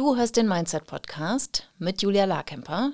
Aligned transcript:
Du 0.00 0.16
hörst 0.16 0.38
den 0.38 0.48
Mindset 0.48 0.86
Podcast 0.86 1.68
mit 1.78 2.00
Julia 2.00 2.24
Larkemper, 2.24 2.92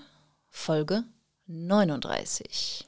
Folge 0.50 1.04
39. 1.46 2.84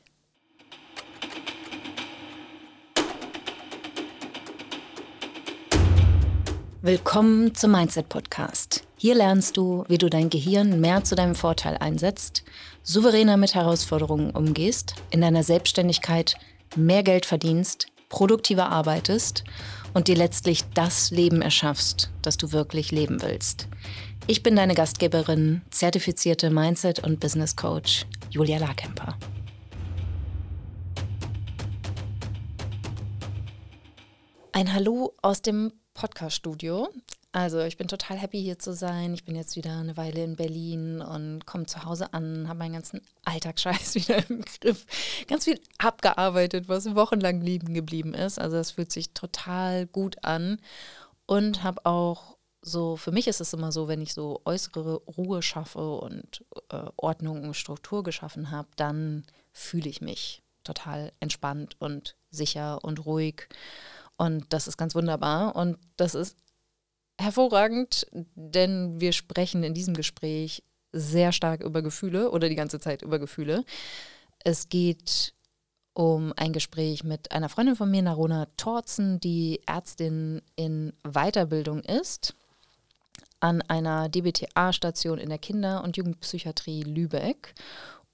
Willkommen 6.82 7.54
zum 7.54 7.70
Mindset 7.70 8.08
Podcast. 8.08 8.82
Hier 8.96 9.14
lernst 9.14 9.56
du, 9.56 9.84
wie 9.86 9.98
du 9.98 10.10
dein 10.10 10.30
Gehirn 10.30 10.80
mehr 10.80 11.04
zu 11.04 11.14
deinem 11.14 11.36
Vorteil 11.36 11.76
einsetzt, 11.76 12.42
souveräner 12.82 13.36
mit 13.36 13.54
Herausforderungen 13.54 14.32
umgehst, 14.32 14.96
in 15.10 15.20
deiner 15.20 15.44
Selbstständigkeit 15.44 16.34
mehr 16.74 17.04
Geld 17.04 17.24
verdienst, 17.24 17.86
produktiver 18.08 18.68
arbeitest 18.68 19.44
und 19.94 20.08
dir 20.08 20.16
letztlich 20.16 20.64
das 20.74 21.10
Leben 21.10 21.42
erschaffst, 21.42 22.10
das 22.22 22.36
du 22.36 22.52
wirklich 22.52 22.90
leben 22.90 23.22
willst. 23.22 23.68
Ich 24.30 24.42
bin 24.42 24.56
deine 24.56 24.74
Gastgeberin, 24.74 25.62
zertifizierte 25.70 26.50
Mindset- 26.50 27.02
und 27.02 27.18
Business 27.18 27.56
Coach 27.56 28.04
Julia 28.28 28.58
Larkemper. 28.58 29.16
Ein 34.52 34.74
Hallo 34.74 35.14
aus 35.22 35.40
dem 35.40 35.72
Podcast-Studio. 35.94 36.90
Also 37.32 37.60
ich 37.60 37.78
bin 37.78 37.88
total 37.88 38.18
happy 38.18 38.42
hier 38.42 38.58
zu 38.58 38.74
sein. 38.74 39.14
Ich 39.14 39.24
bin 39.24 39.34
jetzt 39.34 39.56
wieder 39.56 39.78
eine 39.78 39.96
Weile 39.96 40.22
in 40.22 40.36
Berlin 40.36 41.00
und 41.00 41.46
komme 41.46 41.64
zu 41.64 41.86
Hause 41.86 42.12
an, 42.12 42.48
habe 42.48 42.58
meinen 42.58 42.74
ganzen 42.74 43.00
Alltagsscheiß 43.24 43.94
wieder 43.94 44.28
im 44.28 44.42
Griff. 44.42 44.84
Ganz 45.26 45.44
viel 45.44 45.58
abgearbeitet, 45.78 46.68
was 46.68 46.94
wochenlang 46.94 47.40
lieben 47.40 47.72
geblieben 47.72 48.12
ist. 48.12 48.38
Also 48.38 48.58
es 48.58 48.72
fühlt 48.72 48.92
sich 48.92 49.14
total 49.14 49.86
gut 49.86 50.22
an 50.22 50.60
und 51.24 51.62
habe 51.62 51.86
auch 51.86 52.37
so, 52.68 52.96
für 52.96 53.10
mich 53.10 53.26
ist 53.26 53.40
es 53.40 53.52
immer 53.52 53.72
so, 53.72 53.88
wenn 53.88 54.00
ich 54.00 54.14
so 54.14 54.40
äußere 54.44 55.02
Ruhe 55.16 55.42
schaffe 55.42 55.96
und 55.96 56.44
äh, 56.70 56.84
Ordnung 56.96 57.42
und 57.44 57.54
Struktur 57.54 58.02
geschaffen 58.02 58.50
habe, 58.50 58.68
dann 58.76 59.24
fühle 59.52 59.88
ich 59.88 60.00
mich 60.00 60.42
total 60.62 61.12
entspannt 61.20 61.76
und 61.80 62.16
sicher 62.30 62.84
und 62.84 63.04
ruhig. 63.06 63.48
Und 64.16 64.52
das 64.52 64.68
ist 64.68 64.76
ganz 64.76 64.94
wunderbar. 64.94 65.56
Und 65.56 65.78
das 65.96 66.14
ist 66.14 66.36
hervorragend, 67.18 68.06
denn 68.34 69.00
wir 69.00 69.12
sprechen 69.12 69.64
in 69.64 69.74
diesem 69.74 69.94
Gespräch 69.94 70.62
sehr 70.92 71.32
stark 71.32 71.62
über 71.62 71.82
Gefühle 71.82 72.30
oder 72.30 72.48
die 72.48 72.54
ganze 72.54 72.80
Zeit 72.80 73.02
über 73.02 73.18
Gefühle. 73.18 73.64
Es 74.44 74.68
geht 74.68 75.34
um 75.94 76.32
ein 76.36 76.52
Gespräch 76.52 77.02
mit 77.02 77.32
einer 77.32 77.48
Freundin 77.48 77.74
von 77.74 77.90
mir, 77.90 78.02
Narona 78.02 78.46
Torzen, 78.56 79.18
die 79.18 79.60
Ärztin 79.66 80.42
in 80.54 80.92
Weiterbildung 81.02 81.80
ist 81.80 82.36
an 83.40 83.62
einer 83.62 84.08
DBTA-Station 84.08 85.18
in 85.18 85.28
der 85.28 85.38
Kinder- 85.38 85.82
und 85.84 85.96
Jugendpsychiatrie 85.96 86.82
Lübeck. 86.82 87.54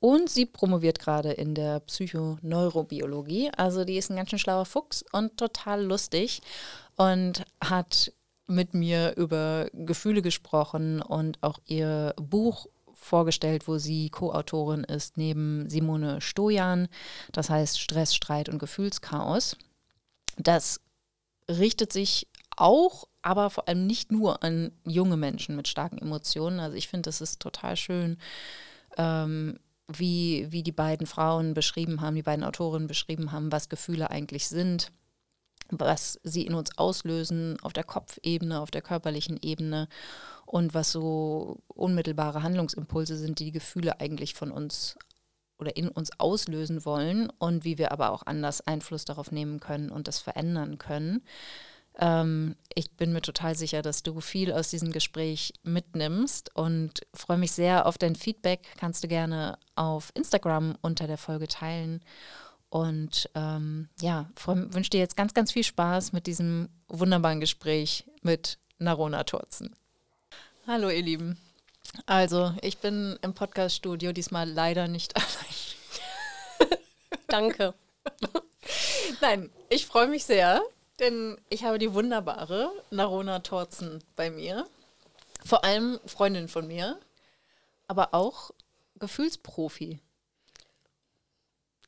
Und 0.00 0.28
sie 0.28 0.44
promoviert 0.44 0.98
gerade 0.98 1.32
in 1.32 1.54
der 1.54 1.80
Psychoneurobiologie. 1.80 3.50
Also 3.56 3.84
die 3.84 3.96
ist 3.96 4.10
ein 4.10 4.16
ganz 4.16 4.30
schön 4.30 4.38
schlauer 4.38 4.66
Fuchs 4.66 5.04
und 5.12 5.38
total 5.38 5.82
lustig 5.82 6.42
und 6.96 7.44
hat 7.62 8.12
mit 8.46 8.74
mir 8.74 9.16
über 9.16 9.68
Gefühle 9.72 10.20
gesprochen 10.20 11.00
und 11.00 11.42
auch 11.42 11.58
ihr 11.64 12.14
Buch 12.20 12.66
vorgestellt, 12.92 13.68
wo 13.68 13.78
sie 13.78 14.10
Co-Autorin 14.10 14.84
ist, 14.84 15.16
neben 15.16 15.68
Simone 15.68 16.20
Stojan. 16.20 16.88
Das 17.32 17.50
heißt 17.50 17.80
Stress, 17.80 18.14
Streit 18.14 18.48
und 18.48 18.58
Gefühlschaos. 18.58 19.56
Das 20.36 20.80
richtet 21.48 21.92
sich 21.92 22.26
auch, 22.56 23.08
aber 23.22 23.50
vor 23.50 23.68
allem 23.68 23.86
nicht 23.86 24.12
nur 24.12 24.42
an 24.42 24.72
junge 24.84 25.16
Menschen 25.16 25.56
mit 25.56 25.68
starken 25.68 25.98
Emotionen. 25.98 26.60
Also 26.60 26.76
ich 26.76 26.88
finde, 26.88 27.08
das 27.08 27.20
ist 27.20 27.40
total 27.40 27.76
schön, 27.76 28.18
ähm, 28.96 29.58
wie, 29.88 30.46
wie 30.50 30.62
die 30.62 30.72
beiden 30.72 31.06
Frauen 31.06 31.54
beschrieben 31.54 32.00
haben, 32.00 32.16
die 32.16 32.22
beiden 32.22 32.44
Autorinnen 32.44 32.88
beschrieben 32.88 33.32
haben, 33.32 33.52
was 33.52 33.68
Gefühle 33.68 34.10
eigentlich 34.10 34.48
sind 34.48 34.92
was 35.70 36.20
sie 36.22 36.46
in 36.46 36.54
uns 36.54 36.76
auslösen 36.76 37.58
auf 37.62 37.72
der 37.72 37.84
Kopfebene, 37.84 38.60
auf 38.60 38.70
der 38.70 38.82
körperlichen 38.82 39.38
Ebene 39.42 39.88
und 40.46 40.74
was 40.74 40.92
so 40.92 41.62
unmittelbare 41.68 42.42
Handlungsimpulse 42.42 43.16
sind, 43.16 43.38
die 43.38 43.46
die 43.46 43.52
Gefühle 43.52 44.00
eigentlich 44.00 44.34
von 44.34 44.50
uns 44.50 44.96
oder 45.58 45.76
in 45.76 45.88
uns 45.88 46.10
auslösen 46.18 46.84
wollen 46.84 47.30
und 47.38 47.64
wie 47.64 47.78
wir 47.78 47.92
aber 47.92 48.10
auch 48.10 48.24
anders 48.26 48.60
Einfluss 48.66 49.04
darauf 49.04 49.30
nehmen 49.30 49.60
können 49.60 49.90
und 49.90 50.08
das 50.08 50.18
verändern 50.18 50.78
können. 50.78 51.22
Ähm, 51.98 52.56
ich 52.74 52.90
bin 52.92 53.12
mir 53.12 53.22
total 53.22 53.56
sicher, 53.56 53.82
dass 53.82 54.02
du 54.02 54.20
viel 54.20 54.52
aus 54.52 54.68
diesem 54.68 54.92
Gespräch 54.92 55.52
mitnimmst 55.62 56.54
und 56.54 57.02
freue 57.14 57.38
mich 57.38 57.52
sehr 57.52 57.86
auf 57.86 57.98
dein 57.98 58.16
Feedback. 58.16 58.60
Kannst 58.76 59.04
du 59.04 59.08
gerne 59.08 59.58
auf 59.76 60.10
Instagram 60.14 60.76
unter 60.82 61.06
der 61.06 61.18
Folge 61.18 61.48
teilen. 61.48 62.00
Und 62.68 63.30
ähm, 63.36 63.88
ja, 64.00 64.28
wünsche 64.44 64.90
dir 64.90 64.98
jetzt 64.98 65.16
ganz, 65.16 65.32
ganz 65.32 65.52
viel 65.52 65.62
Spaß 65.62 66.12
mit 66.12 66.26
diesem 66.26 66.68
wunderbaren 66.88 67.40
Gespräch 67.40 68.04
mit 68.22 68.58
Narona 68.78 69.22
Torzen. 69.22 69.76
Hallo, 70.66 70.88
ihr 70.88 71.02
Lieben. 71.02 71.38
Also, 72.06 72.52
ich 72.62 72.78
bin 72.78 73.16
im 73.22 73.34
Podcast-Studio 73.34 74.12
diesmal 74.12 74.50
leider 74.50 74.88
nicht 74.88 75.14
allein. 76.58 76.80
Danke. 77.28 77.74
Nein, 79.20 79.50
ich 79.68 79.86
freue 79.86 80.08
mich 80.08 80.24
sehr, 80.24 80.60
denn 80.98 81.38
ich 81.48 81.64
habe 81.64 81.78
die 81.78 81.92
wunderbare 81.94 82.70
Narona 82.90 83.40
Torzen 83.40 84.02
bei 84.16 84.30
mir. 84.30 84.66
Vor 85.44 85.64
allem 85.64 86.00
Freundin 86.06 86.48
von 86.48 86.66
mir, 86.66 86.98
aber 87.86 88.14
auch 88.14 88.50
Gefühlsprofi 88.98 90.00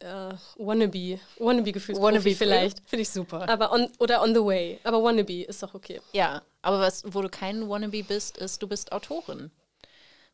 uh, 0.03 0.37
wannabe, 0.59 1.19
wannabe 1.39 1.72
Gefühlsprofi 1.72 2.03
wannabe 2.03 2.34
vielleicht. 2.34 2.81
Finde 2.89 3.03
ich 3.03 3.11
super. 3.11 3.49
Aber 3.49 3.72
on, 3.72 3.89
oder 3.99 4.22
on 4.22 4.34
the 4.34 4.41
way. 4.45 4.78
Aber 4.84 5.03
wannabe 5.03 5.43
ist 5.45 5.62
doch 5.62 5.75
okay. 5.75 6.00
Ja, 6.12 6.43
aber 6.62 6.81
was, 6.81 7.03
wo 7.06 7.22
du 7.22 7.28
kein 7.28 7.69
wannabe 7.69 8.03
bist, 8.03 8.39
ist, 8.39 8.62
du 8.62 8.69
bist 8.69 8.93
Autorin. 8.93 9.50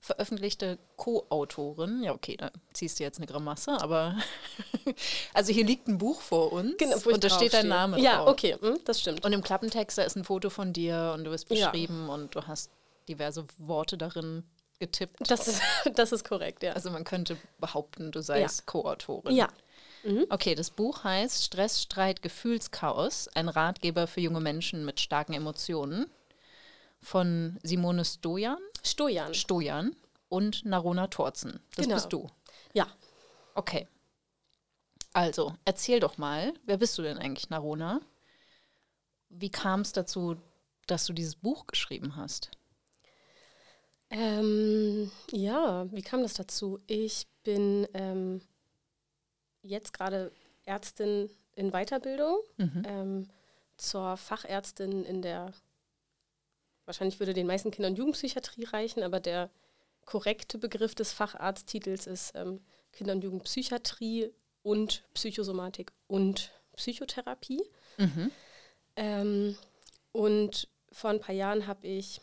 Veröffentlichte 0.04 0.80
Co-Autorin. 0.96 2.02
Ja, 2.02 2.12
okay, 2.12 2.36
da 2.36 2.50
ziehst 2.72 2.98
du 2.98 3.04
jetzt 3.04 3.18
eine 3.18 3.26
Grimasse, 3.26 3.80
aber 3.80 4.16
also 5.32 5.52
hier 5.52 5.64
liegt 5.64 5.86
ein 5.86 5.98
Buch 5.98 6.20
vor 6.20 6.52
uns 6.52 6.76
genau, 6.76 6.96
und 7.04 7.22
da 7.22 7.30
steht 7.30 7.52
dein 7.52 7.68
Name 7.68 8.00
ja, 8.00 8.16
drauf. 8.16 8.26
Ja, 8.26 8.32
okay, 8.32 8.56
hm, 8.60 8.80
das 8.84 9.00
stimmt. 9.00 9.24
Und 9.24 9.32
im 9.32 9.44
Klappentext, 9.44 9.96
da 9.98 10.02
ist 10.02 10.16
ein 10.16 10.24
Foto 10.24 10.50
von 10.50 10.72
dir 10.72 11.12
und 11.14 11.22
du 11.22 11.30
bist 11.30 11.48
beschrieben 11.48 12.06
ja. 12.08 12.14
und 12.14 12.34
du 12.34 12.42
hast 12.48 12.72
diverse 13.08 13.44
Worte 13.58 13.96
darin 13.96 14.42
getippt. 14.80 15.30
Das 15.30 15.46
ist, 15.46 15.62
das 15.94 16.10
ist 16.10 16.28
korrekt, 16.28 16.64
ja. 16.64 16.72
Also 16.72 16.90
man 16.90 17.04
könnte 17.04 17.36
behaupten, 17.60 18.10
du 18.10 18.22
seist 18.22 18.58
ja. 18.58 18.64
Co-Autorin. 18.66 19.36
Ja. 19.36 19.50
Mhm. 20.02 20.26
Okay, 20.30 20.56
das 20.56 20.70
Buch 20.70 21.04
heißt 21.04 21.44
Stress, 21.44 21.80
Streit, 21.80 22.22
Gefühlschaos, 22.22 23.28
ein 23.28 23.48
Ratgeber 23.48 24.08
für 24.08 24.20
junge 24.20 24.40
Menschen 24.40 24.84
mit 24.84 24.98
starken 24.98 25.32
Emotionen 25.32 26.06
von 27.02 27.58
Simone 27.62 28.04
Stojan. 28.04 28.58
Stojan. 28.82 29.34
Stojan 29.34 29.96
und 30.28 30.64
Narona 30.64 31.08
Torzen. 31.08 31.60
Das 31.76 31.84
genau. 31.84 31.96
bist 31.96 32.12
du. 32.12 32.30
Ja. 32.72 32.86
Okay. 33.54 33.86
Also, 35.12 35.54
erzähl 35.64 36.00
doch 36.00 36.16
mal, 36.16 36.54
wer 36.64 36.78
bist 36.78 36.96
du 36.96 37.02
denn 37.02 37.18
eigentlich, 37.18 37.50
Narona? 37.50 38.00
Wie 39.28 39.50
kam 39.50 39.80
es 39.80 39.92
dazu, 39.92 40.36
dass 40.86 41.04
du 41.06 41.12
dieses 41.12 41.36
Buch 41.36 41.66
geschrieben 41.66 42.16
hast? 42.16 42.50
Ähm, 44.08 45.10
ja, 45.30 45.90
wie 45.92 46.02
kam 46.02 46.22
das 46.22 46.34
dazu? 46.34 46.78
Ich 46.86 47.26
bin 47.42 47.86
ähm, 47.94 48.40
jetzt 49.62 49.92
gerade 49.92 50.32
Ärztin 50.64 51.30
in 51.54 51.70
Weiterbildung 51.70 52.38
mhm. 52.56 52.82
ähm, 52.86 53.28
zur 53.76 54.16
Fachärztin 54.16 55.04
in 55.04 55.22
der, 55.22 55.52
wahrscheinlich 56.84 57.20
würde 57.20 57.34
den 57.34 57.46
meisten 57.46 57.70
Kinder- 57.70 57.88
und 57.88 57.98
Jugendpsychiatrie 57.98 58.64
reichen, 58.64 59.02
aber 59.02 59.20
der 59.20 59.50
korrekte 60.04 60.58
Begriff 60.58 60.94
des 60.94 61.12
Facharzttitels 61.12 62.06
ist 62.06 62.32
ähm, 62.34 62.60
Kinder- 62.92 63.14
und 63.14 63.24
Jugendpsychiatrie 63.24 64.32
und 64.62 65.04
Psychosomatik 65.14 65.92
und 66.06 66.52
Psychotherapie. 66.76 67.62
Mhm. 67.98 68.30
Ähm, 68.96 69.56
und 70.12 70.68
vor 70.90 71.10
ein 71.10 71.20
paar 71.20 71.34
Jahren 71.34 71.66
habe 71.66 71.86
ich 71.86 72.20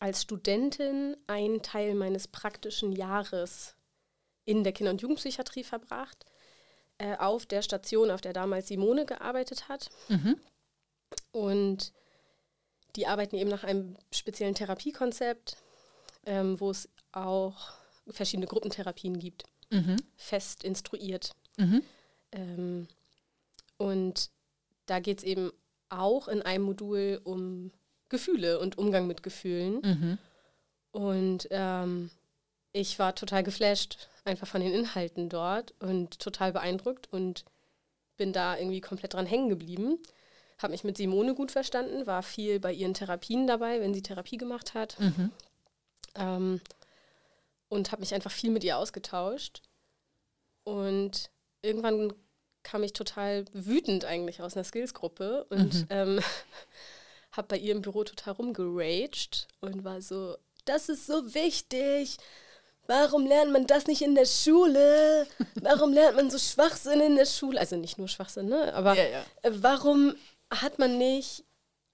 als 0.00 0.22
Studentin 0.22 1.16
einen 1.26 1.62
Teil 1.62 1.94
meines 1.94 2.26
praktischen 2.26 2.92
Jahres 2.92 3.76
in 4.44 4.64
der 4.64 4.72
Kinder- 4.72 4.90
und 4.90 5.00
Jugendpsychiatrie 5.00 5.62
verbracht, 5.62 6.26
äh, 6.98 7.16
auf 7.16 7.46
der 7.46 7.62
Station, 7.62 8.10
auf 8.10 8.20
der 8.20 8.32
damals 8.32 8.68
Simone 8.68 9.06
gearbeitet 9.06 9.68
hat. 9.68 9.90
Mhm. 10.08 10.40
Und 11.30 11.92
die 12.96 13.06
arbeiten 13.06 13.36
eben 13.36 13.50
nach 13.50 13.64
einem 13.64 13.96
speziellen 14.10 14.54
Therapiekonzept, 14.54 15.56
ähm, 16.26 16.60
wo 16.60 16.70
es 16.70 16.88
auch 17.12 17.72
verschiedene 18.08 18.46
Gruppentherapien 18.46 19.18
gibt, 19.18 19.44
mhm. 19.70 19.96
fest 20.16 20.64
instruiert. 20.64 21.32
Mhm. 21.56 21.82
Ähm, 22.32 22.88
und 23.76 24.30
da 24.86 25.00
geht 25.00 25.18
es 25.18 25.24
eben 25.24 25.52
auch 25.88 26.28
in 26.28 26.42
einem 26.42 26.64
Modul 26.64 27.20
um 27.24 27.70
Gefühle 28.08 28.58
und 28.58 28.78
Umgang 28.78 29.06
mit 29.06 29.22
Gefühlen. 29.22 29.80
Mhm. 29.82 30.18
Und 30.92 31.48
ähm, 31.50 32.10
ich 32.72 32.98
war 32.98 33.14
total 33.14 33.42
geflasht, 33.42 34.08
einfach 34.24 34.46
von 34.46 34.60
den 34.60 34.72
Inhalten 34.72 35.28
dort 35.28 35.74
und 35.80 36.18
total 36.18 36.52
beeindruckt 36.52 37.08
und 37.12 37.44
bin 38.16 38.32
da 38.32 38.56
irgendwie 38.56 38.80
komplett 38.80 39.14
dran 39.14 39.26
hängen 39.26 39.48
geblieben. 39.48 39.98
Habe 40.62 40.72
mich 40.72 40.84
mit 40.84 40.96
Simone 40.96 41.34
gut 41.34 41.50
verstanden, 41.50 42.06
war 42.06 42.22
viel 42.22 42.60
bei 42.60 42.72
ihren 42.72 42.94
Therapien 42.94 43.46
dabei, 43.46 43.80
wenn 43.80 43.94
sie 43.94 44.02
Therapie 44.02 44.36
gemacht 44.36 44.74
hat. 44.74 44.98
Mhm. 45.00 45.30
Ähm, 46.14 46.60
und 47.68 47.90
habe 47.90 48.00
mich 48.00 48.14
einfach 48.14 48.30
viel 48.30 48.50
mit 48.50 48.64
ihr 48.64 48.76
ausgetauscht. 48.76 49.62
Und 50.64 51.30
irgendwann 51.62 52.12
kam 52.62 52.82
ich 52.82 52.92
total 52.92 53.44
wütend 53.52 54.04
eigentlich 54.04 54.42
aus 54.42 54.56
einer 54.56 54.64
Skills-Gruppe 54.64 55.44
und 55.50 55.74
mhm. 55.74 55.86
ähm, 55.90 56.20
habe 57.32 57.48
bei 57.48 57.58
ihr 57.58 57.72
im 57.72 57.82
Büro 57.82 58.04
total 58.04 58.34
rumgeraged 58.34 59.48
und 59.60 59.84
war 59.84 60.00
so, 60.00 60.36
das 60.64 60.88
ist 60.88 61.06
so 61.06 61.34
wichtig. 61.34 62.18
Warum 62.86 63.26
lernt 63.26 63.52
man 63.52 63.66
das 63.66 63.86
nicht 63.86 64.02
in 64.02 64.14
der 64.14 64.26
Schule? 64.26 65.26
Warum 65.54 65.92
lernt 65.92 66.16
man 66.16 66.30
so 66.30 66.38
Schwachsinn 66.38 67.00
in 67.00 67.16
der 67.16 67.26
Schule? 67.26 67.58
Also 67.58 67.76
nicht 67.76 67.96
nur 67.96 68.08
Schwachsinn, 68.08 68.46
ne? 68.46 68.74
Aber 68.74 68.94
ja, 68.94 69.04
ja. 69.04 69.24
Warum 69.48 70.14
hat 70.60 70.78
man 70.78 70.98
nicht 70.98 71.44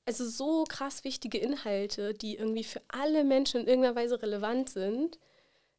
also 0.07 0.27
so 0.27 0.65
krass 0.65 1.05
wichtige 1.05 1.39
Inhalte, 1.39 2.15
die 2.15 2.37
irgendwie 2.37 2.65
für 2.65 2.81
alle 2.89 3.25
Menschen 3.25 3.61
in 3.61 3.67
irgendeiner 3.67 3.95
Weise 3.95 4.23
relevant 4.23 4.71
sind? 4.71 5.19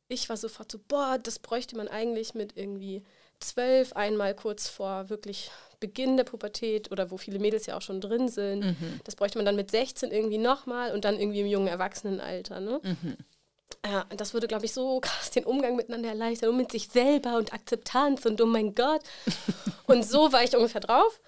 Ich 0.07 0.29
war 0.29 0.37
sofort 0.37 0.71
so, 0.71 0.79
boah, 0.87 1.17
das 1.21 1.39
bräuchte 1.39 1.75
man 1.75 1.87
eigentlich 1.87 2.35
mit 2.35 2.55
irgendwie 2.55 3.03
zwölf 3.39 3.93
einmal 3.93 4.35
kurz 4.35 4.67
vor 4.67 5.09
wirklich 5.09 5.49
Beginn 5.79 6.17
der 6.17 6.25
Pubertät 6.25 6.91
oder 6.91 7.09
wo 7.09 7.17
viele 7.17 7.39
Mädels 7.39 7.65
ja 7.65 7.77
auch 7.77 7.81
schon 7.81 8.01
drin 8.01 8.27
sind. 8.27 8.65
Mhm. 8.65 8.99
Das 9.03 9.15
bräuchte 9.15 9.37
man 9.37 9.45
dann 9.45 9.55
mit 9.55 9.71
16 9.71 10.11
irgendwie 10.11 10.37
nochmal 10.37 10.91
und 10.93 11.05
dann 11.05 11.19
irgendwie 11.19 11.41
im 11.41 11.47
jungen 11.47 11.67
Erwachsenenalter. 11.67 12.59
Ne? 12.59 12.81
Mhm. 12.83 13.17
Ja, 13.85 14.05
das 14.15 14.33
würde, 14.33 14.47
glaube 14.47 14.65
ich, 14.65 14.73
so 14.73 14.99
krass 14.99 15.31
den 15.31 15.45
Umgang 15.45 15.75
miteinander 15.75 16.09
erleichtern 16.09 16.49
und 16.49 16.57
mit 16.57 16.71
sich 16.71 16.89
selber 16.89 17.37
und 17.37 17.53
Akzeptanz 17.53 18.25
und 18.25 18.41
oh 18.41 18.45
mein 18.45 18.75
Gott. 18.75 19.01
und 19.87 20.05
so 20.05 20.31
war 20.33 20.43
ich 20.43 20.55
ungefähr 20.55 20.81
drauf. 20.81 21.19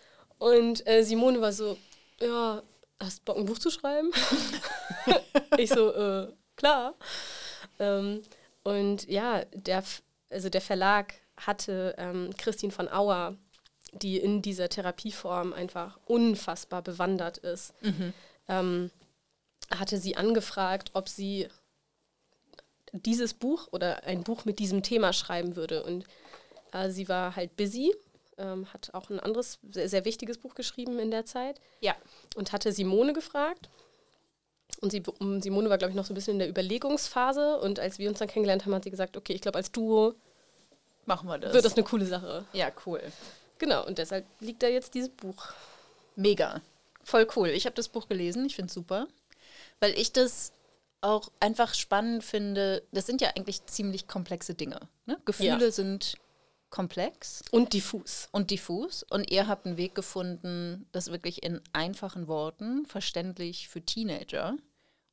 Und 0.41 0.87
äh, 0.87 1.03
Simone 1.03 1.39
war 1.39 1.53
so, 1.53 1.77
ja, 2.19 2.63
hast 2.99 3.19
du 3.19 3.25
Bock, 3.25 3.37
ein 3.37 3.45
Buch 3.45 3.59
zu 3.59 3.69
schreiben? 3.69 4.11
ich 5.59 5.69
so, 5.69 5.93
äh, 5.93 6.33
klar. 6.55 6.95
Ähm, 7.77 8.23
und 8.63 9.07
ja, 9.07 9.45
der, 9.53 9.83
also 10.31 10.49
der 10.49 10.61
Verlag 10.61 11.13
hatte 11.37 11.93
ähm, 11.99 12.31
Christine 12.39 12.71
von 12.71 12.89
Auer, 12.89 13.35
die 13.93 14.17
in 14.17 14.41
dieser 14.41 14.67
Therapieform 14.67 15.53
einfach 15.53 15.99
unfassbar 16.07 16.81
bewandert 16.81 17.37
ist, 17.37 17.75
mhm. 17.83 18.11
ähm, 18.47 18.89
hatte 19.69 19.99
sie 19.99 20.17
angefragt, 20.17 20.89
ob 20.93 21.07
sie 21.07 21.49
dieses 22.93 23.35
Buch 23.35 23.67
oder 23.69 24.05
ein 24.05 24.23
Buch 24.23 24.45
mit 24.45 24.57
diesem 24.57 24.81
Thema 24.81 25.13
schreiben 25.13 25.55
würde. 25.55 25.83
Und 25.83 26.03
äh, 26.73 26.89
sie 26.89 27.07
war 27.07 27.35
halt 27.35 27.55
busy, 27.57 27.93
ähm, 28.41 28.67
hat 28.73 28.89
auch 28.93 29.09
ein 29.09 29.19
anderes, 29.19 29.59
sehr, 29.71 29.87
sehr 29.87 30.05
wichtiges 30.05 30.37
Buch 30.37 30.55
geschrieben 30.55 30.99
in 30.99 31.11
der 31.11 31.25
Zeit. 31.25 31.61
Ja. 31.79 31.95
Und 32.35 32.51
hatte 32.51 32.71
Simone 32.71 33.13
gefragt. 33.13 33.69
Und 34.81 34.91
sie, 34.91 35.03
Simone 35.41 35.69
war, 35.69 35.77
glaube 35.77 35.91
ich, 35.91 35.95
noch 35.95 36.05
so 36.05 36.13
ein 36.13 36.15
bisschen 36.15 36.33
in 36.33 36.39
der 36.39 36.49
Überlegungsphase. 36.49 37.59
Und 37.59 37.79
als 37.79 37.99
wir 37.99 38.09
uns 38.09 38.19
dann 38.19 38.27
kennengelernt 38.27 38.65
haben, 38.65 38.73
hat 38.73 38.83
sie 38.83 38.91
gesagt, 38.91 39.15
okay, 39.17 39.33
ich 39.33 39.41
glaube, 39.41 39.57
als 39.57 39.71
Duo 39.71 40.15
machen 41.05 41.27
wir 41.27 41.37
das. 41.37 41.53
Wird 41.53 41.65
das 41.65 41.75
eine 41.75 41.83
coole 41.83 42.05
Sache. 42.05 42.45
Ja, 42.53 42.71
cool. 42.85 43.01
Genau, 43.59 43.85
und 43.85 43.97
deshalb 43.97 44.25
liegt 44.39 44.63
da 44.63 44.67
jetzt 44.67 44.93
dieses 44.93 45.09
Buch. 45.09 45.49
Mega. 46.15 46.61
Voll 47.03 47.27
cool. 47.35 47.49
Ich 47.49 47.65
habe 47.65 47.75
das 47.75 47.89
Buch 47.89 48.07
gelesen, 48.07 48.45
ich 48.45 48.55
finde 48.55 48.67
es 48.67 48.73
super. 48.73 49.07
Weil 49.79 49.91
ich 49.91 50.13
das 50.13 50.51
auch 51.01 51.31
einfach 51.39 51.73
spannend 51.73 52.23
finde. 52.23 52.83
Das 52.91 53.05
sind 53.05 53.21
ja 53.21 53.29
eigentlich 53.35 53.65
ziemlich 53.65 54.07
komplexe 54.07 54.53
Dinge. 54.53 54.79
Ne? 55.05 55.19
Gefühle 55.25 55.65
ja. 55.65 55.71
sind 55.71 56.15
komplex. 56.71 57.43
Und 57.51 57.73
diffus. 57.73 58.27
Und 58.31 58.49
diffus. 58.49 59.03
Und 59.03 59.29
ihr 59.29 59.47
habt 59.47 59.67
einen 59.67 59.77
Weg 59.77 59.93
gefunden, 59.93 60.87
das 60.91 61.11
wirklich 61.11 61.43
in 61.43 61.61
einfachen 61.73 62.27
Worten, 62.27 62.85
verständlich 62.87 63.67
für 63.67 63.81
Teenager 63.81 64.55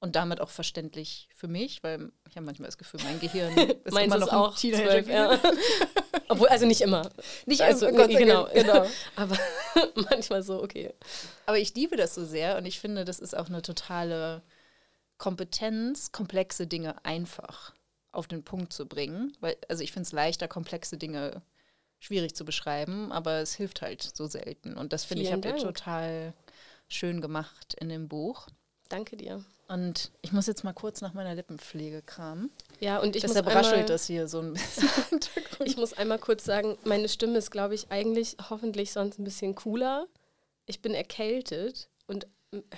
und 0.01 0.17
damit 0.17 0.41
auch 0.41 0.49
verständlich 0.49 1.29
für 1.35 1.49
mich, 1.49 1.83
weil 1.83 2.13
ich 2.29 2.37
habe 2.37 2.47
manchmal 2.47 2.69
das 2.69 2.79
Gefühl, 2.79 3.01
mein 3.03 3.21
Gehirn 3.21 3.57
ist 3.85 3.93
Meins 3.93 4.07
immer 4.07 4.25
noch 4.25 4.33
auch 4.33 4.57
Teenager. 4.57 5.05
12, 5.05 5.09
ja. 5.09 5.39
Obwohl, 6.29 6.49
also 6.49 6.67
nicht 6.67 6.81
immer. 6.81 7.11
Nicht 7.47 7.63
also, 7.63 7.87
immer, 7.89 8.07
Gott 8.07 8.11
genau, 8.11 8.49
genau. 8.53 8.87
Aber 9.17 9.37
manchmal 10.11 10.43
so, 10.43 10.63
okay. 10.63 10.95
Aber 11.47 11.59
ich 11.59 11.75
liebe 11.75 11.97
das 11.97 12.15
so 12.15 12.25
sehr 12.25 12.57
und 12.57 12.67
ich 12.67 12.79
finde, 12.79 13.05
das 13.05 13.19
ist 13.19 13.37
auch 13.37 13.49
eine 13.49 13.63
totale 13.63 14.43
Kompetenz, 15.17 16.13
komplexe 16.13 16.69
Dinge 16.69 17.05
einfach 17.05 17.73
auf 18.13 18.27
den 18.27 18.43
Punkt 18.43 18.73
zu 18.73 18.87
bringen. 18.87 19.37
Weil, 19.41 19.57
also 19.69 19.83
ich 19.83 19.93
finde 19.93 20.07
es 20.07 20.13
leichter, 20.13 20.49
komplexe 20.49 20.97
Dinge 20.97 21.43
schwierig 22.01 22.35
zu 22.35 22.45
beschreiben, 22.45 23.13
aber 23.13 23.39
es 23.41 23.55
hilft 23.55 23.83
halt 23.83 24.03
so 24.03 24.27
selten. 24.27 24.77
Und 24.77 24.93
das 24.93 25.05
finde 25.05 25.25
ich, 25.25 25.33
habt 25.33 25.45
ihr 25.45 25.57
total 25.57 26.33
schön 26.89 27.21
gemacht 27.21 27.75
in 27.75 27.89
dem 27.89 28.09
Buch. 28.09 28.47
Danke 28.89 29.17
dir. 29.17 29.45
Und 29.69 30.11
ich 30.23 30.33
muss 30.33 30.47
jetzt 30.47 30.65
mal 30.65 30.73
kurz 30.73 31.03
nach 31.03 31.13
meiner 31.13 31.35
Lippenpflege 31.35 32.01
kramen. 32.01 32.51
Ja, 32.81 33.01
und 33.01 33.17
ich 33.17 33.23
Deshalb 33.23 33.45
muss 33.45 33.55
raschelt 33.55 33.91
das 33.91 34.07
hier 34.07 34.27
so 34.27 34.41
ein 34.41 34.55
bisschen. 34.55 34.89
ich 35.65 35.77
muss 35.77 35.93
einmal 35.93 36.19
kurz 36.19 36.45
sagen, 36.45 36.79
meine 36.85 37.09
Stimme 37.09 37.37
ist, 37.37 37.51
glaube 37.51 37.75
ich, 37.75 37.91
eigentlich 37.91 38.37
hoffentlich 38.49 38.93
sonst 38.93 39.19
ein 39.19 39.25
bisschen 39.25 39.55
cooler. 39.55 40.07
Ich 40.65 40.81
bin 40.81 40.95
erkältet 40.95 41.91
und 42.07 42.27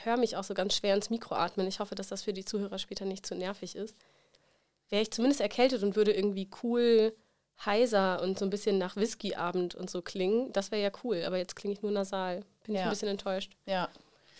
höre 0.03 0.17
mich 0.17 0.37
auch 0.37 0.43
so 0.43 0.55
ganz 0.55 0.75
schwer 0.75 0.97
ins 0.97 1.11
Mikro 1.11 1.37
atmen. 1.37 1.69
Ich 1.69 1.79
hoffe, 1.79 1.95
dass 1.95 2.09
das 2.09 2.23
für 2.23 2.33
die 2.33 2.45
Zuhörer 2.45 2.79
später 2.79 3.05
nicht 3.05 3.25
zu 3.25 3.37
nervig 3.37 3.77
ist. 3.77 3.95
Wäre 4.91 5.03
ich 5.03 5.11
zumindest 5.11 5.41
erkältet 5.41 5.83
und 5.83 5.97
würde 5.97 6.13
irgendwie 6.13 6.49
cool 6.63 7.15
heiser 7.65 8.23
und 8.23 8.39
so 8.39 8.45
ein 8.45 8.51
bisschen 8.51 8.79
nach 8.79 8.97
Whisky-Abend 8.97 9.75
und 9.75 9.91
so 9.91 10.03
klingen, 10.03 10.53
das 10.53 10.71
wäre 10.71 10.83
ja 10.83 10.91
cool. 11.05 11.23
Aber 11.27 11.39
jetzt 11.39 11.57
klinge 11.57 11.75
ich 11.75 11.83
nur 11.83 11.93
nasal. 11.93 12.45
Bin 12.65 12.75
ja. 12.75 12.81
ich 12.81 12.87
ein 12.87 12.91
bisschen 12.91 13.09
enttäuscht. 13.09 13.53
Ja, 13.67 13.89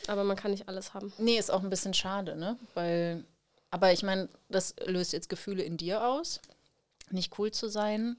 aber 0.07 0.25
man 0.25 0.37
kann 0.37 0.51
nicht 0.51 0.69
alles 0.69 0.95
haben. 0.95 1.13
Nee, 1.19 1.39
ist 1.39 1.51
auch 1.51 1.63
ein 1.63 1.71
bisschen 1.71 1.95
schade, 1.95 2.37
ne? 2.37 2.57
Weil, 2.75 3.25
aber 3.71 3.93
ich 3.93 4.03
meine, 4.03 4.29
das 4.49 4.75
löst 4.87 5.13
jetzt 5.13 5.29
Gefühle 5.29 5.63
in 5.63 5.77
dir 5.77 6.05
aus, 6.07 6.41
nicht 7.11 7.39
cool 7.39 7.51
zu 7.51 7.69
sein. 7.69 8.17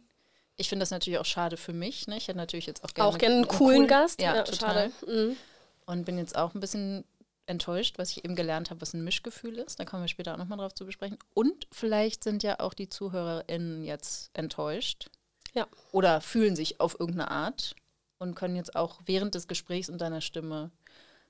Ich 0.58 0.70
finde 0.70 0.84
das 0.84 0.92
natürlich 0.92 1.20
auch 1.20 1.26
schade 1.26 1.58
für 1.58 1.74
mich. 1.74 2.08
Ne? 2.08 2.18
Ich 2.18 2.28
hätte 2.28 2.38
natürlich 2.38 2.68
jetzt 2.68 2.84
auch 2.84 2.94
gerne 2.94 3.10
auch 3.10 3.18
gerne 3.18 3.36
einen 3.36 3.48
coolen 3.48 3.82
cool, 3.82 3.88
Gast. 3.88 4.22
Ja, 4.22 4.36
ja 4.36 4.44
total. 4.44 4.92
Mhm. 5.08 5.36
Und 5.86 6.06
bin 6.06 6.18
jetzt 6.18 6.36
auch 6.36 6.54
ein 6.54 6.60
bisschen 6.60 7.04
enttäuscht, 7.52 8.00
was 8.00 8.12
ich 8.12 8.26
eben 8.26 8.36
gelernt 8.36 8.70
habe, 8.70 8.82
was 8.82 8.94
ein 8.94 9.04
Mischgefühl 9.04 9.60
ist. 9.60 9.80
Da 9.80 9.86
kommen 9.86 10.04
wir 10.04 10.08
später 10.08 10.34
auch 10.34 10.38
nochmal 10.38 10.58
drauf 10.58 10.74
zu 10.74 10.86
besprechen. 10.86 11.20
Und 11.34 11.68
vielleicht 11.72 12.24
sind 12.24 12.42
ja 12.42 12.60
auch 12.60 12.74
die 12.74 12.90
ZuhörerInnen 12.90 13.84
jetzt 13.84 14.32
enttäuscht. 14.34 15.10
Ja. 15.54 15.68
Oder 15.92 16.22
fühlen 16.22 16.56
sich 16.56 16.80
auf 16.80 17.00
irgendeine 17.00 17.30
Art 17.30 17.76
und 18.18 18.36
können 18.36 18.56
jetzt 18.56 18.76
auch 18.76 19.02
während 19.06 19.36
des 19.36 19.48
Gesprächs 19.48 19.90
und 19.90 20.00
deiner 20.00 20.22
Stimme 20.22 20.72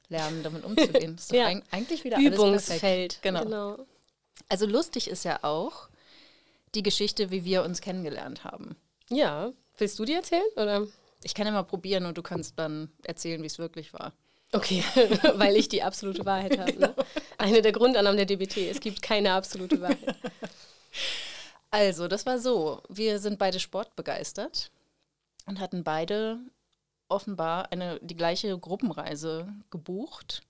lernen, 0.08 0.44
damit 0.44 0.64
umzugehen. 0.64 1.16
Das 1.16 1.26
ist 1.32 1.34
ja. 1.34 1.48
eigentlich 1.72 2.04
wieder 2.04 2.20
Übungsfeld. 2.20 3.20
Genau. 3.22 3.44
genau. 3.44 3.86
Also 4.48 4.66
lustig 4.66 5.10
ist 5.10 5.26
ja 5.26 5.40
auch 5.44 5.90
die 6.76 6.84
Geschichte, 6.84 7.32
wie 7.32 7.44
wir 7.44 7.64
uns 7.64 7.82
kennengelernt 7.82 8.44
haben. 8.44 8.76
Ja. 9.10 9.52
Willst 9.78 9.98
du 9.98 10.06
die 10.06 10.14
erzählen? 10.14 10.44
Oder? 10.56 10.88
Ich 11.24 11.34
kann 11.34 11.48
ja 11.48 11.52
mal 11.52 11.64
probieren 11.64 12.06
und 12.06 12.18
du 12.18 12.22
kannst 12.22 12.58
dann 12.58 12.92
erzählen, 13.04 13.42
wie 13.42 13.48
es 13.48 13.60
wirklich 13.60 13.94
war. 13.94 14.14
Okay, 14.52 14.84
weil 15.36 15.56
ich 15.56 15.70
die 15.70 15.82
absolute 15.82 16.26
Wahrheit 16.26 16.58
habe. 16.58 16.74
Ne? 16.74 16.94
Genau. 16.96 17.08
Eine 17.38 17.62
der 17.62 17.72
Grundannahmen 17.72 18.18
der 18.18 18.26
DBT. 18.26 18.58
Es 18.70 18.80
gibt 18.80 19.02
keine 19.02 19.34
absolute 19.34 19.80
Wahrheit. 19.82 20.16
Also, 21.70 22.10
das 22.10 22.26
war 22.26 22.38
so. 22.38 22.82
Wir 22.90 23.20
sind 23.20 23.40
beide 23.40 23.60
sportbegeistert 23.60 24.72
und 25.46 25.60
hatten 25.60 25.84
beide 25.84 26.40
offenbar 27.08 27.72
eine, 27.72 28.00
die 28.02 28.16
gleiche 28.16 28.58
Gruppenreise 28.58 29.48
gebucht 29.70 30.42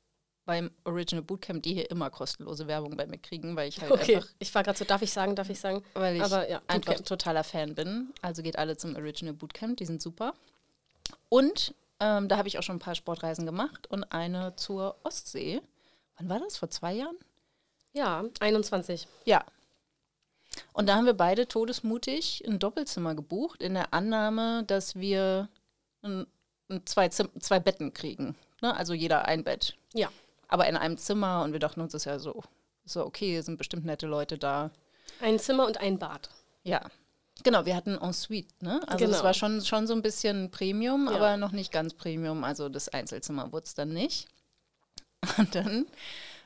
beim 0.46 0.72
Original 0.84 1.24
Bootcamp, 1.24 1.62
die 1.64 1.74
hier 1.74 1.92
immer 1.92 2.10
kostenlose 2.10 2.68
Werbung 2.68 2.98
bei 2.98 3.06
mir 3.06 3.20
kriegen, 3.20 3.56
weil 3.56 3.70
ich 3.70 3.80
halt 3.80 3.92
okay. 3.92 4.16
einfach. 4.16 4.30
Ich 4.40 4.54
war 4.54 4.64
gerade 4.64 4.78
so, 4.78 4.86
darf 4.86 5.02
ich 5.02 5.12
sagen, 5.12 5.36
darf 5.36 5.50
ich 5.50 5.60
sagen? 5.60 5.84
Weil 5.94 6.16
ich 6.16 6.24
Aber, 6.24 6.50
ja, 6.50 6.62
einfach 6.68 6.96
totaler 7.02 7.44
Fan 7.44 7.76
bin. 7.76 8.14
Also 8.22 8.42
geht 8.42 8.58
alle 8.58 8.76
zum 8.78 8.96
Original 8.96 9.34
Bootcamp, 9.34 9.78
die 9.78 9.86
sind 9.86 10.02
super. 10.02 10.34
Und 11.30 11.74
ähm, 12.02 12.28
da 12.28 12.38
habe 12.38 12.48
ich 12.48 12.58
auch 12.58 12.64
schon 12.64 12.78
ein 12.78 12.80
paar 12.80 12.96
Sportreisen 12.96 13.46
gemacht 13.46 13.88
und 13.88 14.04
eine 14.12 14.56
zur 14.56 14.98
Ostsee. 15.04 15.62
Wann 16.18 16.30
war 16.30 16.40
das? 16.40 16.58
Vor 16.58 16.70
zwei 16.70 16.94
Jahren? 16.94 17.16
Ja, 17.94 18.26
21. 18.40 19.08
Ja. 19.26 19.46
Und 20.74 20.90
da 20.90 20.96
haben 20.96 21.06
wir 21.06 21.14
beide 21.14 21.48
todesmutig 21.48 22.44
ein 22.46 22.60
Doppelzimmer 22.60 23.16
gebucht, 23.16 23.62
in 23.62 23.76
der 23.76 23.94
Annahme, 23.94 24.64
dass 24.66 24.96
wir 24.96 25.48
ein 26.02 26.26
zwei, 26.86 27.10
Zim 27.10 27.30
zwei 27.40 27.60
Betten 27.60 27.94
kriegen. 27.94 28.36
Ne? 28.62 28.76
Also 28.76 28.94
jeder 28.94 29.26
ein 29.26 29.44
Bett. 29.44 29.76
Ja. 29.94 30.10
Aber 30.48 30.68
in 30.68 30.76
einem 30.76 30.98
Zimmer 30.98 31.44
und 31.44 31.54
wir 31.54 31.60
dachten 31.60 31.82
uns, 31.82 31.92
das 31.92 32.02
ist 32.02 32.06
ja 32.06 32.20
so, 32.20 32.44
so 32.86 33.06
okay, 33.06 33.40
sind 33.42 33.58
bestimmt 33.58 33.86
nette 33.86 34.08
Leute 34.08 34.38
da. 34.38 34.72
Ein 35.20 35.40
Zimmer 35.40 35.66
und 35.66 35.78
ein 35.78 36.00
Bad. 36.00 36.30
Ja. 36.64 36.82
Genau, 37.44 37.66
wir 37.66 37.76
hatten 37.76 37.98
en 37.98 38.14
suite, 38.14 38.48
ne? 38.62 38.82
Also 38.88 39.06
genau. 39.06 39.12
das 39.12 39.24
war 39.24 39.34
schon, 39.34 39.62
schon 39.62 39.88
so 39.88 39.94
ein 39.94 40.02
bisschen 40.02 40.52
Premium, 40.52 41.08
ja. 41.08 41.16
aber 41.16 41.38
noch 41.38 41.52
nicht 41.52 41.72
ganz 41.72 41.94
Premium. 41.94 42.44
Also 42.44 42.70
das 42.70 42.90
Einzelzimmer 42.90 43.52
wurde 43.52 43.66
es 43.66 43.74
dann 43.74 43.94
nicht. 43.94 44.28
Und 45.38 45.54
dann 45.56 45.86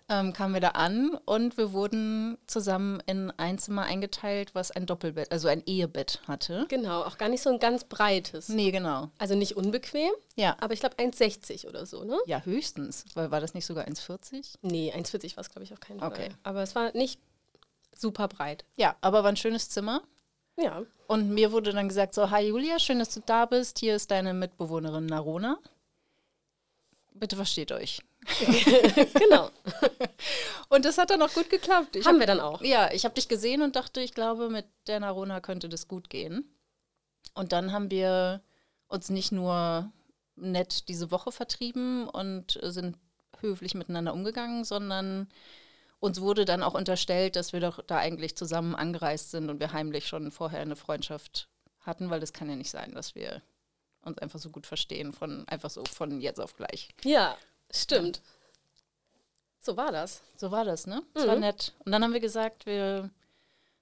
ähm, 0.07 0.33
kamen 0.33 0.53
wir 0.53 0.61
da 0.61 0.69
an 0.69 1.17
und 1.25 1.57
wir 1.57 1.73
wurden 1.73 2.37
zusammen 2.45 3.01
in 3.07 3.31
ein 3.37 3.57
Zimmer 3.57 3.83
eingeteilt, 3.83 4.53
was 4.53 4.69
ein 4.69 4.85
Doppelbett, 4.85 5.31
also 5.31 5.47
ein 5.47 5.63
Ehebett 5.65 6.21
hatte. 6.27 6.65
Genau, 6.69 7.01
auch 7.03 7.17
gar 7.17 7.29
nicht 7.29 7.41
so 7.41 7.49
ein 7.49 7.57
ganz 7.57 7.85
breites. 7.85 8.49
Nee, 8.49 8.71
genau. 8.71 9.09
Also 9.17 9.35
nicht 9.35 9.57
unbequem, 9.57 10.11
Ja. 10.35 10.57
aber 10.59 10.73
ich 10.73 10.79
glaube 10.79 10.97
1,60 10.97 11.67
oder 11.67 11.85
so, 11.85 12.03
ne? 12.03 12.17
Ja, 12.27 12.41
höchstens. 12.41 13.05
Weil 13.15 13.31
war 13.31 13.41
das 13.41 13.55
nicht 13.55 13.65
sogar 13.65 13.85
1,40? 13.85 14.57
Nee, 14.61 14.93
1,40 14.95 15.37
war 15.37 15.41
es, 15.41 15.49
glaube 15.49 15.63
ich, 15.63 15.73
auf 15.73 15.79
keinen 15.79 16.03
Okay. 16.03 16.29
Fall. 16.29 16.37
Aber 16.43 16.61
es 16.61 16.75
war 16.75 16.95
nicht 16.95 17.19
super 17.95 18.27
breit. 18.27 18.63
Ja, 18.75 18.95
aber 19.01 19.23
war 19.23 19.31
ein 19.31 19.37
schönes 19.37 19.69
Zimmer. 19.69 20.03
Ja. 20.57 20.83
Und 21.07 21.29
mir 21.29 21.51
wurde 21.51 21.73
dann 21.73 21.87
gesagt: 21.89 22.13
So, 22.13 22.29
hi 22.31 22.47
Julia, 22.47 22.79
schön, 22.79 22.99
dass 22.99 23.13
du 23.13 23.21
da 23.25 23.45
bist. 23.45 23.79
Hier 23.79 23.95
ist 23.95 24.11
deine 24.11 24.33
Mitbewohnerin 24.33 25.05
Narona. 25.05 25.59
Bitte 27.13 27.35
versteht 27.35 27.71
euch. 27.71 28.01
genau. 29.13 29.49
Und 30.69 30.83
das 30.83 30.97
hat 30.97 31.11
dann 31.11 31.21
auch 31.21 31.33
gut 31.33 31.49
geklappt. 31.49 31.95
Ich 31.95 32.05
Haben 32.05 32.15
hab- 32.15 32.19
wir 32.21 32.27
dann 32.27 32.39
auch. 32.39 32.61
Ja, 32.61 32.91
ich 32.91 33.05
habe 33.05 33.15
dich 33.15 33.27
gesehen 33.27 33.61
und 33.61 33.75
dachte, 33.75 34.01
ich 34.01 34.13
glaube, 34.13 34.49
mit 34.49 34.65
der 34.87 34.99
Narona 34.99 35.39
könnte 35.39 35.69
das 35.69 35.87
gut 35.87 36.09
gehen. 36.09 36.43
Und 37.35 37.51
dann 37.51 37.71
haben 37.71 37.91
wir 37.91 38.41
uns 38.87 39.09
nicht 39.09 39.31
nur 39.31 39.91
nett 40.35 40.89
diese 40.89 41.11
Woche 41.11 41.31
vertrieben 41.31 42.09
und 42.09 42.59
sind 42.63 42.97
höflich 43.39 43.75
miteinander 43.75 44.13
umgegangen, 44.13 44.63
sondern 44.63 45.29
uns 46.05 46.21
wurde 46.21 46.45
dann 46.45 46.63
auch 46.63 46.75
unterstellt, 46.75 47.35
dass 47.35 47.51
wir 47.51 47.59
doch 47.59 47.81
da 47.85 47.97
eigentlich 47.97 48.37
zusammen 48.37 48.75
angereist 48.75 49.31
sind 49.31 49.49
und 49.49 49.59
wir 49.59 49.73
heimlich 49.73 50.07
schon 50.07 50.31
vorher 50.31 50.61
eine 50.61 50.75
Freundschaft 50.75 51.49
hatten, 51.81 52.09
weil 52.09 52.19
das 52.19 52.31
kann 52.31 52.49
ja 52.49 52.55
nicht 52.55 52.69
sein, 52.69 52.93
dass 52.93 53.15
wir 53.15 53.41
uns 54.03 54.19
einfach 54.19 54.39
so 54.39 54.49
gut 54.49 54.67
verstehen, 54.67 55.13
von 55.13 55.47
einfach 55.47 55.71
so 55.71 55.83
von 55.85 56.21
jetzt 56.21 56.39
auf 56.39 56.55
gleich. 56.55 56.89
Ja, 57.03 57.35
stimmt. 57.71 58.21
So 59.59 59.75
war 59.77 59.91
das. 59.91 60.21
So 60.37 60.51
war 60.51 60.63
das, 60.63 60.85
ne? 60.85 61.01
Es 61.15 61.25
war 61.25 61.37
nett. 61.37 61.73
Und 61.79 61.91
dann 61.91 62.03
haben 62.03 62.13
wir 62.13 62.19
gesagt, 62.19 62.67
wir 62.67 63.09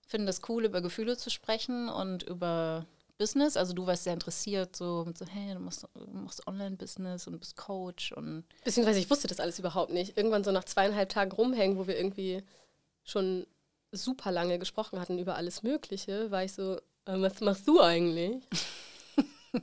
finden 0.07 0.27
das 0.27 0.41
cool, 0.47 0.63
über 0.63 0.81
Gefühle 0.81 1.17
zu 1.17 1.29
sprechen 1.29 1.89
und 1.89 2.23
über 2.23 2.85
Business. 3.23 3.55
Also 3.55 3.71
du 3.71 3.87
warst 3.87 4.03
sehr 4.03 4.11
interessiert, 4.11 4.75
so 4.75 5.05
mit 5.07 5.17
so, 5.17 5.25
hey, 5.25 5.53
du 5.53 5.61
machst, 5.61 5.87
machst 6.11 6.45
Online-Business 6.45 7.25
und 7.25 7.39
bist 7.39 7.55
Coach 7.55 8.11
und 8.11 8.43
Beziehungsweise 8.65 8.99
ich 8.99 9.09
wusste 9.09 9.29
das 9.29 9.39
alles 9.39 9.59
überhaupt 9.59 9.93
nicht. 9.93 10.17
Irgendwann 10.17 10.43
so 10.43 10.51
nach 10.51 10.65
zweieinhalb 10.65 11.07
Tagen 11.07 11.31
rumhängen, 11.31 11.77
wo 11.77 11.87
wir 11.87 11.95
irgendwie 11.95 12.43
schon 13.05 13.47
super 13.93 14.29
lange 14.33 14.59
gesprochen 14.59 14.99
hatten 14.99 15.19
über 15.19 15.35
alles 15.35 15.63
Mögliche, 15.63 16.31
war 16.31 16.43
ich 16.43 16.51
so, 16.51 16.75
äh, 17.05 17.21
was 17.21 17.39
machst 17.39 17.65
du 17.65 17.79
eigentlich? 17.79 18.43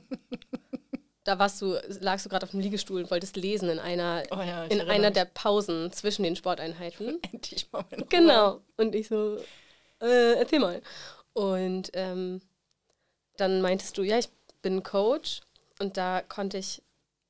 da 1.23 1.37
warst 1.37 1.61
du, 1.61 1.79
lagst 1.99 2.25
du 2.25 2.29
gerade 2.29 2.47
auf 2.47 2.51
dem 2.51 2.61
Liegestuhl 2.61 3.03
und 3.03 3.11
wolltest 3.11 3.35
lesen 3.35 3.69
in 3.69 3.77
einer, 3.77 4.23
Oh 4.31 4.41
ja, 4.41 4.63
in 4.63 4.81
einer 4.81 5.09
mich. 5.09 5.13
der 5.13 5.25
Pausen 5.25 5.91
zwischen 5.91 6.23
den 6.23 6.35
Sporteinheiten. 6.35 7.19
endlich 7.31 7.71
mal. 7.71 7.85
Genau. 8.09 8.61
Und 8.77 8.95
ich 8.95 9.07
so, 9.07 9.37
äh, 10.01 10.33
erzähl 10.33 10.59
mal. 10.59 10.81
Und 11.33 11.91
ähm, 11.93 12.41
dann 13.37 13.61
meintest 13.61 13.97
du, 13.97 14.03
ja, 14.03 14.17
ich 14.19 14.29
bin 14.61 14.83
Coach. 14.83 15.41
Und 15.79 15.97
da 15.97 16.21
konnte 16.21 16.57
ich 16.57 16.81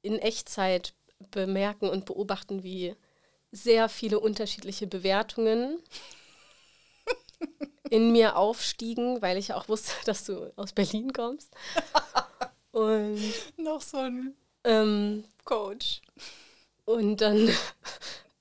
in 0.01 0.17
Echtzeit 0.20 0.93
bemerken 1.31 1.89
und 1.89 2.05
beobachten, 2.05 2.63
wie 2.63 2.96
sehr 3.51 3.89
viele 3.89 4.20
unterschiedliche 4.20 4.88
Bewertungen 4.88 5.79
in 7.89 8.12
mir 8.12 8.38
aufstiegen, 8.38 9.22
weil 9.22 9.38
ich 9.38 9.53
auch 9.53 9.67
wusste, 9.70 9.91
dass 10.05 10.25
du 10.25 10.51
aus 10.55 10.74
Berlin 10.74 11.13
kommst. 11.13 11.53
Und, 12.72 13.20
Noch 13.58 13.81
so 13.81 13.98
ein 13.98 14.34
ähm, 14.63 15.25
Coach. 15.43 16.00
und 16.86 17.20
dann 17.20 17.50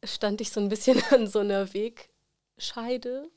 stand 0.05 0.41
ich 0.41 0.53
so 0.53 0.61
ein 0.61 0.69
bisschen 0.69 1.03
an 1.11 1.27
so 1.27 1.41
einer 1.41 1.75
Wegscheide, 1.75 3.29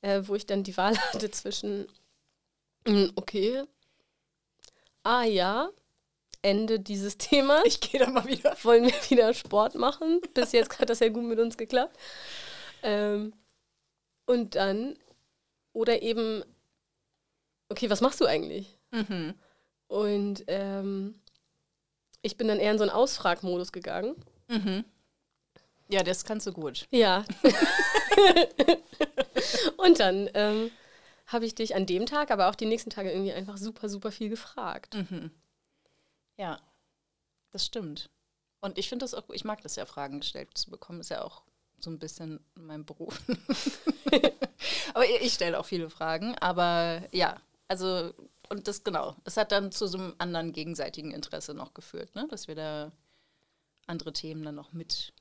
äh, 0.00 0.22
wo 0.26 0.36
ich 0.36 0.46
dann 0.46 0.62
die 0.62 0.76
Wahl 0.76 0.96
hatte 0.96 1.32
zwischen, 1.32 1.88
okay, 3.16 3.64
ah 5.02 5.24
ja, 5.24 5.70
Ende 6.42 6.80
dieses 6.80 7.18
Themas. 7.18 7.62
Ich 7.64 7.80
gehe 7.80 8.00
da 8.00 8.10
mal 8.10 8.26
wieder. 8.26 8.56
wollen 8.62 8.84
wir 8.84 9.10
wieder 9.10 9.34
Sport 9.34 9.74
machen. 9.74 10.20
Bis 10.34 10.52
jetzt 10.52 10.78
hat 10.78 10.90
das 10.90 11.00
ja 11.00 11.08
gut 11.08 11.24
mit 11.24 11.38
uns 11.38 11.56
geklappt. 11.56 11.96
Ähm, 12.82 13.32
und 14.26 14.54
dann, 14.54 14.96
oder 15.72 16.02
eben, 16.02 16.44
okay, 17.68 17.90
was 17.90 18.00
machst 18.00 18.20
du 18.20 18.26
eigentlich? 18.26 18.78
Mhm. 18.90 19.34
Und 19.88 20.44
ähm, 20.46 21.20
ich 22.22 22.36
bin 22.36 22.48
dann 22.48 22.60
eher 22.60 22.72
in 22.72 22.78
so 22.78 22.84
einen 22.84 22.92
Ausfragmodus 22.92 23.72
gegangen. 23.72 24.14
Mhm. 24.48 24.84
Ja, 25.88 26.02
das 26.02 26.24
kannst 26.24 26.46
du 26.46 26.52
gut. 26.52 26.86
Ja. 26.90 27.24
und 29.78 29.98
dann 29.98 30.28
ähm, 30.34 30.70
habe 31.28 31.44
ich 31.44 31.54
dich 31.54 31.76
an 31.76 31.86
dem 31.86 32.06
Tag, 32.06 32.30
aber 32.30 32.48
auch 32.48 32.54
die 32.54 32.66
nächsten 32.66 32.90
Tage 32.90 33.12
irgendwie 33.12 33.32
einfach 33.32 33.58
super, 33.58 33.88
super 33.88 34.10
viel 34.10 34.30
gefragt. 34.30 34.94
Mhm. 34.94 35.30
Ja, 36.36 36.58
das 37.50 37.64
stimmt. 37.64 38.10
Und 38.60 38.78
ich 38.78 38.88
finde 38.88 39.04
das 39.04 39.14
auch, 39.14 39.28
ich 39.30 39.44
mag 39.44 39.62
das 39.62 39.76
ja, 39.76 39.86
Fragen 39.86 40.20
gestellt 40.20 40.56
zu 40.56 40.70
bekommen, 40.70 41.00
ist 41.00 41.10
ja 41.10 41.22
auch 41.22 41.44
so 41.78 41.90
ein 41.90 41.98
bisschen 41.98 42.40
mein 42.54 42.84
Beruf. 42.84 43.20
aber 44.94 45.04
ich 45.04 45.20
ich 45.20 45.32
stelle 45.34 45.60
auch 45.60 45.66
viele 45.66 45.90
Fragen, 45.90 46.34
aber 46.38 47.02
ja, 47.12 47.40
also, 47.68 48.12
und 48.48 48.66
das 48.66 48.82
genau, 48.82 49.14
es 49.24 49.36
hat 49.36 49.52
dann 49.52 49.70
zu 49.70 49.86
so 49.86 49.98
einem 49.98 50.14
anderen 50.18 50.52
gegenseitigen 50.52 51.12
Interesse 51.12 51.54
noch 51.54 51.74
geführt, 51.74 52.14
ne? 52.14 52.26
dass 52.30 52.48
wir 52.48 52.54
da 52.54 52.90
andere 53.86 54.12
Themen 54.12 54.42
dann 54.42 54.54
noch 54.54 54.72
mit 54.72 55.12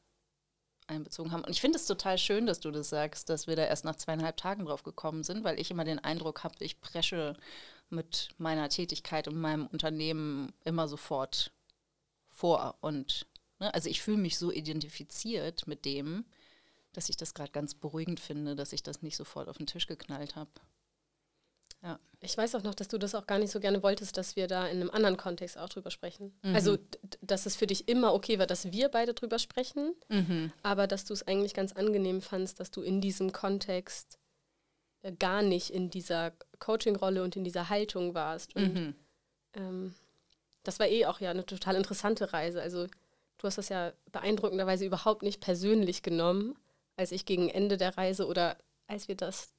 einbezogen 0.87 1.31
haben. 1.31 1.43
Und 1.43 1.51
ich 1.51 1.61
finde 1.61 1.77
es 1.77 1.85
total 1.85 2.17
schön, 2.17 2.45
dass 2.45 2.59
du 2.59 2.71
das 2.71 2.89
sagst, 2.89 3.29
dass 3.29 3.47
wir 3.47 3.55
da 3.55 3.65
erst 3.65 3.85
nach 3.85 3.95
zweieinhalb 3.95 4.37
Tagen 4.37 4.65
drauf 4.65 4.83
gekommen 4.83 5.23
sind, 5.23 5.43
weil 5.43 5.59
ich 5.59 5.71
immer 5.71 5.83
den 5.83 5.99
Eindruck 5.99 6.43
habe, 6.43 6.55
ich 6.59 6.81
presche 6.81 7.35
mit 7.89 8.29
meiner 8.37 8.69
Tätigkeit 8.69 9.27
und 9.27 9.39
meinem 9.39 9.67
Unternehmen 9.67 10.53
immer 10.63 10.87
sofort 10.87 11.51
vor. 12.29 12.77
Und 12.81 13.27
ne, 13.59 13.73
also 13.73 13.89
ich 13.89 14.01
fühle 14.01 14.17
mich 14.17 14.37
so 14.37 14.51
identifiziert 14.51 15.67
mit 15.67 15.85
dem, 15.85 16.25
dass 16.93 17.09
ich 17.09 17.17
das 17.17 17.33
gerade 17.33 17.51
ganz 17.51 17.75
beruhigend 17.75 18.19
finde, 18.19 18.55
dass 18.55 18.73
ich 18.73 18.83
das 18.83 19.01
nicht 19.01 19.15
sofort 19.15 19.49
auf 19.49 19.57
den 19.57 19.67
Tisch 19.67 19.87
geknallt 19.87 20.35
habe. 20.35 20.51
Ja. 21.83 21.99
Ich 22.19 22.35
weiß 22.35 22.55
auch 22.55 22.63
noch, 22.63 22.73
dass 22.73 22.87
du 22.87 22.97
das 22.97 23.13
auch 23.13 23.27
gar 23.27 23.37
nicht 23.37 23.51
so 23.51 23.59
gerne 23.59 23.83
wolltest, 23.83 24.17
dass 24.17 24.35
wir 24.35 24.47
da 24.47 24.65
in 24.67 24.81
einem 24.81 24.89
anderen 24.89 25.17
Kontext 25.17 25.57
auch 25.57 25.69
drüber 25.69 25.91
sprechen. 25.91 26.33
Mhm. 26.41 26.55
Also, 26.55 26.77
dass 27.21 27.45
es 27.45 27.55
für 27.55 27.67
dich 27.67 27.87
immer 27.87 28.13
okay 28.13 28.39
war, 28.39 28.47
dass 28.47 28.71
wir 28.71 28.89
beide 28.89 29.13
drüber 29.13 29.37
sprechen, 29.37 29.93
Mhm. 30.09 30.51
aber 30.63 30.87
dass 30.87 31.05
du 31.05 31.13
es 31.13 31.27
eigentlich 31.27 31.53
ganz 31.53 31.73
angenehm 31.73 32.21
fandst, 32.21 32.59
dass 32.59 32.71
du 32.71 32.81
in 32.81 33.01
diesem 33.01 33.31
Kontext 33.31 34.17
äh, 35.03 35.11
gar 35.11 35.43
nicht 35.43 35.69
in 35.69 35.91
dieser 35.91 36.31
Coaching-Rolle 36.57 37.21
und 37.21 37.35
in 37.35 37.43
dieser 37.43 37.69
Haltung 37.69 38.15
warst. 38.15 38.55
Und 38.55 38.73
Mhm. 38.73 38.95
ähm, 39.53 39.93
das 40.63 40.79
war 40.79 40.87
eh 40.87 41.05
auch 41.05 41.19
ja 41.19 41.29
eine 41.29 41.45
total 41.45 41.75
interessante 41.75 42.33
Reise. 42.33 42.59
Also, 42.61 42.87
du 42.87 43.43
hast 43.43 43.59
das 43.59 43.69
ja 43.69 43.93
beeindruckenderweise 44.11 44.85
überhaupt 44.85 45.21
nicht 45.21 45.39
persönlich 45.39 46.01
genommen, 46.01 46.57
als 46.95 47.11
ich 47.11 47.25
gegen 47.27 47.47
Ende 47.47 47.77
der 47.77 47.95
Reise 47.95 48.25
oder 48.25 48.57
als 48.87 49.07
wir 49.07 49.15
das 49.15 49.53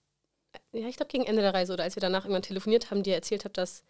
ja, 0.73 0.89
ich 0.89 0.97
glaube 0.97 1.11
gegen 1.11 1.25
Ende 1.25 1.43
der 1.43 1.55
Reise 1.55 1.73
oder 1.73 1.85
als 1.85 1.97
wir 1.97 2.01
danach 2.01 2.25
irgendwann 2.25 2.43
telefoniert 2.43 2.91
haben, 2.91 3.03
dir 3.03 3.15
erzählt 3.15 3.45
habe, 3.45 3.55
dass 3.55 3.85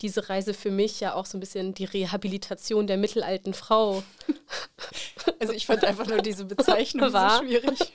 diese 0.00 0.28
Reise 0.28 0.52
für 0.54 0.70
mich 0.70 0.98
ja 1.00 1.14
auch 1.14 1.26
so 1.26 1.36
ein 1.36 1.40
bisschen 1.40 1.74
die 1.74 1.84
Rehabilitation 1.84 2.86
der 2.86 2.96
mittelalten 2.96 3.54
Frau 3.54 4.02
Also 5.38 5.52
ich 5.52 5.66
fand 5.66 5.84
einfach 5.84 6.06
nur 6.06 6.18
diese 6.18 6.44
Bezeichnung 6.44 7.12
War. 7.12 7.38
so 7.38 7.44
schwierig. 7.44 7.78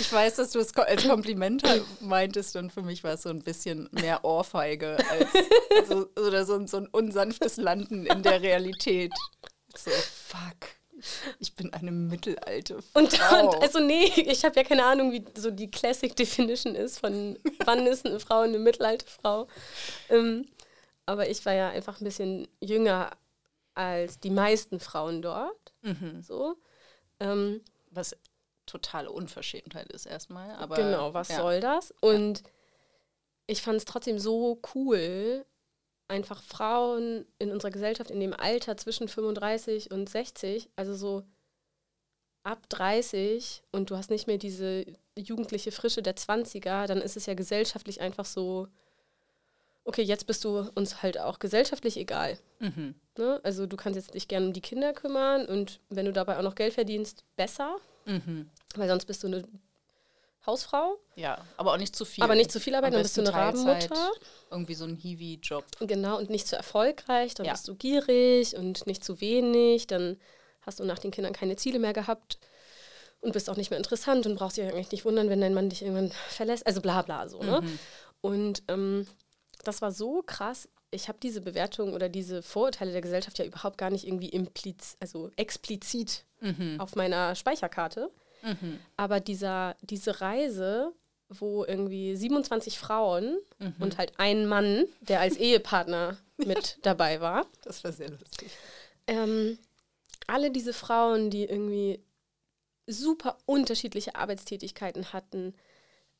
Ich 0.00 0.10
weiß, 0.12 0.36
dass 0.36 0.50
du 0.52 0.58
es 0.58 0.74
als 0.76 1.06
Kompliment 1.06 1.62
meintest 2.00 2.56
und 2.56 2.72
für 2.72 2.82
mich 2.82 3.04
war 3.04 3.12
es 3.14 3.22
so 3.22 3.28
ein 3.28 3.42
bisschen 3.42 3.88
mehr 3.92 4.24
Ohrfeige 4.24 4.96
als 5.10 5.88
so, 5.88 6.06
oder 6.20 6.44
so, 6.46 6.54
ein- 6.54 6.66
so 6.66 6.78
ein 6.78 6.86
unsanftes 6.88 7.56
Landen 7.58 8.06
in 8.06 8.22
der 8.22 8.40
Realität. 8.42 9.12
So, 9.76 9.90
fuck. 9.90 10.70
Ich 11.38 11.54
bin 11.54 11.72
eine 11.72 11.90
mittelalte 11.90 12.80
Frau. 12.82 13.00
Und, 13.00 13.12
und 13.12 13.62
also 13.62 13.80
nee, 13.80 14.04
ich 14.16 14.44
habe 14.44 14.56
ja 14.56 14.64
keine 14.64 14.84
Ahnung, 14.84 15.12
wie 15.12 15.24
so 15.36 15.50
die 15.50 15.70
Classic 15.70 16.14
Definition 16.14 16.74
ist 16.74 16.98
von 16.98 17.38
wann 17.64 17.86
ist 17.86 18.06
eine 18.06 18.20
Frau 18.20 18.40
eine 18.40 18.58
mittelalte 18.58 19.06
Frau. 19.06 19.46
Ähm, 20.08 20.46
aber 21.06 21.28
ich 21.28 21.44
war 21.44 21.52
ja 21.52 21.70
einfach 21.70 22.00
ein 22.00 22.04
bisschen 22.04 22.48
jünger 22.60 23.10
als 23.74 24.20
die 24.20 24.30
meisten 24.30 24.80
Frauen 24.80 25.22
dort. 25.22 25.72
Mhm. 25.82 26.22
So. 26.22 26.56
Ähm, 27.20 27.60
Was 27.90 28.16
totale 28.66 29.10
Unverschämtheit 29.10 29.90
ist 29.92 30.06
erstmal. 30.06 30.54
Aber, 30.56 30.76
genau, 30.76 31.14
was 31.14 31.28
ja. 31.28 31.36
soll 31.36 31.60
das? 31.60 31.92
Und 32.00 32.42
ich 33.46 33.62
fand 33.62 33.76
es 33.76 33.84
trotzdem 33.84 34.18
so 34.18 34.60
cool, 34.74 35.44
einfach 36.08 36.42
Frauen 36.42 37.24
in 37.38 37.50
unserer 37.50 37.70
Gesellschaft 37.70 38.10
in 38.10 38.20
dem 38.20 38.34
Alter 38.34 38.76
zwischen 38.76 39.08
35 39.08 39.90
und 39.90 40.08
60, 40.08 40.68
also 40.76 40.94
so 40.94 41.22
ab 42.42 42.68
30 42.68 43.62
und 43.70 43.90
du 43.90 43.96
hast 43.96 44.10
nicht 44.10 44.26
mehr 44.26 44.38
diese 44.38 44.84
jugendliche 45.16 45.72
Frische 45.72 46.02
der 46.02 46.16
20er, 46.16 46.86
dann 46.86 47.00
ist 47.00 47.16
es 47.16 47.26
ja 47.26 47.34
gesellschaftlich 47.34 48.00
einfach 48.00 48.24
so 48.24 48.68
okay, 49.84 50.02
jetzt 50.02 50.26
bist 50.26 50.44
du 50.44 50.70
uns 50.74 51.02
halt 51.02 51.18
auch 51.18 51.38
gesellschaftlich 51.38 51.96
egal. 51.96 52.38
Mhm. 52.60 52.94
Ne? 53.18 53.40
Also 53.42 53.66
du 53.66 53.76
kannst 53.76 53.96
jetzt 53.96 54.14
dich 54.14 54.28
gerne 54.28 54.46
um 54.46 54.52
die 54.52 54.60
Kinder 54.60 54.92
kümmern 54.92 55.46
und 55.46 55.80
wenn 55.88 56.06
du 56.06 56.12
dabei 56.12 56.38
auch 56.38 56.42
noch 56.42 56.54
Geld 56.54 56.74
verdienst, 56.74 57.24
besser. 57.36 57.76
Mhm. 58.06 58.48
Weil 58.74 58.88
sonst 58.88 59.06
bist 59.06 59.22
du 59.22 59.28
eine 59.28 59.44
Hausfrau. 60.46 60.98
Ja, 61.14 61.38
aber 61.56 61.72
auch 61.72 61.78
nicht 61.78 61.94
zu 61.94 62.04
viel. 62.04 62.24
Aber 62.24 62.34
nicht 62.34 62.50
zu 62.50 62.60
viel 62.60 62.74
Arbeit, 62.74 62.94
dann 62.94 63.02
bist 63.02 63.16
du 63.16 63.20
eine 63.20 63.32
Rabenmutter. 63.32 64.10
Irgendwie 64.50 64.74
so 64.74 64.84
ein 64.84 64.96
Hiwi-Job. 64.96 65.64
Genau, 65.80 66.18
und 66.18 66.30
nicht 66.30 66.48
zu 66.48 66.56
erfolgreich, 66.56 67.34
dann 67.34 67.46
ja. 67.46 67.52
bist 67.52 67.68
du 67.68 67.74
gierig 67.74 68.56
und 68.56 68.86
nicht 68.86 69.04
zu 69.04 69.20
wenig, 69.20 69.86
dann 69.86 70.18
hast 70.62 70.80
du 70.80 70.84
nach 70.84 70.98
den 70.98 71.10
Kindern 71.10 71.32
keine 71.32 71.56
Ziele 71.56 71.78
mehr 71.78 71.92
gehabt 71.92 72.38
und 73.20 73.32
bist 73.32 73.48
auch 73.48 73.56
nicht 73.56 73.70
mehr 73.70 73.78
interessant 73.78 74.26
und 74.26 74.36
brauchst 74.36 74.56
dich 74.56 74.64
eigentlich 74.64 74.90
nicht 74.92 75.04
wundern, 75.04 75.28
wenn 75.28 75.40
dein 75.40 75.54
Mann 75.54 75.70
dich 75.70 75.82
irgendwann 75.82 76.12
verlässt. 76.28 76.66
Also 76.66 76.80
bla 76.80 77.02
bla 77.02 77.28
so, 77.28 77.40
ne? 77.42 77.60
Mhm. 77.60 77.78
Und 78.20 78.62
ähm, 78.68 79.06
das 79.64 79.80
war 79.80 79.92
so 79.92 80.22
krass. 80.22 80.68
Ich 80.90 81.08
habe 81.08 81.18
diese 81.22 81.40
Bewertung 81.40 81.94
oder 81.94 82.08
diese 82.08 82.42
Vorurteile 82.42 82.92
der 82.92 83.00
Gesellschaft 83.00 83.38
ja 83.38 83.44
überhaupt 83.44 83.78
gar 83.78 83.90
nicht 83.90 84.06
irgendwie 84.06 84.28
impliz 84.28 84.96
also 85.00 85.30
explizit 85.36 86.24
mhm. 86.40 86.76
auf 86.80 86.96
meiner 86.96 87.34
Speicherkarte. 87.34 88.10
Mhm. 88.42 88.78
Aber 88.96 89.20
dieser, 89.20 89.76
diese 89.82 90.20
Reise, 90.20 90.92
wo 91.28 91.64
irgendwie 91.64 92.16
27 92.16 92.78
Frauen 92.78 93.38
mhm. 93.58 93.74
und 93.80 93.98
halt 93.98 94.12
ein 94.18 94.46
Mann, 94.46 94.84
der 95.00 95.20
als 95.20 95.36
Ehepartner 95.36 96.18
mit 96.36 96.78
dabei 96.82 97.20
war. 97.20 97.46
Das 97.62 97.84
war 97.84 97.92
sehr 97.92 98.10
lustig. 98.10 98.50
Ähm, 99.06 99.58
alle 100.26 100.50
diese 100.50 100.72
Frauen, 100.72 101.30
die 101.30 101.44
irgendwie 101.44 102.00
super 102.86 103.38
unterschiedliche 103.46 104.14
Arbeitstätigkeiten 104.14 105.12
hatten, 105.12 105.54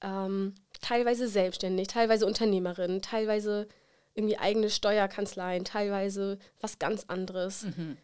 ähm, 0.01 0.55
teilweise 0.81 1.29
selbstständig, 1.29 1.89
teilweise 1.89 2.27
Unternehmerinnen, 2.27 3.03
teilweise 3.03 3.69
irgendwie 4.15 4.39
eigene 4.39 4.71
Steuerkanzleien, 4.71 5.65
teilweise 5.65 6.39
was 6.61 6.79
ganz 6.79 7.05
anderes. 7.09 7.65
Mhm. 7.65 7.97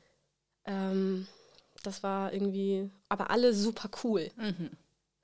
Ähm, 0.64 1.26
das 1.82 2.02
war 2.02 2.32
irgendwie, 2.32 2.90
aber 3.08 3.30
alle 3.30 3.54
super 3.54 3.90
cool. 4.04 4.30
Mhm. 4.36 4.70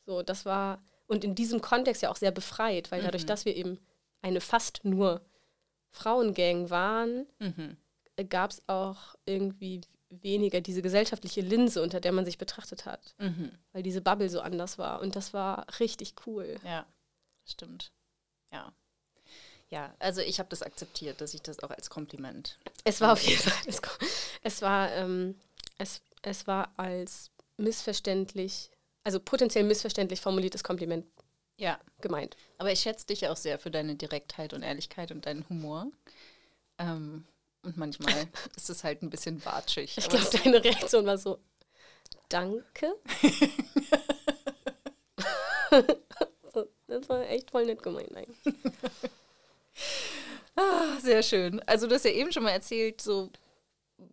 So, 0.06 0.22
das 0.22 0.44
war, 0.44 0.82
und 1.06 1.24
in 1.24 1.34
diesem 1.34 1.60
Kontext 1.60 2.02
ja 2.02 2.10
auch 2.10 2.16
sehr 2.16 2.30
befreit, 2.30 2.90
weil 2.90 3.02
dadurch, 3.02 3.24
mhm. 3.24 3.28
dass 3.28 3.44
wir 3.44 3.56
eben 3.56 3.78
eine 4.22 4.40
fast 4.40 4.84
nur 4.84 5.20
Frauengang 5.90 6.70
waren, 6.70 7.26
mhm. 7.38 7.76
gab 8.28 8.50
es 8.50 8.62
auch 8.68 9.14
irgendwie 9.24 9.82
weniger 10.10 10.60
diese 10.60 10.82
gesellschaftliche 10.82 11.40
Linse, 11.40 11.82
unter 11.82 12.00
der 12.00 12.12
man 12.12 12.24
sich 12.24 12.38
betrachtet 12.38 12.86
hat, 12.86 13.14
mhm. 13.18 13.50
weil 13.72 13.82
diese 13.82 14.00
Bubble 14.00 14.28
so 14.28 14.40
anders 14.40 14.78
war. 14.78 15.00
Und 15.00 15.16
das 15.16 15.32
war 15.32 15.66
richtig 15.80 16.14
cool. 16.26 16.56
Ja, 16.64 16.86
stimmt. 17.44 17.92
Ja. 18.52 18.72
Ja, 19.70 19.92
also 19.98 20.20
ich 20.20 20.38
habe 20.38 20.48
das 20.50 20.62
akzeptiert, 20.62 21.20
dass 21.20 21.34
ich 21.34 21.42
das 21.42 21.60
auch 21.60 21.70
als 21.70 21.90
Kompliment. 21.90 22.58
Es 22.84 23.00
war 23.00 23.12
auf 23.12 23.22
jeden 23.22 23.42
Fall, 23.42 23.74
es, 24.42 24.62
war, 24.62 24.92
ähm, 24.92 25.34
es, 25.78 26.02
es 26.22 26.46
war 26.46 26.72
als 26.76 27.30
missverständlich, 27.56 28.70
also 29.04 29.20
potenziell 29.20 29.64
missverständlich 29.64 30.20
formuliertes 30.20 30.64
Kompliment 30.64 31.06
ja. 31.56 31.78
gemeint. 32.00 32.36
Aber 32.58 32.72
ich 32.72 32.80
schätze 32.80 33.06
dich 33.06 33.28
auch 33.28 33.36
sehr 33.36 33.58
für 33.58 33.70
deine 33.70 33.94
Direktheit 33.94 34.52
und 34.52 34.62
Ehrlichkeit 34.62 35.10
und 35.10 35.26
deinen 35.26 35.48
Humor. 35.48 35.86
Ähm, 36.78 37.24
und 37.62 37.76
manchmal 37.76 38.28
ist 38.56 38.70
es 38.70 38.84
halt 38.84 39.02
ein 39.02 39.10
bisschen 39.10 39.44
watschig. 39.44 39.96
Ich 39.96 40.08
glaube, 40.08 40.26
deine 40.42 40.62
Reaktion 40.62 41.06
war 41.06 41.18
so, 41.18 41.38
danke. 42.28 42.94
das 46.86 47.08
war 47.08 47.28
echt 47.28 47.50
voll 47.50 47.66
nett 47.66 47.82
gemeint 47.82 48.14
eigentlich. 48.14 48.54
ah, 50.56 50.98
sehr 51.00 51.22
schön. 51.22 51.60
Also 51.66 51.86
du 51.86 51.94
hast 51.94 52.04
ja 52.04 52.10
eben 52.10 52.32
schon 52.32 52.42
mal 52.42 52.50
erzählt, 52.50 53.00
so 53.00 53.30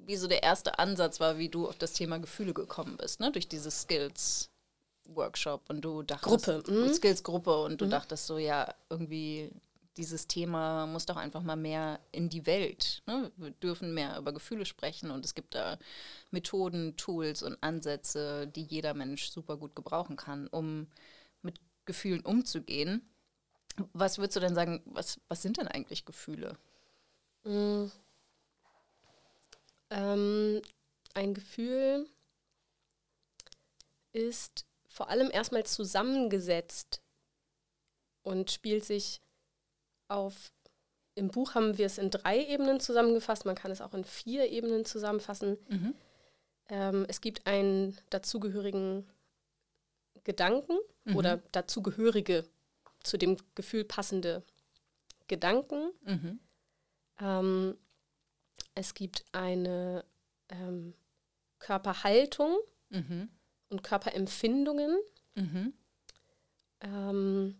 wie 0.05 0.15
so 0.15 0.27
der 0.27 0.43
erste 0.43 0.79
Ansatz 0.79 1.19
war, 1.19 1.37
wie 1.37 1.49
du 1.49 1.67
auf 1.67 1.77
das 1.77 1.93
Thema 1.93 2.19
Gefühle 2.19 2.53
gekommen 2.53 2.97
bist, 2.97 3.19
ne? 3.19 3.31
Durch 3.31 3.47
dieses 3.47 3.81
Skills 3.81 4.49
Workshop 5.05 5.69
und 5.69 5.81
du 5.81 6.03
dachtest 6.03 6.45
Gruppe, 6.45 6.71
mhm. 6.71 6.93
Skills 6.93 7.23
Gruppe 7.23 7.63
und 7.63 7.81
du 7.81 7.85
mhm. 7.85 7.91
dachtest 7.91 8.27
so 8.27 8.37
ja 8.37 8.73
irgendwie 8.89 9.51
dieses 9.97 10.27
Thema 10.27 10.85
muss 10.87 11.05
doch 11.05 11.17
einfach 11.17 11.41
mal 11.41 11.57
mehr 11.57 11.99
in 12.11 12.29
die 12.29 12.45
Welt. 12.45 13.03
Ne? 13.07 13.31
Wir 13.35 13.51
dürfen 13.51 13.93
mehr 13.93 14.17
über 14.17 14.31
Gefühle 14.31 14.65
sprechen 14.65 15.11
und 15.11 15.25
es 15.25 15.35
gibt 15.35 15.53
da 15.53 15.77
Methoden, 16.31 16.95
Tools 16.95 17.43
und 17.43 17.61
Ansätze, 17.61 18.47
die 18.47 18.63
jeder 18.63 18.93
Mensch 18.93 19.29
super 19.29 19.57
gut 19.57 19.75
gebrauchen 19.75 20.15
kann, 20.15 20.47
um 20.47 20.87
mit 21.41 21.59
Gefühlen 21.85 22.21
umzugehen. 22.21 23.01
Was 23.93 24.17
würdest 24.17 24.37
du 24.37 24.39
denn 24.39 24.55
sagen, 24.55 24.81
was, 24.85 25.19
was 25.27 25.41
sind 25.41 25.57
denn 25.57 25.67
eigentlich 25.67 26.05
Gefühle? 26.05 26.57
Mhm. 27.43 27.91
Ähm, 29.91 30.61
ein 31.13 31.33
Gefühl 31.33 32.07
ist 34.13 34.65
vor 34.87 35.09
allem 35.09 35.29
erstmal 35.31 35.65
zusammengesetzt 35.65 37.01
und 38.23 38.51
spielt 38.51 38.85
sich 38.85 39.21
auf, 40.07 40.51
im 41.15 41.29
Buch 41.29 41.55
haben 41.55 41.77
wir 41.77 41.85
es 41.85 41.97
in 41.97 42.09
drei 42.09 42.45
Ebenen 42.45 42.79
zusammengefasst, 42.79 43.45
man 43.45 43.55
kann 43.55 43.71
es 43.71 43.81
auch 43.81 43.93
in 43.93 44.03
vier 44.03 44.49
Ebenen 44.49 44.85
zusammenfassen. 44.85 45.57
Mhm. 45.69 45.95
Ähm, 46.69 47.05
es 47.07 47.21
gibt 47.21 47.47
einen 47.47 47.97
dazugehörigen 48.09 49.09
Gedanken 50.23 50.77
mhm. 51.05 51.15
oder 51.15 51.37
dazugehörige, 51.51 52.45
zu 53.03 53.17
dem 53.17 53.37
Gefühl 53.55 53.83
passende 53.83 54.43
Gedanken. 55.27 55.91
Mhm. 56.05 56.39
Ähm, 57.19 57.77
es 58.75 58.93
gibt 58.93 59.25
eine 59.31 60.05
ähm, 60.49 60.93
Körperhaltung 61.59 62.57
mhm. 62.89 63.29
und 63.69 63.83
Körperempfindungen. 63.83 64.99
Mhm. 65.35 65.73
Ähm, 66.81 67.55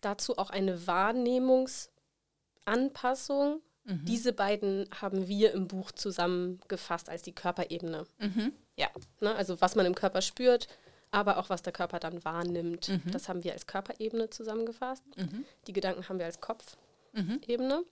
dazu 0.00 0.38
auch 0.38 0.50
eine 0.50 0.86
Wahrnehmungsanpassung. 0.86 3.60
Mhm. 3.84 4.04
Diese 4.04 4.32
beiden 4.32 4.88
haben 5.00 5.26
wir 5.26 5.52
im 5.52 5.66
Buch 5.66 5.90
zusammengefasst 5.92 7.08
als 7.08 7.22
die 7.22 7.34
Körperebene. 7.34 8.06
Mhm. 8.18 8.52
Ja. 8.76 8.88
Ne, 9.20 9.34
also 9.34 9.60
was 9.60 9.74
man 9.74 9.86
im 9.86 9.94
Körper 9.94 10.22
spürt, 10.22 10.68
aber 11.10 11.38
auch 11.38 11.50
was 11.50 11.62
der 11.62 11.72
Körper 11.72 11.98
dann 11.98 12.24
wahrnimmt. 12.24 12.88
Mhm. 12.88 13.10
Das 13.10 13.28
haben 13.28 13.44
wir 13.44 13.52
als 13.52 13.66
Körperebene 13.66 14.30
zusammengefasst. 14.30 15.04
Mhm. 15.16 15.44
Die 15.66 15.72
Gedanken 15.72 16.08
haben 16.08 16.18
wir 16.18 16.26
als 16.26 16.40
Kopfebene. 16.40 17.84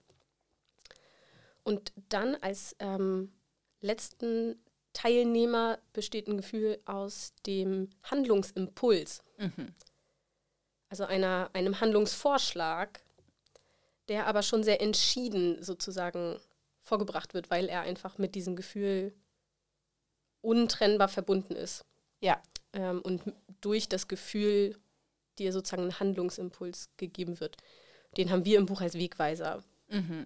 Und 1.63 1.93
dann 2.09 2.35
als 2.35 2.75
ähm, 2.79 3.31
letzten 3.81 4.61
Teilnehmer 4.93 5.79
besteht 5.93 6.27
ein 6.27 6.37
Gefühl 6.37 6.79
aus 6.85 7.33
dem 7.45 7.89
Handlungsimpuls. 8.03 9.23
Mhm 9.37 9.73
also 10.91 11.05
einer, 11.05 11.49
einem 11.53 11.79
Handlungsvorschlag, 11.79 13.01
der 14.09 14.27
aber 14.27 14.43
schon 14.43 14.61
sehr 14.61 14.81
entschieden 14.81 15.63
sozusagen 15.63 16.37
vorgebracht 16.81 17.33
wird, 17.33 17.49
weil 17.49 17.69
er 17.69 17.81
einfach 17.81 18.17
mit 18.17 18.35
diesem 18.35 18.57
Gefühl 18.57 19.15
untrennbar 20.41 21.07
verbunden 21.07 21.55
ist. 21.55 21.85
Ja. 22.19 22.41
Ähm, 22.73 23.01
und 23.01 23.21
durch 23.61 23.87
das 23.87 24.09
Gefühl 24.09 24.77
dir 25.39 25.53
sozusagen 25.53 25.83
ein 25.83 25.99
Handlungsimpuls 25.99 26.89
gegeben 26.97 27.39
wird. 27.39 27.55
Den 28.17 28.29
haben 28.29 28.43
wir 28.43 28.57
im 28.57 28.65
Buch 28.65 28.81
als 28.81 28.95
Wegweiser 28.95 29.63
mhm. 29.87 30.25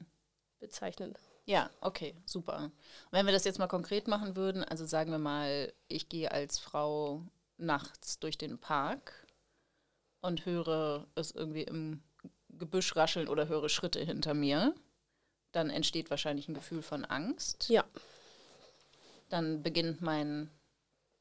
bezeichnet. 0.59 1.19
Ja, 1.45 1.69
okay, 1.79 2.15
super. 2.25 2.57
Und 2.65 3.11
wenn 3.11 3.25
wir 3.25 3.33
das 3.33 3.45
jetzt 3.45 3.59
mal 3.59 3.67
konkret 3.67 4.07
machen 4.07 4.35
würden, 4.35 4.63
also 4.63 4.85
sagen 4.85 5.11
wir 5.11 5.19
mal, 5.19 5.71
ich 5.87 6.09
gehe 6.09 6.31
als 6.31 6.57
Frau 6.57 7.23
nachts 7.57 8.19
durch 8.19 8.37
den 8.37 8.57
Park 8.57 9.27
und 10.21 10.45
höre 10.45 11.07
es 11.13 11.31
irgendwie 11.31 11.63
im 11.63 12.01
Gebüsch 12.49 12.95
rascheln 12.95 13.27
oder 13.27 13.47
höre 13.47 13.69
Schritte 13.69 13.99
hinter 13.99 14.33
mir, 14.33 14.73
dann 15.51 15.69
entsteht 15.69 16.09
wahrscheinlich 16.09 16.47
ein 16.47 16.55
Gefühl 16.55 16.81
von 16.81 17.05
Angst. 17.05 17.69
Ja. 17.69 17.85
Dann 19.29 19.61
beginnt 19.61 20.01
mein, 20.01 20.49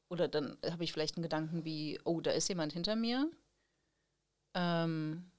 oder 0.09 0.27
dann 0.27 0.57
habe 0.69 0.83
ich 0.83 0.91
vielleicht 0.91 1.17
einen 1.17 1.23
Gedanken 1.23 1.65
wie, 1.65 1.99
oh, 2.03 2.19
da 2.19 2.31
ist 2.31 2.49
jemand 2.49 2.73
hinter 2.73 2.95
mir. 2.95 3.29
Ähm, 4.55 5.29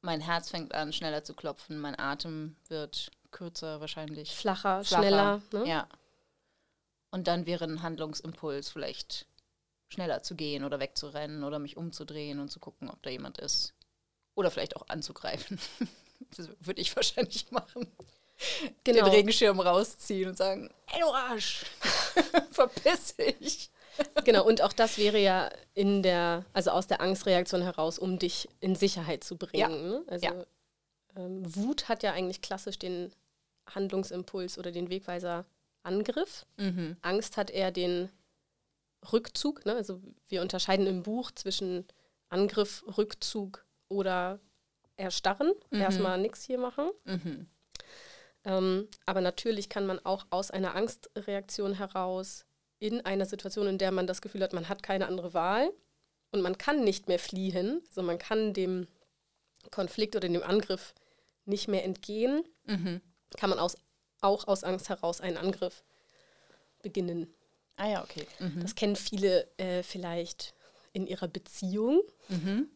mein 0.00 0.20
Herz 0.20 0.50
fängt 0.50 0.74
an, 0.74 0.92
schneller 0.92 1.24
zu 1.24 1.34
klopfen, 1.34 1.80
mein 1.80 1.98
Atem 1.98 2.56
wird 2.68 3.10
kürzer 3.36 3.80
wahrscheinlich. 3.80 4.34
Flacher, 4.34 4.82
flacher 4.82 5.02
schneller. 5.02 5.42
Ne? 5.52 5.68
Ja. 5.68 5.88
Und 7.10 7.28
dann 7.28 7.44
wäre 7.44 7.64
ein 7.64 7.82
Handlungsimpuls 7.82 8.70
vielleicht 8.70 9.26
schneller 9.88 10.22
zu 10.22 10.34
gehen 10.34 10.64
oder 10.64 10.80
wegzurennen 10.80 11.44
oder 11.44 11.58
mich 11.58 11.76
umzudrehen 11.76 12.40
und 12.40 12.50
zu 12.50 12.58
gucken, 12.58 12.88
ob 12.90 13.02
da 13.02 13.10
jemand 13.10 13.38
ist. 13.38 13.74
Oder 14.34 14.50
vielleicht 14.50 14.76
auch 14.76 14.88
anzugreifen. 14.88 15.58
das 16.36 16.48
würde 16.60 16.80
ich 16.80 16.96
wahrscheinlich 16.96 17.50
machen. 17.50 17.86
Genau. 18.84 19.04
Den 19.04 19.14
Regenschirm 19.14 19.60
rausziehen 19.60 20.30
und 20.30 20.36
sagen, 20.36 20.70
ey 20.92 21.00
du 21.00 21.08
Arsch, 21.08 21.64
verpiss 22.50 23.16
dich. 23.16 23.70
Genau, 24.24 24.44
und 24.44 24.60
auch 24.60 24.72
das 24.72 24.98
wäre 24.98 25.18
ja 25.18 25.50
in 25.72 26.02
der, 26.02 26.44
also 26.52 26.70
aus 26.70 26.86
der 26.86 27.00
Angstreaktion 27.00 27.62
heraus, 27.62 27.98
um 27.98 28.18
dich 28.18 28.48
in 28.60 28.74
Sicherheit 28.74 29.24
zu 29.24 29.36
bringen. 29.36 29.58
Ja. 29.58 29.68
Ne? 29.68 30.04
Also, 30.06 30.26
ja. 30.26 30.34
ähm, 31.16 31.54
Wut 31.54 31.88
hat 31.88 32.02
ja 32.02 32.12
eigentlich 32.12 32.42
klassisch 32.42 32.78
den 32.78 33.10
Handlungsimpuls 33.68 34.58
oder 34.58 34.70
den 34.72 34.90
Wegweiser 34.90 35.46
Angriff. 35.82 36.46
Mhm. 36.56 36.96
Angst 37.02 37.36
hat 37.36 37.50
eher 37.50 37.70
den 37.70 38.10
Rückzug. 39.12 39.64
Ne? 39.66 39.74
Also 39.74 40.00
wir 40.28 40.42
unterscheiden 40.42 40.86
im 40.86 41.02
Buch 41.02 41.30
zwischen 41.30 41.86
Angriff, 42.28 42.84
Rückzug 42.98 43.64
oder 43.88 44.40
Erstarren. 44.96 45.52
Mhm. 45.70 45.80
Erstmal 45.80 46.18
nichts 46.18 46.44
hier 46.44 46.58
machen. 46.58 46.90
Mhm. 47.04 47.46
Ähm, 48.44 48.88
aber 49.04 49.20
natürlich 49.20 49.68
kann 49.68 49.86
man 49.86 49.98
auch 50.04 50.26
aus 50.30 50.50
einer 50.50 50.74
Angstreaktion 50.74 51.74
heraus 51.74 52.46
in 52.78 53.00
einer 53.04 53.26
Situation, 53.26 53.66
in 53.66 53.78
der 53.78 53.90
man 53.90 54.06
das 54.06 54.22
Gefühl 54.22 54.42
hat, 54.42 54.52
man 54.52 54.68
hat 54.68 54.82
keine 54.82 55.06
andere 55.06 55.34
Wahl 55.34 55.72
und 56.30 56.42
man 56.42 56.58
kann 56.58 56.84
nicht 56.84 57.08
mehr 57.08 57.18
fliehen, 57.18 57.82
also 57.88 58.02
man 58.02 58.18
kann 58.18 58.52
dem 58.52 58.86
Konflikt 59.70 60.14
oder 60.14 60.28
dem 60.28 60.42
Angriff 60.42 60.94
nicht 61.44 61.68
mehr 61.68 61.84
entgehen, 61.84 62.44
Mhm. 62.64 63.00
Kann 63.36 63.50
man 63.50 63.58
aus, 63.58 63.76
auch 64.20 64.48
aus 64.48 64.64
Angst 64.64 64.88
heraus 64.88 65.20
einen 65.20 65.36
Angriff 65.36 65.84
beginnen. 66.82 67.32
Ah 67.76 67.88
ja, 67.88 68.02
okay. 68.02 68.26
Mhm. 68.38 68.60
Das 68.62 68.74
kennen 68.74 68.96
viele 68.96 69.46
äh, 69.58 69.82
vielleicht 69.82 70.54
in 70.92 71.06
ihrer 71.06 71.28
Beziehung, 71.28 72.00
Mhm. 72.28 72.70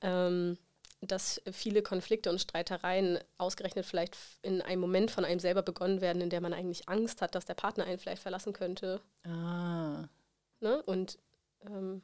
ähm, 0.00 0.58
dass 1.00 1.40
viele 1.52 1.82
Konflikte 1.82 2.30
und 2.30 2.40
Streitereien 2.40 3.18
ausgerechnet 3.36 3.86
vielleicht 3.86 4.16
in 4.42 4.62
einem 4.62 4.80
Moment 4.80 5.10
von 5.10 5.24
einem 5.24 5.38
selber 5.38 5.62
begonnen 5.62 6.00
werden, 6.00 6.22
in 6.22 6.30
der 6.30 6.40
man 6.40 6.52
eigentlich 6.52 6.88
Angst 6.88 7.22
hat, 7.22 7.34
dass 7.34 7.44
der 7.44 7.54
Partner 7.54 7.84
einen 7.84 7.98
vielleicht 7.98 8.22
verlassen 8.22 8.52
könnte. 8.52 9.00
Ah. 9.24 10.08
Ne? 10.60 10.82
Und 10.84 11.18
ähm, 11.66 12.02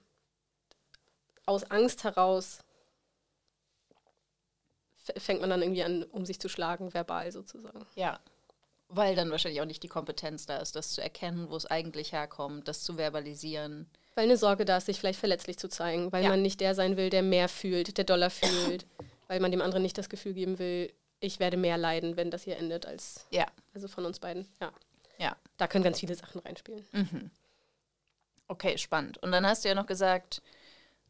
aus 1.46 1.64
Angst 1.70 2.05
heraus 2.05 2.59
fängt 5.17 5.40
man 5.40 5.51
dann 5.51 5.62
irgendwie 5.62 5.83
an, 5.85 6.03
um 6.05 6.25
sich 6.27 6.40
zu 6.40 6.49
schlagen, 6.49 6.93
verbal 6.95 7.31
sozusagen. 7.33 7.85
Ja. 7.95 8.21
Weil 8.88 9.17
dann 9.17 9.31
wahrscheinlich 9.31 9.61
auch 9.61 9.67
nicht 9.67 9.83
die 9.83 9.88
Kompetenz 9.88 10.47
da 10.47 10.59
ist, 10.59 10.77
das 10.77 10.90
zu 10.93 11.03
erkennen, 11.03 11.49
wo 11.51 11.57
es 11.57 11.67
eigentlich 11.67 12.12
herkommt, 12.12 12.69
das 12.69 12.83
zu 12.85 12.97
verbalisieren. 12.97 13.87
Weil 14.14 14.25
eine 14.25 14.37
Sorge 14.37 14.64
da 14.64 14.77
ist, 14.77 14.87
sich 14.87 15.01
vielleicht 15.01 15.19
verletzlich 15.19 15.59
zu 15.59 15.69
zeigen, 15.69 16.12
weil 16.12 16.23
Ja. 16.23 16.29
man 16.31 16.43
nicht 16.43 16.61
der 16.61 16.75
sein 16.75 16.97
will, 16.97 17.11
der 17.11 17.23
mehr 17.23 17.49
fühlt, 17.49 17.97
der 17.99 18.05
doller 18.05 18.31
fühlt, 18.31 18.87
weil 19.29 19.40
man 19.40 19.51
dem 19.51 19.62
anderen 19.62 19.83
nicht 19.83 19.99
das 19.99 20.09
Gefühl 20.09 20.35
geben 20.35 20.59
will, 20.59 20.93
ich 21.21 21.40
werde 21.40 21.57
mehr 21.57 21.79
leiden, 21.79 22.17
wenn 22.17 22.31
das 22.31 22.43
hier 22.45 22.57
endet, 22.59 22.87
als 22.87 23.27
Ja. 23.31 23.47
also 23.75 23.88
von 23.88 24.05
uns 24.05 24.19
beiden. 24.21 24.47
Ja. 24.61 24.73
Ja. 25.19 25.37
Da 25.57 25.67
können 25.67 25.85
ganz 25.85 26.01
viele 26.01 26.14
Sachen 26.14 26.40
reinspielen. 26.40 26.85
Mhm. 26.93 27.31
Okay, 28.49 28.77
spannend. 28.79 29.19
Und 29.19 29.33
dann 29.33 29.47
hast 29.47 29.64
du 29.64 29.69
ja 29.69 29.75
noch 29.75 29.87
gesagt, 29.87 30.43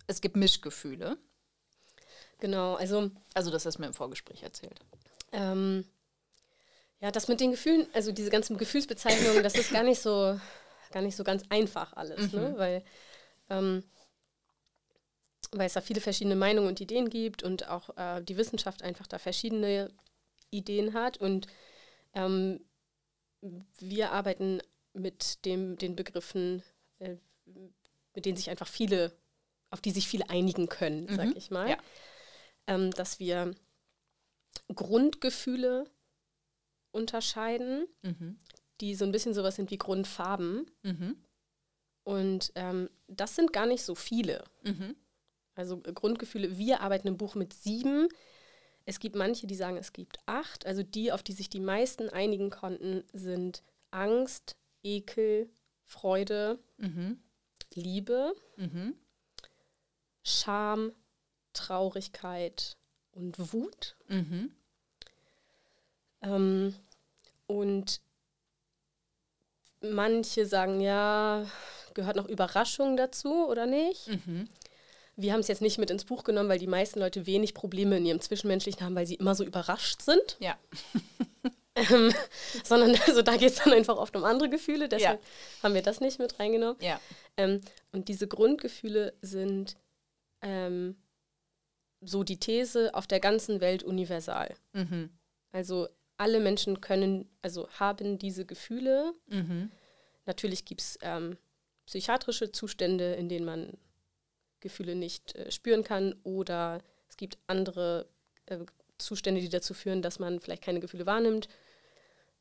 es 0.07 0.21
gibt 0.21 0.37
Mischgefühle. 0.37 1.17
Genau, 2.41 2.75
also 2.75 3.11
Also 3.35 3.51
das 3.51 3.65
hast 3.67 3.77
du 3.77 3.81
mir 3.83 3.87
im 3.89 3.95
Vorgespräch 3.95 4.43
erzählt. 4.43 4.79
ähm, 5.33 5.85
ja, 7.01 7.11
das 7.11 7.29
mit 7.29 7.41
den 7.41 7.51
Gefühlen, 7.51 7.87
also 7.93 8.13
diese 8.13 8.31
ganzen 8.31 8.57
Gefühlsbezeichnungen, 8.57 9.43
das 9.43 9.55
ist 9.55 9.73
gar 9.73 9.83
nicht 9.83 10.01
so, 10.01 10.39
gar 10.93 11.03
nicht 11.03 11.17
so 11.17 11.25
ganz 11.25 11.43
einfach 11.51 11.93
alles, 11.95 12.33
ne? 12.33 12.55
weil, 12.57 12.83
ähm, 13.51 13.85
weil 15.53 15.67
es 15.67 15.75
da 15.75 15.81
viele 15.81 16.01
verschiedene 16.01 16.37
Meinungen 16.37 16.69
und 16.69 16.81
Ideen 16.81 17.11
gibt 17.11 17.43
und 17.43 17.69
auch 17.69 17.97
äh, 17.97 18.23
die 18.23 18.37
Wissenschaft 18.37 18.83
einfach 18.83 19.07
da 19.07 19.19
verschiedene 19.19 19.91
Ideen 20.51 20.95
hat 20.95 21.19
und 21.19 21.47
ähm, 22.15 22.61
wir 23.79 24.13
arbeiten 24.13 24.61
mit 24.95 25.45
dem, 25.45 25.77
den 25.77 25.97
Begriffen, 25.97 26.63
äh, 27.01 27.17
mit 28.15 28.25
denen 28.25 28.37
sich 28.37 28.49
einfach 28.51 28.69
viele, 28.69 29.13
auf 29.71 29.81
die 29.81 29.91
sich 29.91 30.09
viele 30.09 30.31
einigen 30.31 30.69
können, 30.69 31.09
sag 31.15 31.27
Mhm. 31.27 31.35
ich 31.37 31.51
mal. 31.51 31.69
Ja. 31.71 31.77
Ähm, 32.67 32.91
dass 32.93 33.19
wir 33.21 33.55
Grundgefühle 34.75 35.85
unterscheiden, 36.93 37.87
Mhm. 38.03 38.39
die 38.81 38.95
so 38.95 39.05
ein 39.05 39.13
bisschen 39.13 39.35
sowas 39.35 39.57
sind 39.57 39.71
wie 39.71 39.79
Grundfarben. 39.79 40.71
Mhm. 40.83 41.17
Und 42.05 42.53
ähm, 42.55 42.91
das 43.09 43.35
sind 43.37 43.53
gar 43.53 43.67
nicht 43.67 43.83
so 43.83 43.95
viele. 43.95 44.45
Mhm. 44.63 44.95
Also 45.55 45.83
äh, 45.85 45.93
Grundgefühle, 45.93 46.57
wir 46.59 46.81
arbeiten 46.81 47.09
im 47.09 47.17
Buch 47.17 47.35
mit 47.35 47.53
sieben. 47.53 48.09
Es 48.85 48.99
gibt 48.99 49.17
manche, 49.17 49.47
die 49.47 49.55
sagen, 49.55 49.77
es 49.77 49.93
gibt 49.93 50.19
acht. 50.27 50.67
Also 50.67 50.83
die, 50.83 51.13
auf 51.13 51.23
die 51.23 51.33
sich 51.33 51.49
die 51.49 51.61
meisten 51.61 52.09
einigen 52.11 52.51
konnten, 52.51 53.05
sind 53.13 53.63
Angst, 53.91 54.57
Ekel, 54.83 55.49
Freude, 55.85 56.59
Mhm. 56.77 57.23
Liebe, 57.75 58.35
Mhm. 58.57 58.95
Scham, 60.23 60.93
Traurigkeit 61.55 62.77
und 63.13 63.53
Wut. 63.53 63.97
Mhm. 64.09 64.51
Ähm, 66.23 66.75
und 67.47 68.01
manche 69.81 70.47
sagen, 70.47 70.81
ja, 70.81 71.47
gehört 71.95 72.17
noch 72.17 72.29
Überraschung 72.29 72.97
dazu 72.97 73.47
oder 73.47 73.67
nicht? 73.67 74.09
Mhm. 74.09 74.49
Wir 75.17 75.33
haben 75.33 75.41
es 75.41 75.49
jetzt 75.49 75.63
nicht 75.63 75.79
mit 75.79 75.91
ins 75.91 76.05
Buch 76.05 76.25
genommen, 76.25 76.49
weil 76.49 76.59
die 76.59 76.67
meisten 76.67 76.99
Leute 76.99 77.27
wenig 77.27 77.55
Probleme 77.55 77.97
in 77.99 78.07
ihrem 78.07 78.21
Zwischenmenschlichen 78.21 78.85
haben, 78.85 78.97
weil 78.97 79.07
sie 79.07 79.15
immer 79.15 79.35
so 79.35 79.45
überrascht 79.45 80.03
sind. 80.03 80.37
Ja. 80.41 80.59
Ähm, 81.77 82.15
sondern 82.63 82.95
also 83.09 83.23
da 83.23 83.37
geht 83.37 83.51
es 83.51 83.57
dann 83.57 83.73
einfach 83.73 83.97
oft 83.97 84.15
um 84.15 84.23
andere 84.23 84.49
Gefühle, 84.49 84.89
deshalb 84.89 85.21
haben 85.61 85.75
wir 85.75 85.83
das 85.83 86.01
nicht 86.01 86.21
mit 86.21 86.39
reingenommen. 86.39 86.77
Ja. 86.81 87.01
Ähm, 87.37 87.61
und 87.91 88.07
diese 88.07 88.29
Grundgefühle 88.29 89.13
sind 89.23 89.77
ähm, 90.41 90.95
so 92.05 92.25
die 92.25 92.39
These 92.39 92.95
auf 92.95 93.07
der 93.07 93.21
ganzen 93.21 93.61
Welt 93.61 93.83
universal. 93.83 94.55
Mhm. 94.73 95.11
Also 95.53 95.89
alle 96.17 96.41
Menschen 96.41 96.81
können, 96.81 97.29
also 97.43 97.69
haben 97.71 98.19
diese 98.19 98.45
Gefühle. 98.45 99.15
Mhm. 99.27 99.71
Natürlich 100.27 100.65
gibt 100.65 100.81
es 100.81 100.99
ähm, 101.03 101.37
psychiatrische 101.87 102.53
Zustände, 102.53 103.15
in 103.15 103.29
denen 103.29 103.45
man 103.45 103.73
Gefühle 104.61 104.95
nicht 104.95 105.35
äh, 105.35 105.51
spüren 105.51 105.85
kann 105.85 106.15
oder 106.23 106.81
es 107.09 107.17
gibt 107.17 107.39
andere 107.47 108.09
äh, 108.47 108.59
Zustände, 108.99 109.41
die 109.41 109.49
dazu 109.49 109.75
führen, 109.75 110.03
dass 110.03 110.19
man 110.19 110.41
vielleicht 110.41 110.63
keine 110.63 110.81
Gefühle 110.81 111.07
wahrnimmt. 111.07 111.49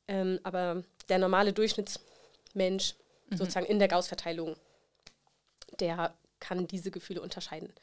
Ähm, 0.08 0.40
aber 0.44 0.84
der 1.10 1.18
normale 1.18 1.54
Durchschnittsmensch, 1.54 2.96
sozusagen 3.32 3.66
in 3.66 3.80
der 3.80 3.88
Gauss-Verteilung, 3.88 4.56
der 5.80 6.14
kann 6.40 6.68
diese 6.68 6.92
Gefühle 6.92 7.22
unterscheiden. 7.22 7.74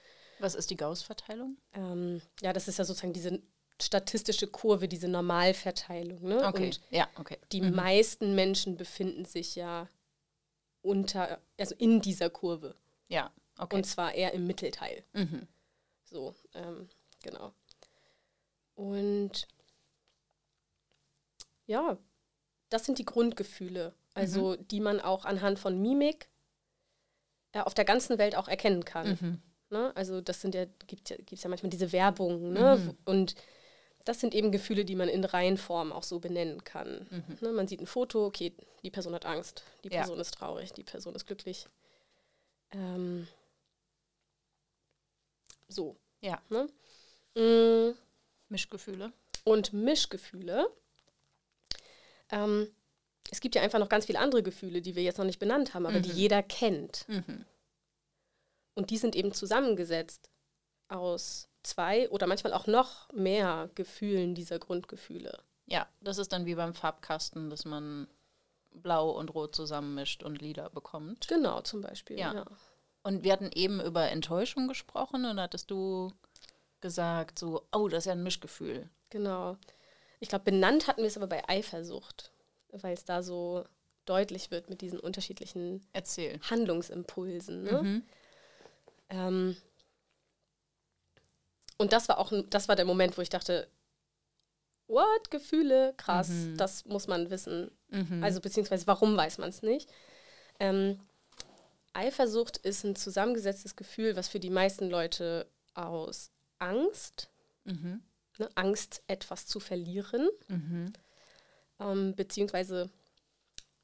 Was 0.40 0.54
ist 0.54 0.70
die 0.70 0.76
Gauss-Verteilung? 0.76 1.56
Ähm, 1.74 2.20
ja, 2.40 2.52
das 2.52 2.66
ist 2.68 2.78
ja 2.78 2.84
sozusagen 2.84 3.12
diese 3.12 3.40
statistische 3.80 4.46
Kurve, 4.46 4.88
diese 4.88 5.08
Normalverteilung. 5.08 6.22
Ne? 6.22 6.46
Okay. 6.46 6.66
Und 6.66 6.80
ja, 6.90 7.08
okay. 7.18 7.38
die 7.52 7.60
Mhm. 7.62 7.74
meisten 7.74 8.34
Menschen 8.34 8.76
befinden 8.76 9.24
sich 9.24 9.54
ja 9.54 9.88
unter, 10.82 11.40
also 11.58 11.74
in 11.76 12.00
dieser 12.00 12.30
Kurve. 12.30 12.74
Ja, 13.08 13.30
okay. 13.58 13.76
Und 13.76 13.84
zwar 13.84 14.14
eher 14.14 14.32
im 14.32 14.46
Mittelteil. 14.46 15.04
mhm. 15.12 15.46
So, 16.04 16.34
ähm, 16.54 16.88
genau. 17.22 17.52
Und 18.74 19.46
ja, 21.66 21.98
das 22.68 22.84
sind 22.84 22.98
die 22.98 23.04
Grundgefühle, 23.04 23.94
also 24.14 24.56
die 24.56 24.80
man 24.80 25.00
auch 25.00 25.24
anhand 25.24 25.58
von 25.58 25.80
Mimik 25.80 26.28
äh, 27.52 27.60
auf 27.60 27.74
der 27.74 27.84
ganzen 27.84 28.18
Welt 28.18 28.34
auch 28.36 28.48
erkennen 28.48 28.84
kann. 28.84 29.42
Mhm. 29.70 29.76
Ne? 29.78 29.96
Also 29.96 30.20
das 30.20 30.40
sind 30.40 30.54
ja, 30.54 30.66
gibt 30.86 31.10
ja, 31.10 31.16
gibt's 31.16 31.42
ja 31.42 31.48
manchmal 31.50 31.70
diese 31.70 31.92
Werbung, 31.92 32.52
ne? 32.52 32.76
Mhm. 32.76 32.96
Und 33.04 33.34
das 34.04 34.18
sind 34.20 34.34
eben 34.34 34.50
Gefühle, 34.50 34.84
die 34.84 34.94
man 34.96 35.08
in 35.08 35.24
Reihenform 35.24 35.92
auch 35.92 36.02
so 36.02 36.20
benennen 36.20 36.64
kann. 36.64 37.06
Mhm. 37.10 37.38
Ne? 37.40 37.52
Man 37.52 37.68
sieht 37.68 37.80
ein 37.80 37.86
Foto, 37.86 38.26
okay, 38.26 38.54
die 38.82 38.90
Person 38.90 39.14
hat 39.14 39.26
Angst, 39.26 39.62
die 39.84 39.88
Ja. 39.90 40.00
Person 40.00 40.18
ist 40.20 40.32
traurig, 40.34 40.72
die 40.72 40.84
Person 40.84 41.14
ist 41.14 41.26
glücklich. 41.26 41.66
Ähm, 42.72 43.28
so. 45.68 45.96
Ja. 46.22 46.40
Ne? 46.48 46.68
Mm, 47.36 47.94
Mischgefühle. 48.48 49.12
Und 49.44 49.72
Mischgefühle. 49.72 50.68
Ähm, 52.30 52.68
es 53.30 53.40
gibt 53.40 53.54
ja 53.54 53.62
einfach 53.62 53.78
noch 53.78 53.88
ganz 53.88 54.06
viele 54.06 54.18
andere 54.18 54.42
Gefühle, 54.42 54.80
die 54.82 54.96
wir 54.96 55.02
jetzt 55.02 55.18
noch 55.18 55.24
nicht 55.24 55.38
benannt 55.38 55.74
haben, 55.74 55.86
aber 55.86 56.00
die 56.00 56.08
Mhm. 56.10 56.16
jeder 56.16 56.42
kennt. 56.42 57.06
Mhm. 57.08 57.44
Und 58.74 58.90
die 58.90 58.98
sind 58.98 59.16
eben 59.16 59.32
zusammengesetzt 59.32 60.30
aus 60.88 61.48
zwei 61.62 62.08
oder 62.10 62.26
manchmal 62.26 62.52
auch 62.52 62.66
noch 62.66 63.12
mehr 63.12 63.70
Gefühlen 63.74 64.34
dieser 64.34 64.58
Grundgefühle. 64.58 65.38
Ja, 65.66 65.88
das 66.00 66.18
ist 66.18 66.32
dann 66.32 66.46
wie 66.46 66.54
beim 66.54 66.74
Farbkasten, 66.74 67.50
dass 67.50 67.64
man 67.64 68.08
blau 68.72 69.10
und 69.10 69.34
rot 69.34 69.54
zusammenmischt 69.54 70.22
und 70.22 70.40
lila 70.40 70.68
bekommt. 70.68 71.28
Genau, 71.28 71.60
zum 71.60 71.80
Beispiel. 71.80 72.18
Ja. 72.18 72.34
Ja. 72.34 72.46
Und 73.02 73.24
wir 73.24 73.32
hatten 73.32 73.50
eben 73.54 73.80
über 73.80 74.08
Enttäuschung 74.10 74.68
gesprochen 74.68 75.24
und 75.24 75.36
da 75.36 75.44
hattest 75.44 75.70
du 75.70 76.12
gesagt, 76.80 77.38
so, 77.38 77.66
oh, 77.72 77.88
das 77.88 78.00
ist 78.00 78.06
ja 78.06 78.12
ein 78.12 78.22
Mischgefühl. 78.22 78.88
Genau. 79.10 79.56
Ich 80.18 80.28
glaube, 80.28 80.44
benannt 80.44 80.86
hatten 80.86 81.00
wir 81.00 81.08
es 81.08 81.16
aber 81.16 81.26
bei 81.26 81.48
Eifersucht, 81.48 82.30
weil 82.72 82.94
es 82.94 83.04
da 83.04 83.22
so 83.22 83.64
deutlich 84.04 84.50
wird 84.50 84.68
mit 84.68 84.80
diesen 84.80 84.98
unterschiedlichen 84.98 85.86
Erzähl. 85.92 86.40
Handlungsimpulsen. 86.50 87.62
Ne? 87.62 87.82
Mhm. 87.82 88.02
Ähm, 89.10 89.56
und 91.76 91.92
das 91.92 92.08
war 92.08 92.18
auch 92.18 92.32
das 92.50 92.68
war 92.68 92.76
der 92.76 92.84
Moment, 92.84 93.16
wo 93.16 93.22
ich 93.22 93.30
dachte, 93.30 93.68
what, 94.86 95.30
Gefühle, 95.30 95.94
krass, 95.96 96.28
mhm. 96.28 96.56
das 96.56 96.84
muss 96.84 97.06
man 97.06 97.30
wissen. 97.30 97.70
Mhm. 97.88 98.22
Also 98.22 98.40
beziehungsweise 98.40 98.86
warum 98.86 99.16
weiß 99.16 99.38
man 99.38 99.48
es 99.48 99.62
nicht. 99.62 99.90
Ähm, 100.58 101.00
Eifersucht 101.92 102.58
ist 102.58 102.84
ein 102.84 102.96
zusammengesetztes 102.96 103.76
Gefühl, 103.76 104.16
was 104.16 104.28
für 104.28 104.40
die 104.40 104.50
meisten 104.50 104.90
Leute 104.90 105.46
aus 105.74 106.30
Angst, 106.58 107.30
mhm. 107.64 108.02
ne, 108.38 108.48
Angst, 108.54 109.02
etwas 109.06 109.46
zu 109.46 109.58
verlieren, 109.58 110.28
mhm. 110.48 110.92
ähm, 111.80 112.14
beziehungsweise, 112.14 112.90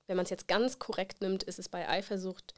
wenn 0.06 0.16
man 0.16 0.24
es 0.24 0.30
jetzt 0.30 0.48
ganz 0.48 0.78
korrekt 0.78 1.20
nimmt, 1.20 1.42
ist 1.42 1.58
es 1.58 1.68
bei 1.68 1.88
Eifersucht 1.88 2.54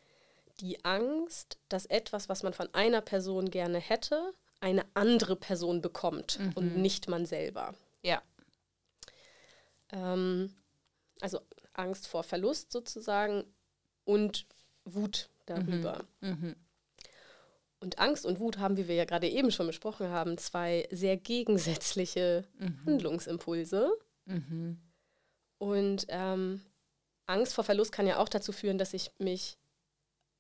die 0.61 0.85
Angst, 0.85 1.59
dass 1.69 1.87
etwas, 1.87 2.29
was 2.29 2.43
man 2.43 2.53
von 2.53 2.69
einer 2.75 3.01
Person 3.01 3.51
gerne 3.51 3.79
hätte, 3.79 4.33
eine 4.61 4.85
andere 4.95 5.37
Person 5.37 5.81
bekommt 5.81 6.39
mhm. 6.39 6.53
und 6.55 6.77
nicht 6.77 7.09
man 7.09 7.27
selber. 7.27 7.75
Ja. 8.03 8.23
Ähm, 9.91 10.53
also 11.21 11.41
Angst 11.73 12.09
vor 12.09 12.25
Verlust 12.25 12.73
sozusagen 12.73 13.45
und 14.05 14.47
Wut 14.85 15.31
darüber. 15.47 16.05
Mhm. 16.21 16.29
Mhm. 16.29 16.57
Und 17.81 17.99
Angst 18.01 18.27
und 18.27 18.41
Wut 18.41 18.59
haben, 18.59 18.77
wie 18.77 18.89
wir 18.89 18.97
ja 18.97 19.05
gerade 19.05 19.29
eben 19.29 19.53
schon 19.53 19.69
besprochen 19.69 20.09
haben, 20.09 20.37
zwei 20.37 20.89
sehr 20.91 21.17
gegensätzliche 21.17 22.45
mhm. 22.59 22.81
Handlungsimpulse. 22.85 23.93
Mhm. 24.25 24.81
Und 25.59 26.07
ähm, 26.09 26.61
Angst 27.27 27.55
vor 27.55 27.63
Verlust 27.63 27.93
kann 27.93 28.07
ja 28.07 28.19
auch 28.19 28.29
dazu 28.29 28.53
führen, 28.53 28.79
dass 28.79 28.95
ich 28.95 29.13
mich 29.19 29.59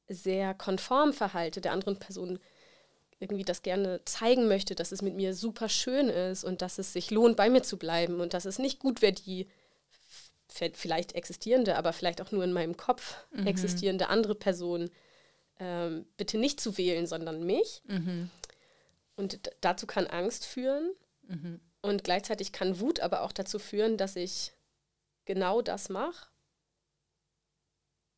sehr 0.08 0.54
konform 0.54 1.12
verhalte, 1.12 1.60
der 1.60 1.72
anderen 1.72 1.98
Person 1.98 2.38
irgendwie 3.20 3.44
das 3.44 3.62
gerne 3.62 4.00
zeigen 4.04 4.46
möchte, 4.46 4.74
dass 4.74 4.92
es 4.92 5.02
mit 5.02 5.14
mir 5.14 5.34
super 5.34 5.68
schön 5.68 6.08
ist 6.08 6.44
und 6.44 6.62
dass 6.62 6.78
es 6.78 6.92
sich 6.92 7.10
lohnt, 7.10 7.36
bei 7.36 7.50
mir 7.50 7.62
zu 7.62 7.76
bleiben 7.76 8.20
und 8.20 8.32
dass 8.32 8.44
es 8.44 8.58
nicht 8.58 8.78
gut 8.78 9.02
wäre, 9.02 9.12
die 9.12 9.48
vielleicht 10.48 11.12
existierende, 11.12 11.76
aber 11.76 11.92
vielleicht 11.92 12.20
auch 12.20 12.32
nur 12.32 12.42
in 12.42 12.52
meinem 12.52 12.76
Kopf 12.76 13.16
mhm. 13.32 13.46
existierende 13.46 14.08
andere 14.08 14.34
Person 14.34 14.90
ähm, 15.60 16.06
bitte 16.16 16.38
nicht 16.38 16.60
zu 16.60 16.78
wählen, 16.78 17.06
sondern 17.06 17.44
mich. 17.44 17.82
Mhm. 17.86 18.30
Und 19.16 19.50
dazu 19.60 19.86
kann 19.86 20.06
Angst 20.06 20.46
führen. 20.46 20.92
Mhm. 21.22 21.60
Und 21.82 22.04
gleichzeitig 22.04 22.52
kann 22.52 22.80
Wut 22.80 23.00
aber 23.00 23.22
auch 23.22 23.32
dazu 23.32 23.58
führen, 23.58 23.96
dass 23.96 24.16
ich 24.16 24.52
genau 25.24 25.62
das 25.62 25.88
mache. 25.88 26.28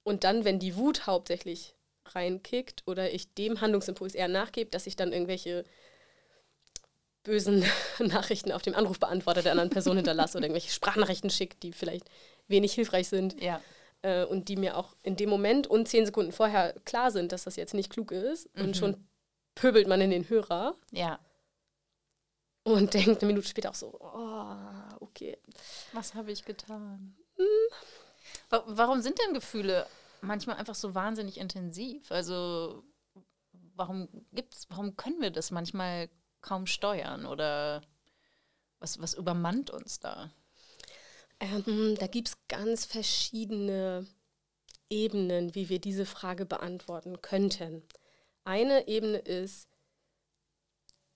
Und 0.03 0.25
dann, 0.25 0.45
wenn 0.45 0.59
die 0.59 0.77
Wut 0.77 1.07
hauptsächlich 1.07 1.75
reinkickt 2.15 2.83
oder 2.87 3.13
ich 3.13 3.33
dem 3.35 3.61
Handlungsimpuls 3.61 4.15
eher 4.15 4.29
nachgebe, 4.29 4.71
dass 4.71 4.87
ich 4.87 4.97
dann 4.97 5.13
irgendwelche 5.13 5.65
bösen 7.23 7.65
Nachrichten 7.99 8.53
auf 8.53 8.63
dem 8.63 8.75
Anrufbeantworter 8.75 9.43
der 9.43 9.53
anderen 9.53 9.71
Person 9.71 9.97
hinterlasse 9.97 10.39
oder 10.39 10.47
irgendwelche 10.47 10.73
Sprachnachrichten 10.73 11.31
schicke, 11.31 11.57
die 11.63 11.73
vielleicht 11.73 12.09
wenig 12.49 12.73
hilfreich 12.73 13.09
sind. 13.09 13.41
Ja. 13.41 13.61
Äh, 14.03 14.25
und 14.25 14.49
die 14.49 14.57
mir 14.57 14.77
auch 14.77 14.97
in 15.03 15.17
dem 15.17 15.29
Moment 15.29 15.67
und 15.67 15.89
zehn 15.89 16.07
Sekunden 16.07 16.33
vorher 16.33 16.75
klar 16.85 17.11
sind, 17.11 17.33
dass 17.33 17.45
das 17.45 17.57
jetzt 17.57 17.75
nicht 17.75 17.91
klug 17.91 18.13
ist. 18.13 18.55
Mhm. 18.57 18.65
Und 18.65 18.77
schon 18.77 19.09
pöbelt 19.55 19.89
man 19.89 20.01
in 20.01 20.11
den 20.11 20.29
Hörer. 20.29 20.75
Ja. 20.91 21.19
Und 22.63 22.95
denkt 22.95 23.23
eine 23.23 23.27
Minute 23.33 23.49
später 23.49 23.71
auch 23.71 23.75
so, 23.75 23.99
oh, 24.01 24.57
okay. 25.01 25.39
Was 25.93 26.15
habe 26.15 26.33
ich 26.33 26.45
getan? 26.45 27.17
Hm. 27.37 27.47
Warum 28.67 29.01
sind 29.01 29.19
denn 29.19 29.35
Gefühle 29.35 29.87
manchmal 30.23 30.57
einfach 30.57 30.75
so 30.75 30.95
wahnsinnig 30.95 31.39
intensiv? 31.39 32.11
Also 32.11 32.85
warum 33.75 34.09
gibt's, 34.33 34.67
warum 34.69 34.97
können 34.97 35.21
wir 35.21 35.31
das 35.31 35.51
manchmal 35.51 36.09
kaum 36.41 36.67
steuern 36.67 37.27
oder 37.27 37.83
was, 38.79 39.01
was 39.01 39.15
übermannt 39.15 39.71
uns 39.71 40.01
da? 40.01 40.31
Ähm, 41.41 41.97
da 41.99 42.07
gibt 42.07 42.29
es 42.29 42.37
ganz 42.49 42.85
verschiedene 42.85 44.07
Ebenen, 44.91 45.55
wie 45.55 45.69
wir 45.69 45.81
diese 45.81 46.05
Frage 46.05 46.45
beantworten 46.45 47.23
könnten. 47.23 47.83
Eine 48.45 48.89
Ebene 48.89 49.19
ist, 49.19 49.69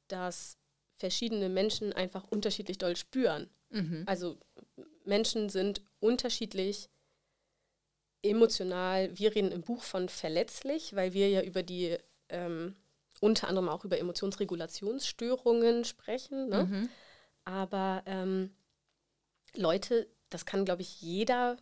dass 0.08 0.58
verschiedene 0.96 1.48
Menschen 1.48 1.92
einfach 1.92 2.24
unterschiedlich 2.30 2.78
doll 2.78 2.96
spüren. 2.96 3.50
Mhm. 3.70 4.04
Also 4.06 4.38
Menschen 5.04 5.48
sind 5.50 5.82
unterschiedlich 6.00 6.88
emotional. 8.24 9.16
Wir 9.16 9.34
reden 9.34 9.52
im 9.52 9.62
Buch 9.62 9.82
von 9.82 10.08
verletzlich, 10.08 10.94
weil 10.96 11.12
wir 11.12 11.28
ja 11.28 11.42
über 11.42 11.62
die 11.62 11.96
ähm, 12.28 12.74
unter 13.20 13.48
anderem 13.48 13.68
auch 13.68 13.84
über 13.84 13.98
Emotionsregulationsstörungen 13.98 15.84
sprechen. 15.84 16.48
Ne? 16.48 16.64
Mhm. 16.64 16.88
Aber 17.44 18.02
ähm, 18.06 18.50
Leute, 19.54 20.08
das 20.30 20.46
kann, 20.46 20.64
glaube 20.64 20.82
ich, 20.82 21.00
jeder 21.00 21.56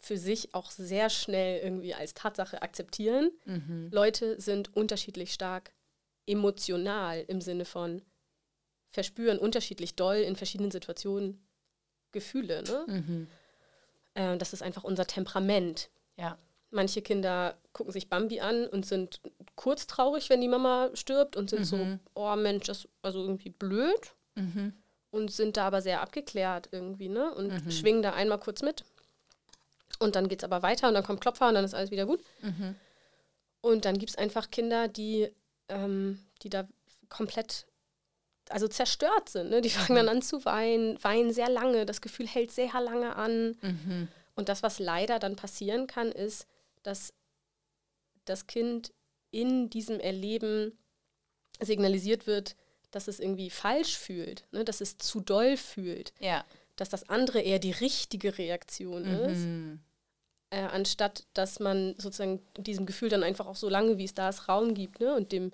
für 0.00 0.16
sich 0.16 0.54
auch 0.54 0.70
sehr 0.70 1.10
schnell 1.10 1.60
irgendwie 1.60 1.94
als 1.94 2.14
Tatsache 2.14 2.62
akzeptieren. 2.62 3.30
Mhm. 3.44 3.88
Leute 3.92 4.40
sind 4.40 4.74
unterschiedlich 4.76 5.32
stark 5.32 5.72
emotional 6.26 7.24
im 7.26 7.40
Sinne 7.40 7.64
von 7.64 8.02
verspüren 8.90 9.38
unterschiedlich 9.38 9.96
doll 9.96 10.16
in 10.16 10.36
verschiedenen 10.36 10.70
Situationen 10.70 11.44
Gefühle. 12.12 12.62
Ne? 12.62 12.84
Mhm. 12.86 13.28
Äh, 14.18 14.36
das 14.36 14.52
ist 14.52 14.62
einfach 14.62 14.84
unser 14.84 15.06
Temperament. 15.06 15.88
Ja. 16.16 16.36
Manche 16.70 17.00
Kinder 17.00 17.56
gucken 17.72 17.92
sich 17.92 18.10
Bambi 18.10 18.40
an 18.40 18.66
und 18.66 18.84
sind 18.84 19.20
kurz 19.54 19.86
traurig, 19.86 20.28
wenn 20.28 20.40
die 20.40 20.48
Mama 20.48 20.90
stirbt 20.92 21.36
und 21.36 21.48
sind 21.48 21.60
mhm. 21.60 21.64
so, 21.64 21.98
oh 22.14 22.36
Mensch, 22.36 22.66
das 22.66 22.80
ist 22.80 22.88
also 23.00 23.22
irgendwie 23.22 23.50
blöd. 23.50 24.12
Mhm. 24.34 24.74
Und 25.10 25.30
sind 25.30 25.56
da 25.56 25.66
aber 25.66 25.80
sehr 25.80 26.02
abgeklärt 26.02 26.68
irgendwie, 26.70 27.08
ne? 27.08 27.34
Und 27.34 27.64
mhm. 27.64 27.70
schwingen 27.70 28.02
da 28.02 28.12
einmal 28.12 28.38
kurz 28.38 28.60
mit. 28.60 28.84
Und 29.98 30.16
dann 30.16 30.28
geht 30.28 30.40
es 30.40 30.44
aber 30.44 30.62
weiter 30.62 30.88
und 30.88 30.94
dann 30.94 31.02
kommt 31.02 31.22
Klopfer 31.22 31.48
und 31.48 31.54
dann 31.54 31.64
ist 31.64 31.74
alles 31.74 31.90
wieder 31.90 32.04
gut. 32.04 32.22
Mhm. 32.42 32.74
Und 33.62 33.86
dann 33.86 33.98
gibt 33.98 34.10
es 34.10 34.18
einfach 34.18 34.50
Kinder, 34.50 34.86
die, 34.86 35.30
ähm, 35.70 36.18
die 36.42 36.50
da 36.50 36.68
komplett 37.08 37.66
also 38.50 38.68
zerstört 38.68 39.28
sind. 39.28 39.50
Ne? 39.50 39.60
Die 39.60 39.70
fangen 39.70 39.96
dann 39.96 40.08
an 40.08 40.22
zu 40.22 40.44
weinen, 40.44 41.02
weinen 41.02 41.32
sehr 41.32 41.48
lange, 41.48 41.86
das 41.86 42.00
Gefühl 42.00 42.26
hält 42.26 42.50
sehr 42.50 42.80
lange 42.80 43.16
an. 43.16 43.56
Mhm. 43.62 44.08
Und 44.34 44.48
das, 44.48 44.62
was 44.62 44.78
leider 44.78 45.18
dann 45.18 45.36
passieren 45.36 45.86
kann, 45.86 46.12
ist, 46.12 46.46
dass 46.82 47.12
das 48.24 48.46
Kind 48.46 48.92
in 49.30 49.70
diesem 49.70 50.00
Erleben 50.00 50.78
signalisiert 51.60 52.26
wird, 52.26 52.56
dass 52.90 53.08
es 53.08 53.20
irgendwie 53.20 53.50
falsch 53.50 53.98
fühlt, 53.98 54.44
ne? 54.52 54.64
dass 54.64 54.80
es 54.80 54.96
zu 54.98 55.20
doll 55.20 55.56
fühlt, 55.56 56.12
ja. 56.20 56.44
dass 56.76 56.88
das 56.88 57.08
andere 57.08 57.40
eher 57.40 57.58
die 57.58 57.72
richtige 57.72 58.38
Reaktion 58.38 59.02
mhm. 59.02 59.24
ist, 59.24 59.46
äh, 60.50 60.62
anstatt 60.62 61.26
dass 61.34 61.60
man 61.60 61.94
sozusagen 61.98 62.40
diesem 62.56 62.86
Gefühl 62.86 63.10
dann 63.10 63.22
einfach 63.22 63.46
auch 63.46 63.56
so 63.56 63.68
lange, 63.68 63.98
wie 63.98 64.04
es 64.04 64.14
da 64.14 64.28
ist, 64.28 64.48
Raum 64.48 64.74
gibt 64.74 65.00
ne? 65.00 65.14
und 65.14 65.32
dem, 65.32 65.52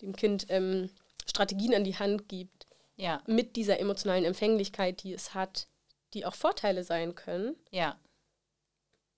dem 0.00 0.14
Kind 0.14 0.46
ähm, 0.48 0.90
Strategien 1.26 1.74
an 1.74 1.84
die 1.84 1.98
Hand 1.98 2.28
gibt, 2.28 2.66
ja. 2.96 3.22
mit 3.26 3.56
dieser 3.56 3.80
emotionalen 3.80 4.24
Empfänglichkeit, 4.24 5.02
die 5.02 5.12
es 5.12 5.34
hat, 5.34 5.68
die 6.14 6.26
auch 6.26 6.34
Vorteile 6.34 6.84
sein 6.84 7.14
können. 7.14 7.56
Ja 7.70 7.98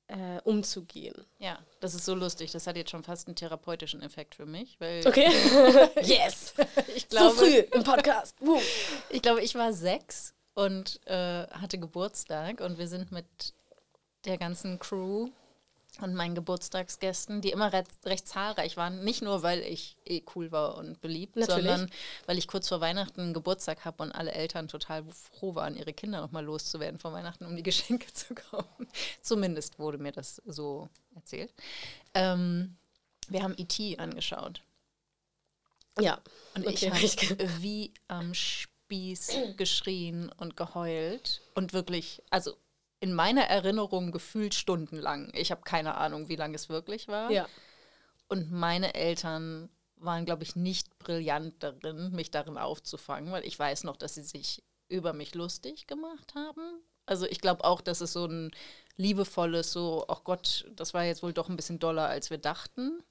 äh, 0.08 0.40
umzugehen. 0.44 1.14
Ja, 1.38 1.58
das 1.80 1.94
ist 1.94 2.04
so 2.04 2.14
lustig. 2.14 2.52
Das 2.52 2.66
hat 2.66 2.76
jetzt 2.76 2.90
schon 2.90 3.02
fast 3.02 3.26
einen 3.26 3.36
therapeutischen 3.36 4.02
Effekt 4.02 4.34
für 4.34 4.46
mich. 4.46 4.78
Weil 4.78 5.06
okay. 5.06 5.28
yes! 6.02 6.54
ich 6.94 7.08
glaube, 7.08 7.34
so 7.34 7.44
früh 7.44 7.58
im 7.58 7.84
Podcast. 7.84 8.36
Ich 9.10 9.22
glaube, 9.22 9.42
ich 9.42 9.54
war 9.54 9.72
sechs 9.72 10.34
und 10.54 11.00
äh, 11.06 11.46
hatte 11.48 11.78
Geburtstag 11.78 12.60
und 12.60 12.78
wir 12.78 12.88
sind 12.88 13.12
mit 13.12 13.26
der 14.24 14.38
ganzen 14.38 14.78
Crew 14.78 15.30
und 16.00 16.14
meinen 16.14 16.34
Geburtstagsgästen, 16.34 17.40
die 17.40 17.50
immer 17.50 17.72
recht, 17.72 17.88
recht, 18.04 18.26
zahlreich 18.26 18.76
waren. 18.76 19.04
Nicht 19.04 19.22
nur, 19.22 19.42
weil 19.42 19.60
ich 19.60 19.96
eh 20.04 20.22
cool 20.34 20.50
war 20.50 20.76
und 20.76 21.00
beliebt, 21.00 21.36
Natürlich. 21.36 21.64
sondern 21.64 21.90
weil 22.26 22.38
ich 22.38 22.48
kurz 22.48 22.68
vor 22.68 22.80
Weihnachten 22.80 23.32
Geburtstag 23.32 23.84
habe 23.84 24.02
und 24.02 24.12
alle 24.12 24.32
Eltern 24.32 24.68
total 24.68 25.04
froh 25.12 25.54
waren, 25.54 25.76
ihre 25.76 25.92
Kinder 25.92 26.20
nochmal 26.20 26.44
loszuwerden 26.44 26.98
vor 26.98 27.12
Weihnachten, 27.12 27.46
um 27.46 27.56
die 27.56 27.62
Geschenke 27.64 28.12
zu 28.12 28.34
kaufen. 28.34 28.88
Zumindest 29.22 29.78
wurde 29.78 29.98
mir 29.98 30.12
das 30.12 30.42
so 30.46 30.88
erzählt. 31.14 31.52
Ähm, 32.14 32.76
wir 33.28 33.42
haben 33.42 33.54
E.T. 33.56 33.98
angeschaut. 33.98 34.62
Ja. 36.00 36.20
Und 36.54 36.66
okay. 36.66 36.92
ich 37.02 37.30
habe 37.30 37.62
wie 37.62 37.92
am 38.08 38.34
Spieß 38.34 39.32
geschrien 39.56 40.30
und 40.36 40.56
geheult 40.56 41.40
und 41.54 41.72
wirklich, 41.72 42.22
also 42.30 42.56
in 43.04 43.12
meiner 43.12 43.42
Erinnerung 43.42 44.12
gefühlt 44.12 44.54
stundenlang. 44.54 45.30
Ich 45.34 45.50
habe 45.50 45.60
keine 45.60 45.96
Ahnung, 45.98 46.30
wie 46.30 46.36
lange 46.36 46.54
es 46.54 46.70
wirklich 46.70 47.06
war. 47.06 47.30
Ja. 47.30 47.46
Und 48.28 48.50
meine 48.50 48.94
Eltern 48.94 49.68
waren, 49.96 50.24
glaube 50.24 50.42
ich, 50.42 50.56
nicht 50.56 50.98
brillant 50.98 51.62
darin, 51.62 52.12
mich 52.12 52.30
darin 52.30 52.56
aufzufangen, 52.56 53.30
weil 53.30 53.44
ich 53.44 53.58
weiß 53.58 53.84
noch, 53.84 53.98
dass 53.98 54.14
sie 54.14 54.22
sich 54.22 54.64
über 54.88 55.12
mich 55.12 55.34
lustig 55.34 55.86
gemacht 55.86 56.34
haben. 56.34 56.80
Also 57.04 57.26
ich 57.26 57.42
glaube 57.42 57.64
auch, 57.64 57.82
dass 57.82 58.00
es 58.00 58.14
so 58.14 58.24
ein 58.24 58.50
liebevolles, 58.96 59.70
so, 59.70 60.06
ach 60.08 60.24
Gott, 60.24 60.64
das 60.74 60.94
war 60.94 61.04
jetzt 61.04 61.22
wohl 61.22 61.34
doch 61.34 61.50
ein 61.50 61.56
bisschen 61.56 61.78
doller, 61.78 62.08
als 62.08 62.30
wir 62.30 62.38
dachten. 62.38 63.02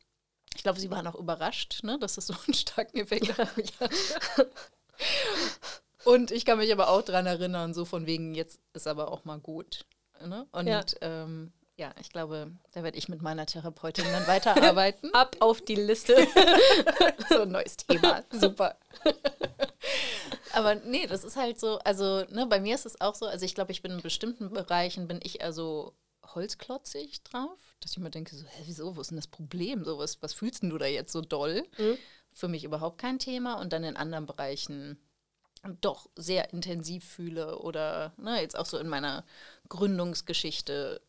Ich 0.56 0.64
glaube, 0.64 0.80
sie 0.80 0.90
waren 0.90 1.06
auch 1.06 1.14
überrascht, 1.14 1.84
ne, 1.84 2.00
dass 2.00 2.18
es 2.18 2.26
so 2.26 2.34
einen 2.48 2.56
starken 2.56 2.98
Effekt 2.98 3.28
mich 3.58 3.80
hatte. 3.80 4.50
Und 6.06 6.32
ich 6.32 6.46
kann 6.46 6.58
mich 6.58 6.72
aber 6.72 6.90
auch 6.90 7.02
daran 7.02 7.26
erinnern, 7.26 7.74
so 7.74 7.86
von 7.86 8.06
wegen, 8.06 8.36
jetzt 8.36 8.60
ist 8.74 8.88
aber 8.88 9.12
auch 9.12 9.26
mal 9.26 9.40
gut. 9.40 9.86
Ne? 10.26 10.48
Und 10.52 10.68
Ja. 10.68 10.84
ähm, 11.02 11.52
ja, 11.76 11.92
ich 12.00 12.10
glaube, 12.10 12.52
da 12.74 12.84
werde 12.84 12.98
ich 12.98 13.10
mit 13.10 13.22
meiner 13.22 13.46
Therapeutin 13.48 14.06
dann 14.12 14.28
weiterarbeiten. 14.28 15.12
Ab 15.14 15.36
auf 15.40 15.60
die 15.62 15.76
Liste. 15.76 16.16
so 17.30 17.42
ein 17.42 17.52
neues 17.52 17.78
Thema. 17.78 18.24
Super. 18.32 18.78
Aber 20.54 20.76
nee, 20.76 21.08
das 21.08 21.24
ist 21.24 21.36
halt 21.36 21.60
so, 21.60 21.80
also 21.80 22.24
ne, 22.30 22.46
bei 22.46 22.60
mir 22.60 22.76
ist 22.76 22.86
es 22.86 23.02
auch 23.02 23.16
so, 23.16 23.26
also 23.26 23.44
ich 23.44 23.56
glaube, 23.56 23.72
ich 23.72 23.82
bin 23.82 23.92
in 23.92 24.02
bestimmten 24.02 24.52
Bereichen, 24.52 25.08
bin 25.08 25.20
ich 25.24 25.42
eher 25.42 25.52
so 25.52 25.96
holzklotzig 26.36 27.24
drauf, 27.24 27.76
dass 27.80 27.92
ich 27.94 27.98
mir 27.98 28.12
denke, 28.12 28.36
so, 28.36 28.46
hä, 28.46 28.64
wieso, 28.66 28.96
wo 28.96 29.02
ist 29.02 29.10
denn 29.10 29.18
das 29.18 29.28
Problem? 29.28 29.84
So, 29.84 29.98
was, 29.98 30.22
was 30.22 30.34
fühlst 30.34 30.62
denn 30.64 30.70
du 30.70 30.78
da 30.78 30.86
jetzt 30.86 31.12
so 31.12 31.22
doll? 31.22 31.64
Mhm. 31.78 31.98
Für 32.32 32.48
mich 32.48 32.64
überhaupt 32.64 33.00
kein 33.00 33.20
Thema 33.20 33.56
und 33.60 33.74
dann 33.74 33.84
in 33.84 33.96
anderen 33.98 34.26
Bereichen 34.26 35.00
doch 35.82 36.10
sehr 36.16 36.52
intensiv 36.54 37.06
fühle 37.06 37.60
oder 37.60 38.14
ne, 38.18 38.42
jetzt 38.42 38.58
auch 38.58 38.66
so 38.66 38.78
in 38.78 38.88
meiner 38.88 39.24
Gründungsgeschichte 39.70 41.02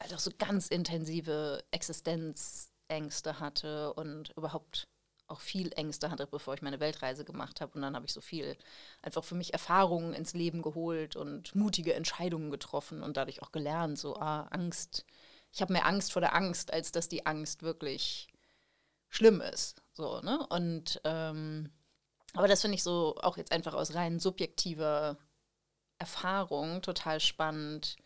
halt 0.00 0.14
auch 0.14 0.18
so 0.18 0.30
ganz 0.36 0.68
intensive 0.68 1.64
Existenzängste 1.70 3.40
hatte 3.40 3.92
und 3.94 4.30
überhaupt 4.36 4.88
auch 5.28 5.40
viel 5.40 5.72
Ängste 5.72 6.10
hatte, 6.10 6.26
bevor 6.26 6.54
ich 6.54 6.62
meine 6.62 6.80
Weltreise 6.80 7.24
gemacht 7.24 7.60
habe. 7.60 7.72
Und 7.74 7.82
dann 7.82 7.96
habe 7.96 8.06
ich 8.06 8.12
so 8.12 8.20
viel 8.20 8.56
einfach 9.00 9.24
für 9.24 9.34
mich 9.34 9.52
Erfahrungen 9.52 10.12
ins 10.12 10.34
Leben 10.34 10.62
geholt 10.62 11.16
und 11.16 11.54
mutige 11.54 11.94
Entscheidungen 11.94 12.50
getroffen 12.50 13.02
und 13.02 13.16
dadurch 13.16 13.42
auch 13.42 13.52
gelernt, 13.52 13.98
so, 13.98 14.16
ah, 14.16 14.42
Angst. 14.50 15.04
Ich 15.52 15.62
habe 15.62 15.72
mehr 15.72 15.86
Angst 15.86 16.12
vor 16.12 16.20
der 16.20 16.34
Angst, 16.34 16.72
als 16.72 16.92
dass 16.92 17.08
die 17.08 17.26
Angst 17.26 17.62
wirklich 17.62 18.28
schlimm 19.08 19.40
ist. 19.40 19.82
So, 19.92 20.20
ne? 20.20 20.46
Und 20.48 21.00
ähm, 21.04 21.70
aber 22.34 22.48
das 22.48 22.62
finde 22.62 22.76
ich 22.76 22.82
so 22.82 23.16
auch 23.20 23.36
jetzt 23.36 23.52
einfach 23.52 23.74
aus 23.74 23.94
rein 23.94 24.18
subjektiver 24.18 25.18
Erfahrung 25.98 26.82
total 26.82 27.20
spannend, 27.20 27.96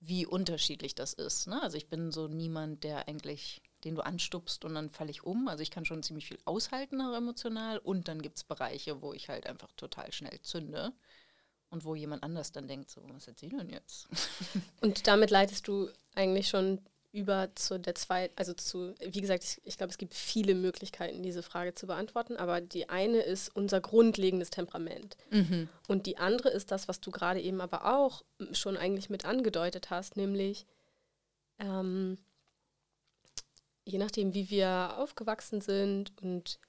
wie 0.00 0.26
unterschiedlich 0.26 0.94
das 0.94 1.12
ist. 1.12 1.46
Ne? 1.46 1.62
Also 1.62 1.76
ich 1.76 1.88
bin 1.88 2.10
so 2.10 2.26
niemand, 2.26 2.84
der 2.84 3.06
eigentlich, 3.06 3.62
den 3.84 3.94
du 3.94 4.00
anstupst 4.00 4.64
und 4.64 4.74
dann 4.74 4.88
falle 4.88 5.10
ich 5.10 5.24
um. 5.24 5.46
Also 5.46 5.62
ich 5.62 5.70
kann 5.70 5.84
schon 5.84 6.02
ziemlich 6.02 6.26
viel 6.26 6.38
aushalten, 6.46 7.00
auch 7.02 7.14
emotional. 7.14 7.78
Und 7.78 8.08
dann 8.08 8.22
gibt 8.22 8.38
es 8.38 8.44
Bereiche, 8.44 9.02
wo 9.02 9.12
ich 9.12 9.28
halt 9.28 9.46
einfach 9.46 9.70
total 9.76 10.10
schnell 10.12 10.40
zünde. 10.40 10.92
Und 11.68 11.84
wo 11.84 11.94
jemand 11.94 12.24
anders 12.24 12.50
dann 12.50 12.66
denkt, 12.66 12.90
so, 12.90 13.00
was 13.10 13.28
erzähl 13.28 13.50
denn 13.50 13.68
jetzt? 13.68 14.08
Und 14.80 15.06
damit 15.06 15.30
leitest 15.30 15.68
du 15.68 15.88
eigentlich 16.16 16.48
schon 16.48 16.80
über 17.12 17.50
zu 17.56 17.78
der 17.78 17.94
zweiten, 17.96 18.32
also 18.36 18.52
zu, 18.52 18.94
wie 19.00 19.20
gesagt, 19.20 19.42
ich, 19.42 19.60
ich 19.64 19.76
glaube, 19.76 19.90
es 19.90 19.98
gibt 19.98 20.14
viele 20.14 20.54
Möglichkeiten, 20.54 21.22
diese 21.22 21.42
Frage 21.42 21.74
zu 21.74 21.86
beantworten, 21.86 22.36
aber 22.36 22.60
die 22.60 22.88
eine 22.88 23.20
ist 23.20 23.54
unser 23.54 23.80
grundlegendes 23.80 24.50
Temperament. 24.50 25.16
Und 25.88 26.06
die 26.06 26.18
andere 26.18 26.50
ist 26.50 26.70
das, 26.70 26.86
was 26.86 27.00
du 27.00 27.10
gerade 27.10 27.40
eben 27.40 27.60
aber 27.60 27.96
auch 27.96 28.22
schon 28.52 28.76
eigentlich 28.76 29.10
mit 29.10 29.24
angedeutet 29.24 29.90
hast, 29.90 30.16
nämlich 30.16 30.66
ähm, 31.58 32.16
je 33.84 33.98
nachdem, 33.98 34.34
wie 34.34 34.50
wir 34.50 34.94
aufgewachsen 34.96 35.60
sind 35.60 36.12
und 36.22 36.60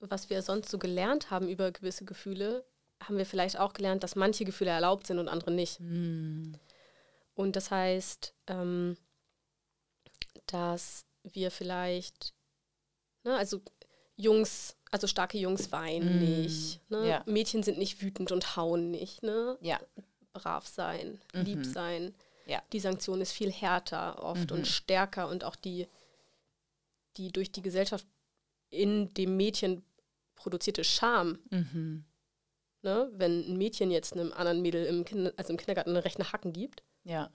was 0.00 0.30
wir 0.30 0.42
sonst 0.42 0.70
so 0.70 0.78
gelernt 0.78 1.30
haben 1.30 1.48
über 1.48 1.72
gewisse 1.72 2.04
Gefühle, 2.04 2.64
haben 3.02 3.18
wir 3.18 3.26
vielleicht 3.26 3.58
auch 3.58 3.72
gelernt, 3.72 4.04
dass 4.04 4.16
manche 4.16 4.44
Gefühle 4.44 4.70
erlaubt 4.70 5.08
sind 5.08 5.18
und 5.18 5.28
andere 5.28 5.50
nicht. 5.50 5.80
Und 5.80 7.56
das 7.56 7.70
heißt, 7.70 8.34
ähm, 8.48 8.96
dass 10.52 11.04
wir 11.24 11.50
vielleicht, 11.50 12.34
ne, 13.24 13.36
also 13.36 13.60
Jungs, 14.16 14.76
also 14.90 15.06
starke 15.06 15.38
Jungs 15.38 15.70
weinen 15.70 16.16
Mm, 16.16 16.42
nicht, 16.42 16.90
ne? 16.90 17.08
ja. 17.08 17.22
Mädchen 17.26 17.62
sind 17.62 17.78
nicht 17.78 18.02
wütend 18.02 18.32
und 18.32 18.56
hauen 18.56 18.90
nicht, 18.90 19.22
ne? 19.22 19.56
Ja, 19.60 19.80
brav 20.32 20.66
sein, 20.66 21.20
lieb 21.32 21.64
sein. 21.64 22.14
Ja. 22.46 22.62
Die 22.72 22.80
Sanktion 22.80 23.20
ist 23.20 23.32
viel 23.32 23.52
härter 23.52 24.22
oft 24.22 24.50
Mhm. 24.50 24.58
und 24.58 24.66
stärker 24.66 25.28
und 25.28 25.44
auch 25.44 25.54
die, 25.56 25.86
die 27.16 27.30
durch 27.30 27.52
die 27.52 27.62
Gesellschaft 27.62 28.06
in 28.70 29.12
dem 29.14 29.36
Mädchen 29.36 29.84
produzierte 30.34 30.84
Scham, 30.84 31.38
mhm. 31.50 32.04
ne? 32.82 33.10
wenn 33.14 33.40
ein 33.52 33.56
Mädchen 33.56 33.90
jetzt 33.90 34.12
einem 34.14 34.32
anderen 34.32 34.62
Mädel 34.62 34.84
im, 34.86 35.04
Kinder, 35.04 35.32
also 35.36 35.52
im 35.52 35.58
Kindergarten 35.58 35.90
eine 35.90 36.04
rechte 36.04 36.32
Hacken 36.32 36.52
gibt, 36.52 36.82
ja, 37.04 37.30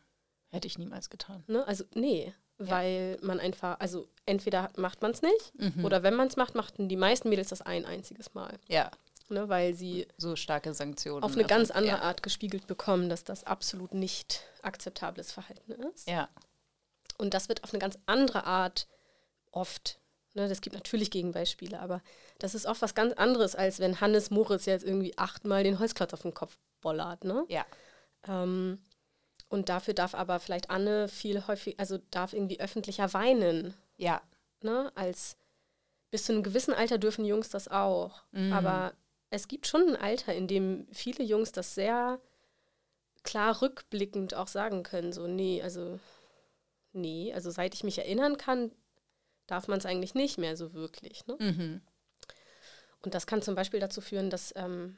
hätte 0.50 0.68
ich 0.68 0.78
niemals 0.78 1.10
getan. 1.10 1.44
ne? 1.48 1.66
also 1.68 1.84
nee, 1.94 2.34
Ja. 2.60 2.70
weil 2.70 3.18
man 3.22 3.40
einfach, 3.40 3.80
also 3.80 4.08
entweder 4.26 4.70
macht 4.78 5.02
man 5.02 5.12
es 5.12 5.22
nicht 5.22 5.54
Mhm. 5.60 5.84
oder 5.86 6.04
wenn 6.04 6.14
man 6.16 6.28
es 6.28 6.36
macht, 6.36 6.56
machten 6.56 6.88
die 6.88 6.96
meisten 6.96 7.30
Mädels 7.30 7.50
das 7.50 7.62
ein 7.62 7.86
einziges 7.86 8.34
Mal, 8.36 8.60
Ja, 8.68 8.92
ne? 9.30 9.50
weil 9.50 9.74
sie 9.74 10.08
so 10.18 10.36
starke 10.36 10.74
Sanktionen. 10.74 11.24
auf 11.24 11.34
eine 11.34 11.46
ganz 11.46 11.72
andere 11.72 11.98
ja. 11.98 12.02
Art 12.04 12.22
gespiegelt 12.24 12.68
bekommen, 12.68 13.10
dass 13.10 13.24
das 13.24 13.44
absolut 13.44 13.94
nicht 13.94 14.42
akzeptables 14.62 15.32
Verhalten 15.32 15.72
ist. 15.94 16.08
Ja, 16.08 16.30
Und 17.18 17.34
das 17.34 17.50
wird 17.50 17.64
auf 17.64 17.74
eine 17.74 17.80
ganz 17.80 17.98
andere 18.06 18.46
Art 18.46 18.88
oft. 19.52 20.00
Ne, 20.36 20.48
das 20.50 20.62
gibt 20.62 20.76
natürlich 20.76 21.12
Gegenbeispiele, 21.12 21.80
aber 21.80 22.02
das 22.40 22.56
ist 22.56 22.66
oft 22.66 22.82
was 22.82 22.96
ganz 22.96 23.14
anderes, 23.14 23.56
als 23.56 23.80
wenn 23.80 24.02
Hannes 24.02 24.32
Moritz 24.32 24.66
jetzt 24.66 24.84
irgendwie 24.84 25.16
achtmal 25.18 25.64
den 25.64 25.78
Holzklotz 25.80 26.12
auf 26.14 26.22
den 26.24 26.34
Kopf 26.34 26.58
bollert. 26.82 27.24
Ne? 27.24 27.46
ja, 27.50 27.66
Ähm, 28.28 28.80
und 29.54 29.70
dafür 29.70 29.94
darf 29.94 30.16
aber 30.16 30.40
vielleicht 30.40 30.72
Anne 30.72 31.08
viel 31.08 31.46
häufig, 31.46 31.80
also 31.80 32.00
darf 32.10 32.34
irgendwie 32.34 32.60
öffentlicher 32.60 33.14
weinen. 33.14 33.76
ja, 33.98 34.22
Ne? 34.62 34.92
Als 34.96 35.38
bis 36.10 36.24
zu 36.24 36.34
einem 36.34 36.42
gewissen 36.42 36.74
Alter 36.74 36.98
dürfen 36.98 37.24
Jungs 37.24 37.50
das 37.50 37.68
auch. 37.68 38.24
Aber 38.52 38.94
es 39.30 39.48
gibt 39.48 39.68
schon 39.68 39.90
ein 39.90 39.96
Alter, 39.96 40.34
in 40.34 40.48
dem 40.48 40.88
viele 40.92 41.24
Jungs 41.24 41.52
das 41.52 41.76
sehr 41.76 42.20
klar 43.24 43.62
rückblickend 43.62 44.34
auch 44.34 44.48
sagen 44.48 44.82
können. 44.84 45.14
So, 45.14 45.28
nee, 45.28 45.62
also, 45.62 46.00
nee, 46.94 47.32
also 47.34 47.52
seit 47.52 47.76
ich 47.76 47.84
mich 47.84 48.00
erinnern 48.00 48.38
kann, 48.38 48.72
darf 49.46 49.68
man 49.68 49.78
es 49.78 49.86
eigentlich 49.86 50.16
nicht 50.16 50.38
mehr 50.38 50.58
so 50.58 50.74
wirklich. 50.74 51.28
Ne? 51.28 51.36
mhm. 51.40 51.82
Und 53.02 53.14
das 53.14 53.28
kann 53.28 53.42
zum 53.42 53.54
Beispiel 53.54 53.82
dazu 53.82 54.02
führen, 54.02 54.30
dass 54.30 54.54
ähm, 54.56 54.98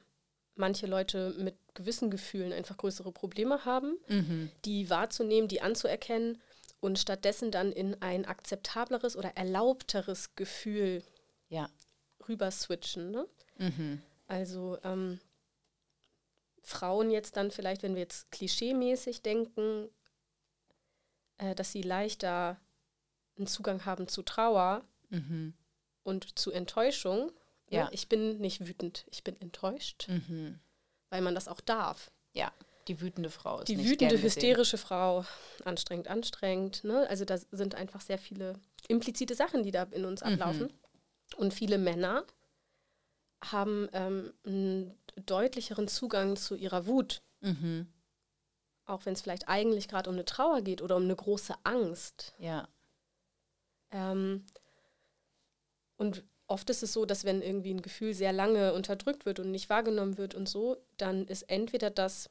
manche 0.55 0.87
Leute 0.87 1.33
mit 1.37 1.55
gewissen 1.73 2.09
Gefühlen 2.09 2.53
einfach 2.53 2.77
größere 2.77 3.11
Probleme 3.11 3.65
haben, 3.65 3.97
Mhm. 4.07 4.49
die 4.63 4.89
wahrzunehmen, 4.89 5.47
die 5.47 5.61
anzuerkennen 5.61 6.41
und 6.79 6.99
stattdessen 6.99 7.51
dann 7.51 7.71
in 7.71 8.01
ein 8.01 8.25
akzeptableres 8.25 9.15
oder 9.17 9.35
erlaubteres 9.35 10.35
Gefühl 10.35 11.03
ja, 11.49 11.69
rüber 12.27 12.49
switchen. 12.51 13.11
Ne? 13.11 13.27
mhm. 13.57 14.01
Also 14.27 14.77
ähm, 14.83 15.19
Frauen 16.63 17.11
jetzt 17.11 17.37
dann 17.37 17.51
vielleicht, 17.51 17.83
wenn 17.83 17.93
wir 17.95 18.01
jetzt 18.01 18.31
klischeemäßig 18.31 19.21
denken, 19.21 19.89
äh, 21.37 21.53
dass 21.53 21.71
sie 21.71 21.81
leichter 21.83 22.59
einen 23.37 23.47
Zugang 23.47 23.85
haben 23.85 24.07
zu 24.07 24.23
Trauer 24.23 24.83
Mhm. 25.09 25.53
und 26.03 26.37
zu 26.39 26.51
Enttäuschung. 26.51 27.31
Ne? 27.69 27.78
Ja. 27.78 27.89
Ich 27.91 28.08
bin 28.10 28.38
nicht 28.39 28.67
wütend, 28.67 29.06
ich 29.12 29.23
bin 29.23 29.39
enttäuscht, 29.41 30.08
Mhm. 30.08 30.60
weil 31.10 31.21
man 31.21 31.36
das 31.36 31.47
auch 31.47 31.62
darf. 31.62 32.12
ja, 32.34 32.51
die 32.88 33.01
wütende 33.01 33.30
Frau 33.32 33.60
ist 33.60 33.67
Die 33.69 33.84
wütende, 33.84 34.21
hysterische 34.21 34.78
Frau, 34.78 35.25
anstrengend, 35.63 36.08
anstrengend. 36.08 36.84
Ne? 36.84 37.08
Also 37.10 37.25
da 37.25 37.38
sind 37.38 37.73
einfach 37.73 37.99
sehr 38.01 38.19
viele 38.19 38.54
implizite 38.88 39.34
Sachen, 39.34 39.63
die 39.63 39.71
da 39.71 39.84
in 39.84 40.01
Mhm. 40.04 40.08
uns 40.10 40.21
ablaufen. 40.21 40.71
Und 41.38 41.54
viele 41.54 41.80
Männer 41.80 42.23
haben 43.43 43.89
ähm, 43.93 44.34
einen 44.45 44.95
deutlicheren 45.25 45.88
Zugang 45.88 46.36
zu 46.36 46.54
ihrer 46.56 46.86
Wut, 46.86 47.23
Mhm. 47.41 47.88
auch 48.86 49.06
wenn 49.08 49.13
es 49.13 49.21
vielleicht 49.21 49.47
eigentlich 49.47 49.88
gerade 49.88 50.10
um 50.10 50.15
eine 50.15 50.25
Trauer 50.25 50.62
geht 50.62 50.82
oder 50.84 50.95
um 50.97 51.04
eine 51.04 51.15
große 51.15 51.56
Angst. 51.63 52.36
Ja, 52.38 52.67
Ähm, 53.91 54.45
und 55.97 56.23
oft 56.47 56.69
ist 56.69 56.84
es 56.84 56.93
so, 56.93 57.05
dass 57.05 57.23
wenn 57.25 57.41
irgendwie 57.41 57.73
ein 57.73 57.81
Gefühl 57.81 58.13
sehr 58.13 58.34
lange 58.34 58.73
unterdrückt 58.73 59.25
wird 59.25 59.39
und 59.39 59.51
nicht 59.51 59.69
wahrgenommen 59.69 60.17
wird 60.17 60.36
und 60.36 60.47
so, 60.47 60.77
dann 60.97 61.27
ist 61.27 61.43
entweder 61.43 61.89
das 61.89 62.29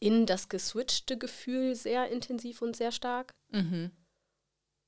in 0.00 0.26
das 0.26 0.48
geswitchte 0.48 1.16
Gefühl 1.16 1.74
sehr 1.76 2.10
intensiv 2.10 2.62
und 2.62 2.76
sehr 2.76 2.92
stark. 2.92 3.32
mhm. 3.50 3.90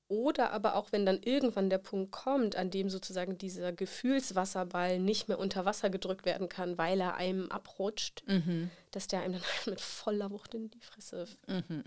Oder 0.08 0.52
aber 0.52 0.76
auch, 0.76 0.92
wenn 0.92 1.04
dann 1.04 1.20
irgendwann 1.20 1.68
der 1.68 1.78
Punkt 1.78 2.12
kommt, 2.12 2.54
an 2.54 2.70
dem 2.70 2.88
sozusagen 2.90 3.38
dieser 3.38 3.72
Gefühlswasserball 3.72 5.00
nicht 5.00 5.26
mehr 5.26 5.36
unter 5.40 5.64
Wasser 5.64 5.90
gedrückt 5.90 6.24
werden 6.24 6.48
kann, 6.48 6.78
weil 6.78 7.00
er 7.00 7.14
einem 7.16 7.50
abrutscht, 7.50 8.22
Mhm. 8.28 8.70
dass 8.92 9.08
der 9.08 9.22
einem 9.22 9.32
dann 9.32 9.42
mit 9.66 9.80
voller 9.80 10.30
Wucht 10.30 10.54
in 10.54 10.70
die 10.70 10.80
Fresse 10.80 11.26
Mhm. 11.48 11.82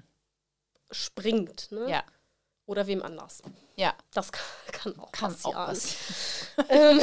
springt. 0.92 1.72
Ne? 1.72 1.90
ja, 1.90 2.04
Oder 2.70 2.86
wem 2.86 3.02
anders. 3.02 3.42
ja, 3.78 3.96
Das 4.14 4.32
kann, 4.32 4.44
kann 4.72 5.00
auch 5.00 5.12
kann 5.12 5.32
passieren. 5.32 5.56
auch 5.58 5.66
passieren. 5.66 6.00
Ähm, 6.70 7.00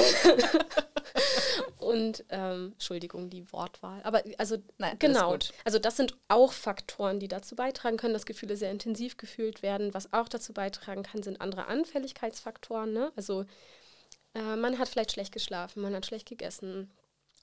und 1.79 2.25
ähm, 2.29 2.73
Entschuldigung, 2.73 3.31
die 3.31 3.51
Wortwahl. 3.53 4.01
Aber 4.05 4.23
also 4.39 4.59
Nein, 4.79 4.97
genau. 4.99 5.37
Also 5.65 5.79
das 5.79 5.97
sind 5.97 6.15
auch 6.29 6.53
Faktoren, 6.53 7.19
die 7.19 7.27
dazu 7.27 7.57
beitragen 7.57 7.97
können, 7.97 8.13
dass 8.13 8.27
Gefühle 8.27 8.57
sehr 8.57 8.71
intensiv 8.71 9.17
gefühlt 9.17 9.63
werden. 9.63 9.93
Was 9.95 10.13
auch 10.13 10.29
dazu 10.29 10.53
beitragen 10.53 11.03
kann, 11.03 11.23
sind 11.25 11.41
andere 11.41 11.67
Anfälligkeitsfaktoren. 11.67 12.93
Ne? 12.93 13.13
Also 13.17 13.45
äh, 14.35 14.57
man 14.57 14.79
hat 14.79 14.89
vielleicht 14.89 15.13
schlecht 15.13 15.33
geschlafen, 15.33 15.83
man 15.83 15.95
hat 15.95 16.07
schlecht 16.07 16.29
gegessen, 16.29 16.93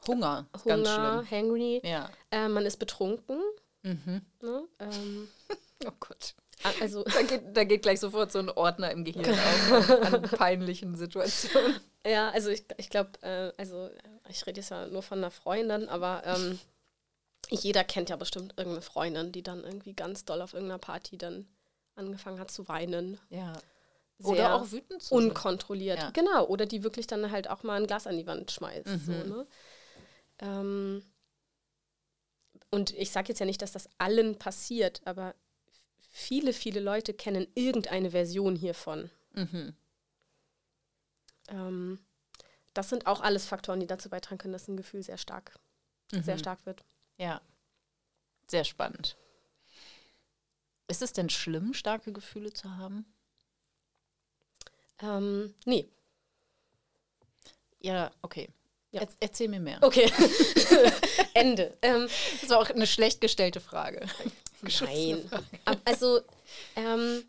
Hunger, 0.08 0.48
Hunger, 0.64 0.78
ganz 0.78 0.90
schlimm. 0.90 1.32
hangry. 1.32 1.82
Ja. 1.84 2.10
Äh, 2.32 2.48
man 2.48 2.66
ist 2.66 2.78
betrunken. 2.78 3.42
Mhm. 3.82 4.22
Ne? 4.42 4.64
Ähm, 4.80 5.28
oh 5.86 5.92
Gott. 6.00 6.36
Also, 6.80 7.04
da, 7.04 7.22
geht, 7.22 7.42
da 7.54 7.64
geht 7.64 7.82
gleich 7.82 8.00
sofort 8.00 8.32
so 8.32 8.40
ein 8.40 8.50
Ordner 8.50 8.92
im 8.92 9.04
Gehirn 9.04 9.30
auf 9.30 9.90
an 9.90 10.22
peinlichen 10.24 10.96
Situationen. 10.96 11.80
Ja, 12.06 12.32
also 12.32 12.50
ich, 12.50 12.66
ich 12.76 12.90
glaube, 12.90 13.12
äh, 13.22 13.54
also 13.56 13.90
ich 14.28 14.46
rede 14.46 14.60
jetzt 14.60 14.72
ja 14.72 14.88
nur 14.88 15.04
von 15.04 15.20
einer 15.20 15.32
Freundin, 15.32 15.88
aber 15.88 16.24
ähm, 16.26 16.60
jeder 17.50 17.86
kennt 17.86 18.10
ja 18.10 18.18
bestimmt 18.18 18.56
irgendeine 18.58 18.82
Freundin, 18.82 19.32
die 19.32 19.42
dann 19.42 19.64
irgendwie 19.64 19.94
ganz 19.94 20.26
doll 20.26 20.42
auf 20.42 20.54
irgendeiner 20.54 20.80
Party 20.80 21.18
dann 21.18 21.48
angefangen 21.96 22.42
hat 22.42 22.52
zu 22.52 22.68
weinen. 22.68 23.20
Ja. 23.30 23.54
Oder 24.22 24.56
auch 24.56 24.72
wütend 24.72 25.02
zu 25.02 25.16
Unkontrolliert. 25.16 26.00
Ja. 26.00 26.10
Genau. 26.12 26.46
Oder 26.48 26.66
die 26.66 26.84
wirklich 26.84 27.08
dann 27.08 27.32
halt 27.32 27.50
auch 27.50 27.64
mal 27.64 27.80
ein 27.80 27.88
Glas 27.88 28.08
an 28.08 28.18
die 28.18 28.28
Wand 28.28 28.52
schmeißt. 28.52 28.88
Mhm. 28.88 29.00
So, 29.00 29.12
ne? 29.12 29.48
ähm, 30.40 31.04
und 32.72 32.92
ich 32.92 33.12
sage 33.12 33.30
jetzt 33.30 33.40
ja 33.40 33.46
nicht, 33.46 33.62
dass 33.62 33.72
das 33.72 33.90
allen 33.98 34.38
passiert, 34.40 35.02
aber 35.06 35.36
viele, 36.14 36.54
viele 36.54 36.80
Leute 36.80 37.14
kennen 37.14 37.48
irgendeine 37.56 38.12
Version 38.12 38.56
hiervon. 38.56 39.10
Mhm. 39.34 39.76
Ähm, 41.50 42.00
das 42.74 42.90
sind 42.90 43.08
auch 43.08 43.20
alles 43.20 43.46
Faktoren, 43.46 43.80
die 43.80 43.88
dazu 43.88 44.10
beitragen 44.10 44.38
können, 44.38 44.54
dass 44.54 44.68
ein 44.68 44.78
Gefühl 44.78 45.04
sehr 45.04 45.18
stark, 45.18 45.60
mhm. 46.12 46.22
sehr 46.22 46.38
stark 46.38 46.66
wird. 46.66 46.86
Ja, 47.18 47.42
sehr 48.48 48.64
spannend. 48.64 49.18
Ist 50.88 51.02
es 51.02 51.14
denn 51.14 51.30
schlimm, 51.30 51.74
starke 51.74 52.14
Gefühle 52.14 52.54
zu 52.54 52.78
haben? 52.78 53.06
Ähm, 55.00 55.56
nee. 55.66 55.90
Ja, 57.80 58.12
okay. 58.22 58.50
Ja. 58.94 59.02
Er 59.02 59.08
erzähl 59.20 59.48
mir 59.48 59.60
mehr. 59.60 59.80
Okay. 59.82 60.10
Ende. 61.34 61.76
Ähm, 61.82 62.08
das 62.42 62.50
war 62.52 62.60
auch 62.60 62.70
eine 62.70 62.86
schlecht 62.86 63.22
gestellte 63.22 63.60
Frage. 63.60 64.06
Nein. 64.82 65.30
Also, 65.84 66.22
ähm, 66.76 67.26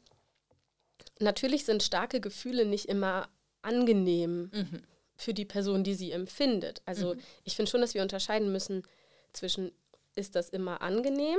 natürlich 1.20 1.64
sind 1.64 1.82
starke 1.82 2.20
Gefühle 2.20 2.66
nicht 2.66 2.84
immer 2.84 3.30
angenehm 3.62 4.50
mhm. 4.52 4.82
für 5.16 5.32
die 5.32 5.46
Person, 5.46 5.84
die 5.84 5.94
sie 5.94 6.12
empfindet. 6.12 6.82
Also, 6.84 7.14
mhm. 7.14 7.20
ich 7.44 7.56
finde 7.56 7.70
schon, 7.70 7.80
dass 7.80 7.94
wir 7.94 8.02
unterscheiden 8.02 8.52
müssen 8.52 8.82
zwischen, 9.32 9.72
ist 10.16 10.34
das 10.34 10.50
immer 10.50 10.82
angenehm? 10.82 11.38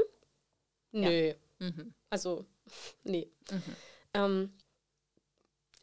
Nö. 0.92 1.28
Ja. 1.28 1.36
Mhm. 1.60 1.94
Also, 2.10 2.46
nee. 3.04 3.30
Mhm. 3.52 3.76
Ähm, 4.16 4.54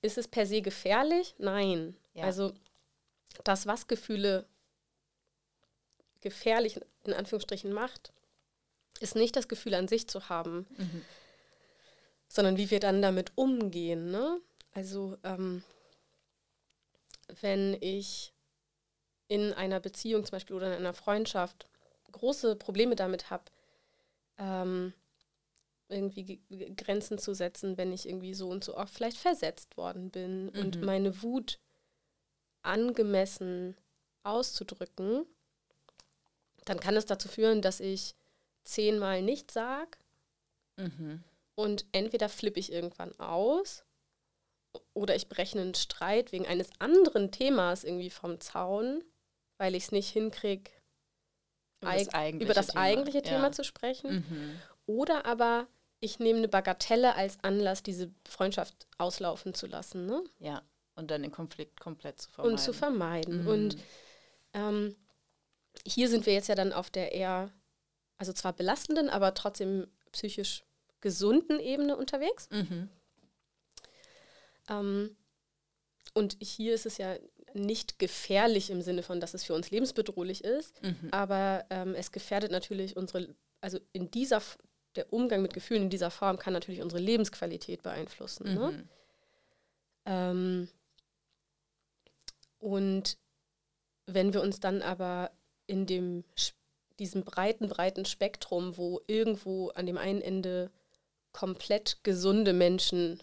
ist 0.01 0.18
es 0.18 0.26
per 0.26 0.47
se 0.47 0.62
gefährlich? 0.62 1.36
Nein. 1.38 1.97
Ja. 2.14 2.24
Also, 2.24 2.53
das, 3.45 3.66
was 3.66 3.89
Gefühle 3.89 4.47
gefährlich 6.20 6.80
in 7.05 7.12
Anführungsstrichen 7.12 7.72
macht, 7.72 8.12
ist 9.01 9.16
nicht 9.16 9.37
das 9.37 9.49
Gefühl 9.49 9.74
an 9.74 9.89
sich 9.89 10.09
zu 10.09 10.28
haben, 10.28 10.66
mhm. 10.76 11.05
sondern 12.28 12.57
wie 12.57 12.70
wir 12.70 12.80
dann 12.80 13.03
damit 13.03 13.33
umgehen. 13.35 14.11
Ne? 14.11 14.41
Also 14.72 15.18
ähm, 15.24 15.62
wenn 17.41 17.76
ich 17.80 18.33
in 19.28 19.53
einer 19.53 19.80
Beziehung 19.80 20.24
zum 20.24 20.33
Beispiel 20.33 20.57
oder 20.57 20.68
in 20.68 20.80
einer 20.80 20.95
Freundschaft 20.95 21.66
große 22.12 22.57
Probleme 22.57 22.95
damit 22.95 23.30
habe, 23.30 23.45
ähm, 24.39 24.93
irgendwie 25.89 26.41
Grenzen 26.76 27.18
zu 27.18 27.35
setzen, 27.35 27.76
wenn 27.76 27.93
ich 27.93 28.09
irgendwie 28.09 28.35
so 28.35 28.49
und 28.49 28.64
so 28.64 28.76
oft 28.76 28.95
vielleicht 28.95 29.18
versetzt 29.18 29.76
worden 29.76 30.11
bin 30.11 30.47
mhm. 30.47 30.61
und 30.61 30.83
meine 30.83 31.22
Wut 31.22 31.59
angemessen 32.63 33.77
auszudrücken, 34.23 35.27
dann 36.65 36.81
kann 36.81 36.97
es 36.97 37.07
dazu 37.07 37.29
führen, 37.29 37.63
dass 37.63 37.81
ich 37.81 38.15
zehnmal 38.65 39.23
nicht 39.23 39.51
sage 39.51 39.99
mhm. 40.77 41.23
und 41.57 41.85
entweder 41.93 42.29
flippe 42.29 42.61
ich 42.61 42.73
irgendwann 42.73 43.19
aus 43.19 43.85
oder 44.95 45.17
ich 45.17 45.29
breche 45.29 45.61
einen 45.61 45.75
Streit 45.75 46.33
wegen 46.33 46.47
eines 46.47 46.71
anderen 46.79 47.31
Themas 47.33 47.85
irgendwie 47.85 48.11
vom 48.11 48.41
Zaun, 48.41 49.03
weil 49.59 49.75
ich 49.75 49.85
es 49.85 49.93
nicht 49.93 50.11
hinkriege, 50.11 50.71
über 51.81 51.93
das 51.95 52.09
eigentliche, 52.15 52.45
über 52.45 52.55
das 52.55 52.67
Thema, 52.69 52.81
eigentliche 52.81 53.23
Thema 53.23 53.45
ja. 53.45 53.53
zu 53.53 53.65
sprechen. 53.65 54.25
Mhm. 54.29 54.61
Oder 54.87 55.27
aber 55.27 55.67
ich 56.01 56.19
nehme 56.19 56.39
eine 56.39 56.49
Bagatelle 56.49 57.15
als 57.15 57.39
Anlass, 57.43 57.83
diese 57.83 58.11
Freundschaft 58.29 58.87
auslaufen 58.99 59.55
zu 59.55 59.67
lassen. 59.67 60.07
Ne? 60.07 60.23
Ja, 60.39 60.63
und 60.95 61.11
dann 61.11 61.22
den 61.22 61.32
Konflikt 61.32 61.80
komplett 61.80 62.20
zu 62.20 62.30
vermeiden. 62.30 62.53
Und 62.53 62.59
zu 62.59 62.72
vermeiden. 62.72 63.43
Mhm. 63.43 63.49
Und 63.49 63.76
ähm, 64.55 64.97
hier 65.86 66.09
sind 66.09 66.26
wir 66.26 66.32
jetzt 66.32 66.49
ja 66.49 66.55
dann 66.55 66.72
auf 66.72 66.90
der 66.90 67.12
eher, 67.12 67.51
also 68.18 68.32
zwar 68.32 68.53
belastenden, 68.53 69.09
aber 69.09 69.34
trotzdem 69.34 69.88
psychisch 70.12 70.64
gesunden 71.01 71.59
Ebene 71.59 71.97
unterwegs. 71.97 72.49
Mhm. 72.51 72.88
Ähm, 74.68 75.16
und 76.14 76.36
hier 76.40 76.74
ist 76.74 76.86
es 76.86 76.99
ja 76.99 77.16
nicht 77.55 77.99
gefährlich 77.99 78.70
im 78.70 78.82
Sinne 78.82 79.03
von, 79.03 79.20
dass 79.20 79.34
es 79.34 79.45
für 79.45 79.55
uns 79.55 79.70
lebensbedrohlich 79.70 80.45
ist, 80.45 80.82
mhm. 80.82 81.09
aber 81.11 81.66
ähm, 81.70 81.95
es 81.95 82.12
gefährdet 82.12 82.51
natürlich 82.51 82.97
unsere, 82.97 83.34
also 83.61 83.78
in 83.93 84.11
dieser, 84.11 84.40
der 84.97 85.12
Umgang 85.12 85.43
mit 85.43 85.53
Gefühlen 85.53 85.84
in 85.84 85.90
dieser 85.90 86.11
Form 86.11 86.38
kann 86.38 86.53
natürlich 86.53 86.80
unsere 86.80 87.01
Lebensqualität 87.01 87.82
beeinflussen. 87.82 88.55
Ne? 88.55 88.70
Mhm. 88.70 88.76
Ne? 88.76 88.88
Ähm, 90.05 90.68
und 92.63 93.19
wenn 94.07 94.33
wir 94.33 94.41
uns 94.41 94.61
dann 94.61 94.83
aber 94.83 95.33
in 95.67 95.85
dem, 95.85 96.25
diesem 97.01 97.25
breiten, 97.25 97.69
breiten 97.69 98.05
Spektrum, 98.05 98.77
wo 98.77 99.01
irgendwo 99.09 99.71
an 99.71 99.85
dem 99.87 99.99
einen 99.99 100.23
Ende 100.23 100.71
komplett 101.33 102.05
gesunde 102.05 102.53
Menschen, 102.53 103.21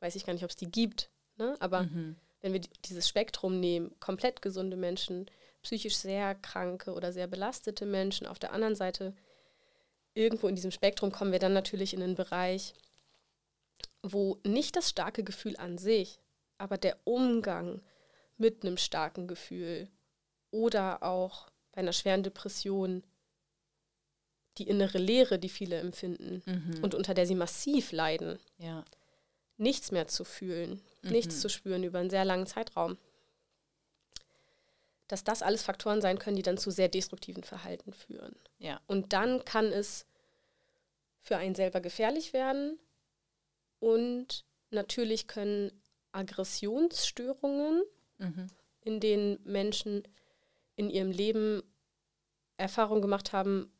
weiß 0.00 0.16
ich 0.16 0.26
gar 0.26 0.32
nicht, 0.32 0.42
ob 0.42 0.50
es 0.50 0.56
die 0.56 0.70
gibt, 0.70 1.08
ne? 1.36 1.56
aber 1.60 1.84
mhm. 1.84 2.16
wenn 2.40 2.52
wir 2.52 2.60
dieses 2.84 3.08
Spektrum 3.08 3.60
nehmen, 3.60 3.94
komplett 4.00 4.42
gesunde 4.42 4.76
Menschen, 4.76 5.30
psychisch 5.62 5.96
sehr 5.96 6.34
kranke 6.34 6.94
oder 6.94 7.12
sehr 7.12 7.28
belastete 7.28 7.86
Menschen, 7.86 8.26
auf 8.26 8.40
der 8.40 8.52
anderen 8.52 8.74
Seite 8.74 9.14
irgendwo 10.14 10.48
in 10.48 10.56
diesem 10.56 10.72
Spektrum 10.72 11.12
kommen 11.12 11.30
wir 11.30 11.38
dann 11.38 11.52
natürlich 11.52 11.94
in 11.94 12.02
einen 12.02 12.16
Bereich, 12.16 12.74
wo 14.02 14.40
nicht 14.44 14.74
das 14.74 14.90
starke 14.90 15.22
Gefühl 15.22 15.56
an 15.58 15.78
sich, 15.78 16.18
aber 16.58 16.76
der 16.76 16.98
Umgang 17.04 17.80
mit 18.36 18.62
einem 18.62 18.76
starken 18.76 19.26
Gefühl 19.26 19.88
oder 20.50 21.02
auch 21.02 21.48
bei 21.72 21.80
einer 21.80 21.92
schweren 21.92 22.22
Depression 22.22 23.02
die 24.58 24.68
innere 24.68 24.98
Leere, 24.98 25.38
die 25.38 25.48
viele 25.48 25.78
empfinden 25.78 26.42
mhm. 26.46 26.82
und 26.82 26.94
unter 26.94 27.14
der 27.14 27.26
sie 27.26 27.34
massiv 27.34 27.90
leiden, 27.92 28.38
ja. 28.58 28.84
nichts 29.56 29.90
mehr 29.90 30.06
zu 30.06 30.24
fühlen, 30.24 30.80
mhm. 31.02 31.10
nichts 31.10 31.40
zu 31.40 31.48
spüren 31.48 31.82
über 31.82 31.98
einen 31.98 32.10
sehr 32.10 32.24
langen 32.24 32.46
Zeitraum. 32.46 32.96
Dass 35.08 35.24
das 35.24 35.42
alles 35.42 35.62
Faktoren 35.62 36.00
sein 36.00 36.18
können, 36.18 36.36
die 36.36 36.42
dann 36.42 36.56
zu 36.56 36.70
sehr 36.70 36.88
destruktiven 36.88 37.42
Verhalten 37.42 37.92
führen. 37.92 38.36
Ja. 38.58 38.80
Und 38.86 39.12
dann 39.12 39.44
kann 39.44 39.66
es 39.66 40.06
für 41.20 41.36
einen 41.36 41.54
selber 41.54 41.80
gefährlich 41.80 42.32
werden 42.32 42.78
und 43.80 44.44
natürlich 44.70 45.26
können 45.26 45.72
Aggressionsstörungen, 46.12 47.82
mhm. 48.18 48.48
in 48.82 49.00
denen 49.00 49.38
Menschen 49.44 50.02
in 50.76 50.90
ihrem 50.90 51.10
Leben 51.10 51.62
Erfahrungen 52.56 53.02
gemacht 53.02 53.32
haben 53.32 53.70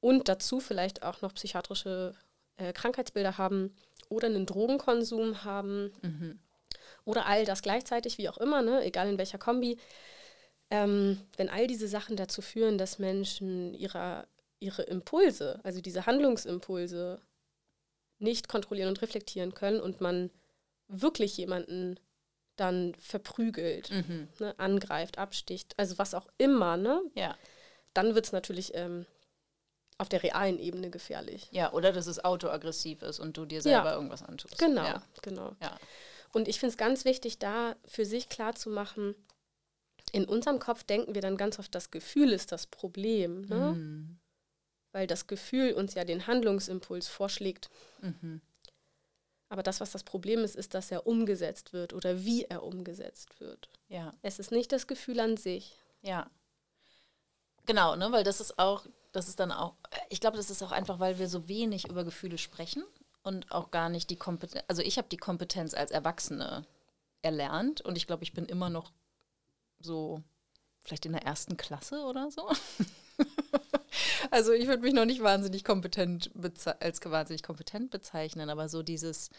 und 0.00 0.28
dazu 0.28 0.60
vielleicht 0.60 1.02
auch 1.02 1.22
noch 1.22 1.34
psychiatrische 1.34 2.14
äh, 2.56 2.72
Krankheitsbilder 2.72 3.38
haben 3.38 3.74
oder 4.08 4.26
einen 4.26 4.46
Drogenkonsum 4.46 5.44
haben 5.44 5.92
mhm. 6.02 6.38
oder 7.04 7.26
all 7.26 7.44
das 7.44 7.62
gleichzeitig, 7.62 8.18
wie 8.18 8.28
auch 8.28 8.38
immer, 8.38 8.62
ne? 8.62 8.84
egal 8.84 9.08
in 9.08 9.18
welcher 9.18 9.38
Kombi. 9.38 9.78
Ähm, 10.70 11.20
wenn 11.36 11.48
all 11.48 11.66
diese 11.66 11.88
Sachen 11.88 12.16
dazu 12.16 12.42
führen, 12.42 12.76
dass 12.76 12.98
Menschen 12.98 13.74
ihre, 13.74 14.28
ihre 14.60 14.82
Impulse, 14.82 15.60
also 15.64 15.80
diese 15.80 16.06
Handlungsimpulse, 16.06 17.20
nicht 18.18 18.48
kontrollieren 18.48 18.88
und 18.88 19.00
reflektieren 19.00 19.54
können 19.54 19.80
und 19.80 20.00
man 20.00 20.30
wirklich 20.88 21.36
jemanden 21.36 21.98
dann 22.58 22.94
verprügelt, 22.96 23.90
mhm. 23.90 24.28
ne, 24.40 24.54
angreift, 24.58 25.18
absticht, 25.18 25.74
also 25.78 25.98
was 25.98 26.14
auch 26.14 26.26
immer, 26.38 26.76
ne? 26.76 27.00
Ja. 27.14 27.36
Dann 27.94 28.14
wird 28.14 28.26
es 28.26 28.32
natürlich 28.32 28.74
ähm, 28.74 29.06
auf 29.96 30.08
der 30.08 30.22
realen 30.22 30.58
Ebene 30.58 30.90
gefährlich. 30.90 31.48
Ja, 31.50 31.72
oder 31.72 31.92
dass 31.92 32.06
es 32.06 32.24
autoaggressiv 32.24 33.02
ist 33.02 33.18
und 33.18 33.36
du 33.36 33.44
dir 33.44 33.62
selber 33.62 33.90
ja. 33.90 33.94
irgendwas 33.94 34.22
antust. 34.22 34.58
Genau, 34.58 34.84
ja. 34.84 35.02
genau. 35.22 35.56
Ja. 35.60 35.76
Und 36.32 36.48
ich 36.48 36.60
finde 36.60 36.72
es 36.72 36.76
ganz 36.76 37.04
wichtig, 37.04 37.38
da 37.38 37.76
für 37.86 38.04
sich 38.04 38.28
klar 38.28 38.54
zu 38.54 38.70
machen, 38.70 39.14
in 40.12 40.24
unserem 40.24 40.58
Kopf 40.58 40.84
denken 40.84 41.14
wir 41.14 41.22
dann 41.22 41.36
ganz 41.36 41.58
oft, 41.58 41.74
das 41.74 41.90
Gefühl 41.90 42.32
ist 42.32 42.52
das 42.52 42.66
Problem, 42.66 43.42
ne? 43.42 43.74
Mhm. 43.74 44.18
Weil 44.92 45.06
das 45.06 45.26
Gefühl 45.26 45.72
uns 45.72 45.94
ja 45.94 46.04
den 46.04 46.26
Handlungsimpuls 46.26 47.08
vorschlägt. 47.08 47.68
Mhm. 48.00 48.40
Aber 49.48 49.62
das, 49.62 49.80
was 49.80 49.92
das 49.92 50.04
Problem 50.04 50.44
ist, 50.44 50.56
ist, 50.56 50.74
dass 50.74 50.90
er 50.90 51.06
umgesetzt 51.06 51.72
wird 51.72 51.92
oder 51.92 52.24
wie 52.24 52.44
er 52.44 52.62
umgesetzt 52.62 53.40
wird. 53.40 53.68
Ja. 53.88 54.12
Es 54.22 54.38
ist 54.38 54.52
nicht 54.52 54.72
das 54.72 54.86
Gefühl 54.86 55.20
an 55.20 55.36
sich. 55.36 55.78
Ja. 56.02 56.30
Genau, 57.66 57.96
ne, 57.96 58.12
weil 58.12 58.24
das 58.24 58.40
ist 58.40 58.58
auch, 58.58 58.86
das 59.12 59.28
ist 59.28 59.40
dann 59.40 59.52
auch, 59.52 59.74
ich 60.10 60.20
glaube, 60.20 60.36
das 60.36 60.50
ist 60.50 60.62
auch 60.62 60.72
einfach, 60.72 61.00
weil 61.00 61.18
wir 61.18 61.28
so 61.28 61.48
wenig 61.48 61.88
über 61.88 62.04
Gefühle 62.04 62.38
sprechen 62.38 62.84
und 63.22 63.50
auch 63.50 63.70
gar 63.70 63.88
nicht 63.88 64.10
die 64.10 64.16
Kompetenz, 64.16 64.64
also 64.68 64.82
ich 64.82 64.96
habe 64.98 65.08
die 65.08 65.16
Kompetenz 65.16 65.74
als 65.74 65.90
Erwachsene 65.90 66.64
erlernt 67.22 67.80
und 67.82 67.96
ich 67.96 68.06
glaube, 68.06 68.22
ich 68.22 68.32
bin 68.32 68.46
immer 68.46 68.70
noch 68.70 68.92
so 69.80 70.22
vielleicht 70.82 71.06
in 71.06 71.12
der 71.12 71.24
ersten 71.24 71.56
Klasse 71.56 72.04
oder 72.04 72.30
so. 72.30 72.50
also 74.30 74.52
ich 74.52 74.66
würde 74.66 74.82
mich 74.82 74.94
noch 74.94 75.04
nicht 75.04 75.22
wahnsinnig 75.22 75.64
kompetent 75.64 76.30
als 76.80 77.04
wahnsinnig 77.04 77.42
kompetent 77.42 77.90
bezeichnen, 77.90 78.50
aber 78.50 78.68
so 78.68 78.82
dieses 78.82 79.30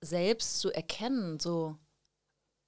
selbst 0.00 0.60
zu 0.60 0.70
erkennen, 0.70 1.40
so, 1.40 1.76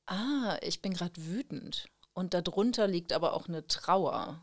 ah, 0.06 0.58
ich 0.62 0.82
bin 0.82 0.92
gerade 0.92 1.24
wütend 1.26 1.88
und 2.12 2.34
darunter 2.34 2.86
liegt 2.86 3.12
aber 3.12 3.34
auch 3.34 3.48
eine 3.48 3.66
Trauer, 3.66 4.40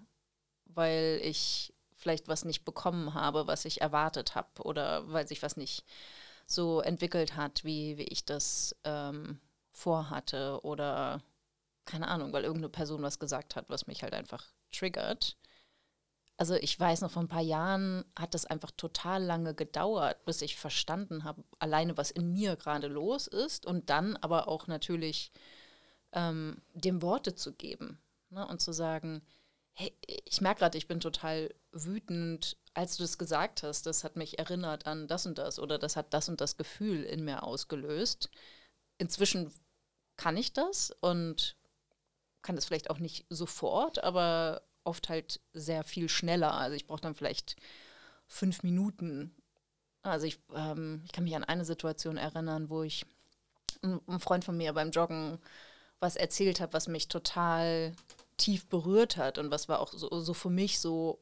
weil 0.65 1.19
ich 1.23 1.73
vielleicht 1.95 2.27
was 2.27 2.45
nicht 2.45 2.63
bekommen 2.63 3.13
habe, 3.13 3.47
was 3.47 3.65
ich 3.65 3.81
erwartet 3.81 4.35
habe 4.35 4.61
oder 4.63 5.11
weil 5.11 5.27
sich 5.27 5.41
was 5.41 5.57
nicht 5.57 5.83
so 6.45 6.79
entwickelt 6.79 7.35
hat, 7.35 7.65
wie, 7.65 7.97
wie 7.97 8.03
ich 8.03 8.23
das 8.23 8.75
ähm, 8.83 9.39
vorhatte 9.71 10.61
oder 10.63 11.21
keine 11.85 12.07
Ahnung, 12.07 12.33
weil 12.33 12.43
irgendeine 12.43 12.69
Person 12.69 13.01
was 13.01 13.19
gesagt 13.19 13.55
hat, 13.55 13.69
was 13.69 13.87
mich 13.87 14.03
halt 14.03 14.13
einfach 14.13 14.45
triggert. 14.71 15.37
Also 16.37 16.53
ich 16.53 16.79
weiß 16.79 17.01
noch, 17.01 17.11
vor 17.11 17.23
ein 17.23 17.27
paar 17.27 17.41
Jahren 17.41 18.05
hat 18.15 18.35
das 18.35 18.45
einfach 18.45 18.69
total 18.71 19.23
lange 19.23 19.55
gedauert, 19.55 20.23
bis 20.25 20.43
ich 20.43 20.55
verstanden 20.55 21.23
habe, 21.23 21.43
alleine 21.57 21.97
was 21.97 22.11
in 22.11 22.31
mir 22.31 22.55
gerade 22.55 22.87
los 22.87 23.25
ist 23.25 23.65
und 23.65 23.89
dann 23.89 24.15
aber 24.17 24.47
auch 24.47 24.67
natürlich 24.67 25.31
ähm, 26.11 26.61
dem 26.75 27.01
Worte 27.01 27.33
zu 27.33 27.53
geben 27.53 27.99
ne? 28.29 28.47
und 28.47 28.61
zu 28.61 28.71
sagen, 28.71 29.23
hey, 29.73 29.95
ich 30.25 30.41
merke 30.41 30.59
gerade, 30.59 30.77
ich 30.77 30.87
bin 30.87 30.99
total 30.99 31.53
wütend, 31.71 32.57
als 32.75 32.97
du 32.97 33.03
das 33.03 33.17
gesagt 33.17 33.63
hast, 33.63 33.87
das 33.87 34.03
hat 34.03 34.15
mich 34.15 34.37
erinnert 34.37 34.85
an 34.85 35.07
das 35.07 35.25
und 35.25 35.39
das 35.39 35.59
oder 35.59 35.79
das 35.79 35.95
hat 35.95 36.13
das 36.13 36.29
und 36.29 36.39
das 36.39 36.57
Gefühl 36.57 37.03
in 37.03 37.25
mir 37.25 37.43
ausgelöst. 37.43 38.29
Inzwischen 38.99 39.51
kann 40.17 40.37
ich 40.37 40.53
das 40.53 40.91
und 41.01 41.55
kann 42.43 42.55
das 42.55 42.65
vielleicht 42.65 42.89
auch 42.91 42.99
nicht 42.99 43.25
sofort, 43.29 44.03
aber 44.03 44.61
oft 44.87 45.09
halt 45.09 45.39
sehr 45.53 45.83
viel 45.83 46.09
schneller. 46.09 46.53
Also 46.53 46.75
ich 46.75 46.87
brauche 46.87 47.01
dann 47.01 47.13
vielleicht 47.13 47.55
fünf 48.25 48.63
Minuten. 48.63 49.35
Also 50.01 50.25
ich, 50.25 50.39
ähm, 50.55 51.01
ich 51.05 51.11
kann 51.11 51.25
mich 51.25 51.35
an 51.35 51.43
eine 51.43 51.65
Situation 51.65 52.17
erinnern, 52.17 52.69
wo 52.69 52.83
ich 52.83 53.05
ein 53.83 54.19
Freund 54.19 54.43
von 54.43 54.57
mir 54.57 54.73
beim 54.73 54.91
Joggen 54.91 55.37
was 55.99 56.15
erzählt 56.15 56.59
hat, 56.59 56.73
was 56.73 56.87
mich 56.87 57.07
total 57.07 57.93
tief 58.37 58.67
berührt 58.67 59.17
hat 59.17 59.37
und 59.37 59.51
was 59.51 59.67
war 59.67 59.79
auch 59.79 59.91
so, 59.91 60.19
so 60.19 60.33
für 60.33 60.49
mich 60.49 60.79
so 60.79 61.19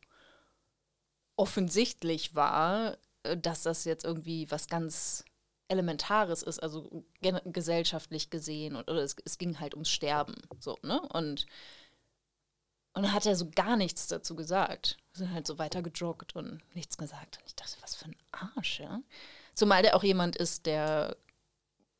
offensichtlich 1.37 2.35
war, 2.35 2.97
äh, 3.23 3.37
dass 3.37 3.63
das 3.63 3.85
jetzt 3.85 4.05
irgendwie 4.05 4.49
was 4.51 4.67
ganz 4.67 5.23
Elementares 5.67 6.43
ist, 6.43 6.59
also 6.61 7.05
gesellschaftlich 7.21 8.29
gesehen, 8.29 8.75
und, 8.75 8.89
oder 8.89 9.01
es, 9.01 9.15
es, 9.25 9.39
ging 9.39 9.59
halt 9.59 9.73
ums 9.73 9.89
Sterben, 9.89 10.35
so, 10.59 10.77
ne? 10.83 11.01
Und, 11.01 11.47
und 12.95 13.03
dann 13.03 13.13
hat 13.13 13.25
er 13.25 13.35
so 13.35 13.49
gar 13.53 13.75
nichts 13.75 14.07
dazu 14.07 14.35
gesagt. 14.35 14.97
Wir 15.13 15.25
sind 15.25 15.33
halt 15.33 15.45
so 15.45 15.57
weiter 15.57 15.81
gejoggt 15.81 16.35
und 16.35 16.61
nichts 16.73 16.97
gesagt. 16.97 17.37
Und 17.37 17.43
ich 17.45 17.55
dachte, 17.55 17.75
was 17.81 17.95
für 17.95 18.05
ein 18.05 18.15
Arsch, 18.31 18.79
ja? 18.79 19.01
Zumal 19.53 19.81
der 19.81 19.95
auch 19.95 20.03
jemand 20.03 20.37
ist, 20.37 20.65
der 20.65 21.17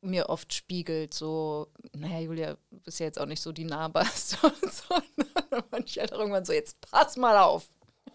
mir 0.00 0.30
oft 0.30 0.54
spiegelt, 0.54 1.12
so, 1.12 1.68
naja, 1.92 2.20
Julia, 2.20 2.56
bist 2.70 3.00
ja 3.00 3.06
jetzt 3.06 3.20
auch 3.20 3.26
nicht 3.26 3.42
so 3.42 3.52
die 3.52 3.64
Nahbarste 3.64 4.38
und 4.62 4.72
so. 4.72 4.94
Und 4.94 5.26
dann 5.50 5.62
war 5.70 5.80
ich 5.84 5.98
halt 5.98 6.12
irgendwann 6.12 6.46
so, 6.46 6.52
jetzt 6.54 6.80
pass 6.80 7.16
mal 7.16 7.38
auf. 7.38 7.66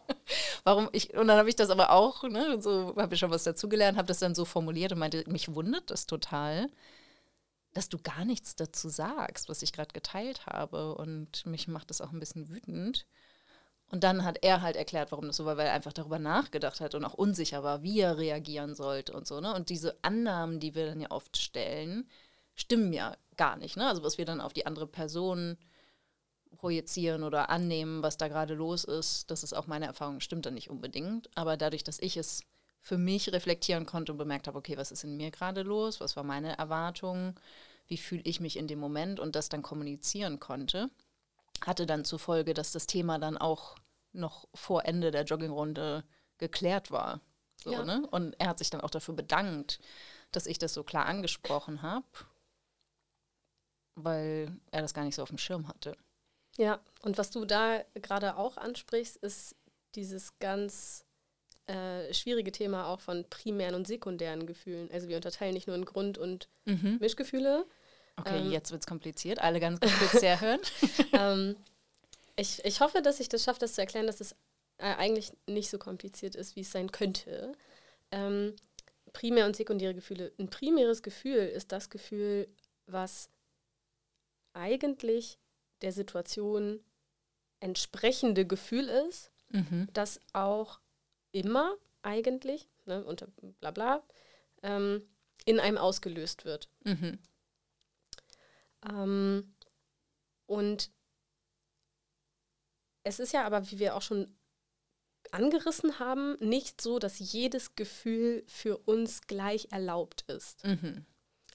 Warum 0.64 0.90
ich, 0.92 1.14
und 1.16 1.28
dann 1.28 1.38
habe 1.38 1.50
ich 1.50 1.56
das 1.56 1.70
aber 1.70 1.92
auch, 1.92 2.24
ne, 2.24 2.60
so 2.62 2.96
habe 2.98 3.14
ich 3.14 3.20
schon 3.20 3.32
was 3.32 3.44
dazugelernt, 3.44 3.98
habe 3.98 4.08
das 4.08 4.20
dann 4.20 4.34
so 4.34 4.46
formuliert 4.46 4.92
und 4.92 5.00
meinte, 5.00 5.24
mich 5.30 5.54
wundert 5.54 5.92
das 5.92 6.08
total, 6.08 6.70
dass 7.74 7.90
du 7.90 7.98
gar 7.98 8.26
nichts 8.26 8.56
dazu 8.56 8.90
sagst, 8.90 9.50
was 9.50 9.62
ich 9.62 9.74
gerade 9.74 9.94
geteilt 9.94 10.46
habe. 10.46 10.96
Und 10.96 11.46
mich 11.46 11.68
macht 11.68 11.90
das 11.90 12.02
auch 12.02 12.12
ein 12.12 12.20
bisschen 12.20 12.50
wütend. 12.50 13.06
Und 13.92 14.06
dann 14.06 14.24
hat 14.24 14.38
er 14.42 14.62
halt 14.62 14.78
erklärt, 14.78 15.12
warum 15.12 15.28
das 15.28 15.36
so 15.36 15.46
war, 15.46 15.58
weil 15.58 15.68
er 15.68 15.74
einfach 15.74 15.92
darüber 15.92 16.18
nachgedacht 16.18 16.80
hat 16.80 16.96
und 16.96 17.04
auch 17.04 17.14
unsicher 17.14 17.62
war, 17.62 17.84
wie 17.84 18.00
er 18.00 18.18
reagieren 18.18 18.74
sollte 18.74 19.12
und 19.14 19.28
so. 19.28 19.42
Ne? 19.42 19.54
Und 19.54 19.70
diese 19.70 19.98
Annahmen, 20.02 20.62
die 20.62 20.76
wir 20.76 20.86
dann 20.86 21.02
ja 21.02 21.12
oft 21.12 21.38
stellen, 21.38 22.08
stimmen 22.56 22.94
ja 22.94 23.18
gar 23.36 23.58
nicht. 23.58 23.76
Ne? 23.76 23.88
Also 23.88 24.02
was 24.04 24.18
wir 24.18 24.26
dann 24.26 24.40
auf 24.40 24.54
die 24.54 24.66
andere 24.66 24.88
Person 24.88 25.58
projizieren 26.58 27.24
oder 27.24 27.50
annehmen, 27.50 28.02
was 28.02 28.18
da 28.18 28.30
gerade 28.30 28.54
los 28.54 28.86
ist, 28.86 29.30
das 29.30 29.44
ist 29.44 29.54
auch 29.54 29.68
meine 29.68 29.88
Erfahrung, 29.88 30.22
stimmt 30.22 30.46
dann 30.46 30.54
nicht 30.54 30.70
unbedingt. 30.70 31.30
Aber 31.36 31.58
dadurch, 31.58 31.84
dass 31.84 32.00
ich 32.00 32.16
es 32.16 32.44
für 32.82 32.98
mich 32.98 33.32
reflektieren 33.32 33.86
konnte 33.86 34.12
und 34.12 34.18
bemerkt 34.18 34.48
habe, 34.48 34.58
okay, 34.58 34.76
was 34.76 34.92
ist 34.92 35.04
in 35.04 35.16
mir 35.16 35.32
gerade 35.32 35.62
los, 35.62 36.00
was 36.00 36.16
war 36.16 36.24
meine 36.24 36.58
Erwartung, 36.58 37.40
wie 37.88 37.98
fühle 37.98 38.24
ich 38.26 38.40
mich 38.40 38.58
in 38.58 38.68
dem 38.68 38.80
Moment 38.80 39.20
und 39.20 39.36
das 39.36 39.50
dann 39.50 39.62
kommunizieren 39.62 40.40
konnte, 40.40 40.90
hatte 41.64 41.86
dann 41.86 42.06
zur 42.06 42.20
Folge, 42.20 42.54
dass 42.54 42.72
das 42.72 42.88
Thema 42.88 43.20
dann 43.20 43.38
auch 43.38 43.76
noch 44.14 44.48
vor 44.56 44.86
Ende 44.86 45.12
der 45.12 45.24
Joggingrunde 45.24 46.04
geklärt 46.40 46.90
war. 46.90 47.22
So, 47.64 47.72
ja. 47.72 47.84
ne? 47.84 48.06
Und 48.10 48.34
er 48.40 48.50
hat 48.50 48.58
sich 48.58 48.72
dann 48.72 48.82
auch 48.82 48.90
dafür 48.90 49.14
bedankt, 49.14 49.80
dass 50.32 50.48
ich 50.48 50.58
das 50.58 50.74
so 50.74 50.84
klar 50.84 51.06
angesprochen 51.06 51.84
habe, 51.84 52.08
weil 53.96 54.58
er 54.72 54.82
das 54.82 54.96
gar 54.96 55.04
nicht 55.04 55.16
so 55.16 55.22
auf 55.22 55.30
dem 55.30 55.38
Schirm 55.38 55.68
hatte. 55.68 55.96
Ja, 56.58 56.82
und 57.04 57.18
was 57.18 57.30
du 57.30 57.46
da 57.46 57.84
gerade 57.94 58.38
auch 58.38 58.58
ansprichst, 58.58 59.18
ist 59.18 59.56
dieses 59.96 60.38
ganz 60.40 61.06
äh, 61.72 62.14
schwierige 62.14 62.52
Thema 62.52 62.88
auch 62.88 63.00
von 63.00 63.24
primären 63.30 63.76
und 63.76 63.88
sekundären 63.88 64.46
Gefühlen. 64.46 64.90
Also 64.92 65.08
wir 65.08 65.16
unterteilen 65.16 65.54
nicht 65.54 65.68
nur 65.68 65.76
in 65.76 65.86
Grund- 65.86 66.18
und 66.18 66.50
mhm. 66.66 66.98
Mischgefühle. 67.00 67.66
Okay, 68.18 68.40
ähm, 68.40 68.52
jetzt 68.52 68.72
wird 68.72 68.82
es 68.82 68.88
kompliziert. 68.88 69.40
Alle 69.40 69.60
ganz 69.62 69.80
kurz 69.80 70.12
sehr 70.20 70.42
hören. 70.42 70.60
ähm, 71.14 71.56
ich, 72.36 72.64
ich 72.66 72.82
hoffe, 72.82 73.02
dass 73.02 73.22
ich 73.22 73.30
das 73.30 73.44
schaffe, 73.44 73.60
das 73.60 73.76
zu 73.76 73.82
erklären, 73.82 74.08
dass 74.08 74.20
es 74.20 74.34
äh, 74.80 74.96
eigentlich 74.96 75.32
nicht 75.48 75.70
so 75.70 75.78
kompliziert 75.78 76.36
ist, 76.36 76.58
wie 76.58 76.62
es 76.62 76.72
sein 76.72 76.92
könnte. 76.92 77.54
Ähm, 78.12 78.56
primär 79.14 79.46
und 79.46 79.56
sekundäre 79.56 79.94
Gefühle. 79.94 80.34
Ein 80.40 80.50
primäres 80.50 81.02
Gefühl 81.02 81.46
ist 81.46 81.72
das 81.72 81.90
Gefühl, 81.90 82.50
was 82.86 83.30
eigentlich 84.54 85.40
der 85.82 85.94
Situation 85.94 86.82
entsprechende 87.62 88.46
Gefühl 88.46 88.90
ist, 89.08 89.32
mhm. 89.50 89.88
das 89.94 90.20
auch 90.34 90.82
immer 91.32 91.76
eigentlich, 92.02 92.70
ne, 92.86 93.04
unter 93.04 93.28
bla 93.60 93.72
bla, 93.72 94.04
ähm, 94.64 95.04
in 95.46 95.60
einem 95.60 95.78
ausgelöst 95.78 96.46
wird. 96.46 96.70
Mhm. 96.84 97.20
Ähm, 98.90 99.56
und 100.46 100.92
es 103.04 103.20
ist 103.20 103.34
ja 103.34 103.46
aber, 103.46 103.72
wie 103.72 103.80
wir 103.80 103.96
auch 103.96 104.02
schon 104.02 104.36
angerissen 105.32 106.00
haben, 106.00 106.36
nicht 106.40 106.82
so, 106.82 107.00
dass 107.00 107.20
jedes 107.20 107.76
Gefühl 107.76 108.44
für 108.48 108.78
uns 108.78 109.22
gleich 109.22 109.68
erlaubt 109.72 110.24
ist. 110.28 110.66
Mhm. 110.66 111.06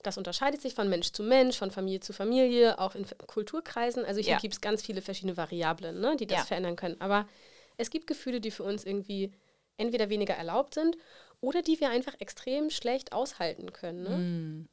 Das 0.03 0.18
unterscheidet 0.18 0.62
sich 0.62 0.74
von 0.74 0.89
Mensch 0.89 1.12
zu 1.12 1.22
Mensch, 1.22 1.59
von 1.59 1.70
Familie 1.70 2.01
zu 2.01 2.12
Familie, 2.12 2.79
auch 2.79 2.95
in 2.95 3.07
Kulturkreisen. 3.27 4.05
Also 4.05 4.20
hier 4.20 4.33
ja. 4.33 4.39
gibt 4.39 4.55
es 4.55 4.61
ganz 4.61 4.83
viele 4.83 5.03
verschiedene 5.03 5.37
Variablen, 5.37 6.01
ne, 6.01 6.16
die 6.16 6.27
das 6.27 6.39
ja. 6.39 6.45
verändern 6.45 6.77
können. 6.77 7.01
Aber 7.01 7.29
es 7.77 7.91
gibt 7.91 8.07
Gefühle, 8.07 8.41
die 8.41 8.51
für 8.51 8.62
uns 8.62 8.85
irgendwie 8.85 9.33
entweder 9.77 10.09
weniger 10.09 10.35
erlaubt 10.35 10.74
sind 10.74 10.97
oder 11.41 11.62
die 11.62 11.81
wir 11.81 11.91
einfach 11.91 12.14
extrem 12.18 12.70
schlecht 12.70 13.12
aushalten 13.12 13.72
können. 13.72 14.03
Ne? 14.03 14.16
Mm. 14.16 14.68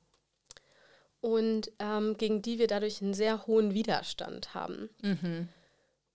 Und 1.21 1.71
ähm, 1.79 2.17
gegen 2.17 2.41
die 2.41 2.59
wir 2.59 2.67
dadurch 2.67 3.01
einen 3.01 3.13
sehr 3.13 3.47
hohen 3.47 3.73
Widerstand 3.73 4.53
haben. 4.53 4.89
Mhm. 5.01 5.47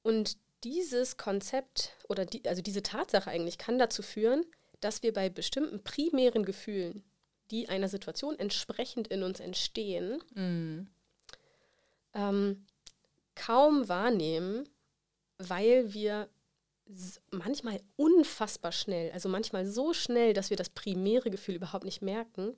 Und 0.03 0.36
dieses 0.64 1.16
Konzept 1.16 1.93
oder 2.09 2.26
die, 2.26 2.47
also 2.47 2.62
diese 2.62 2.82
Tatsache 2.82 3.30
eigentlich 3.30 3.59
kann 3.59 3.78
dazu 3.78 4.03
führen, 4.03 4.45
dass 4.80 5.03
wir 5.03 5.12
bei 5.12 5.28
bestimmten 5.28 5.82
primären 5.82 6.45
Gefühlen, 6.45 7.03
die 7.51 7.68
einer 7.68 7.89
Situation 7.89 8.39
entsprechend 8.39 9.09
in 9.09 9.22
uns 9.22 9.41
entstehen, 9.41 10.22
mm. 10.34 10.86
ähm, 12.14 12.66
kaum 13.34 13.89
wahrnehmen, 13.89 14.68
weil 15.39 15.95
wir 15.95 16.28
manchmal 17.30 17.80
unfassbar 17.97 18.72
schnell, 18.72 19.12
also 19.12 19.28
manchmal 19.28 19.66
so 19.66 19.93
schnell, 19.93 20.32
dass 20.32 20.51
wir 20.51 20.57
das 20.57 20.70
primäre 20.70 21.30
Gefühl 21.30 21.57
überhaupt 21.57 21.84
nicht 21.84 22.03
merken, 22.03 22.57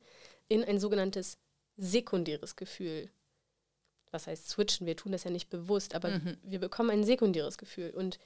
in 0.48 0.64
ein 0.64 0.78
sogenanntes 0.78 1.38
sekundäres 1.76 2.56
Gefühl 2.56 3.10
was 4.10 4.26
heißt 4.26 4.48
switchen, 4.48 4.86
wir 4.86 4.96
tun 4.96 5.12
das 5.12 5.24
ja 5.24 5.30
nicht 5.30 5.50
bewusst, 5.50 5.94
aber 5.94 6.10
mhm. 6.10 6.36
wir 6.42 6.58
bekommen 6.58 6.90
ein 6.90 7.04
sekundäres 7.04 7.58
Gefühl. 7.58 7.90
Und 7.90 8.18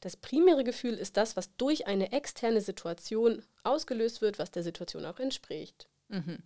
das 0.00 0.16
primäre 0.16 0.64
Gefühl 0.64 0.94
ist 0.94 1.16
das, 1.16 1.36
was 1.36 1.54
durch 1.56 1.86
eine 1.86 2.12
externe 2.12 2.60
Situation 2.60 3.42
ausgelöst 3.62 4.20
wird, 4.20 4.38
was 4.38 4.50
der 4.50 4.62
Situation 4.62 5.04
auch 5.04 5.18
entspricht. 5.18 5.88
Mhm. 6.08 6.38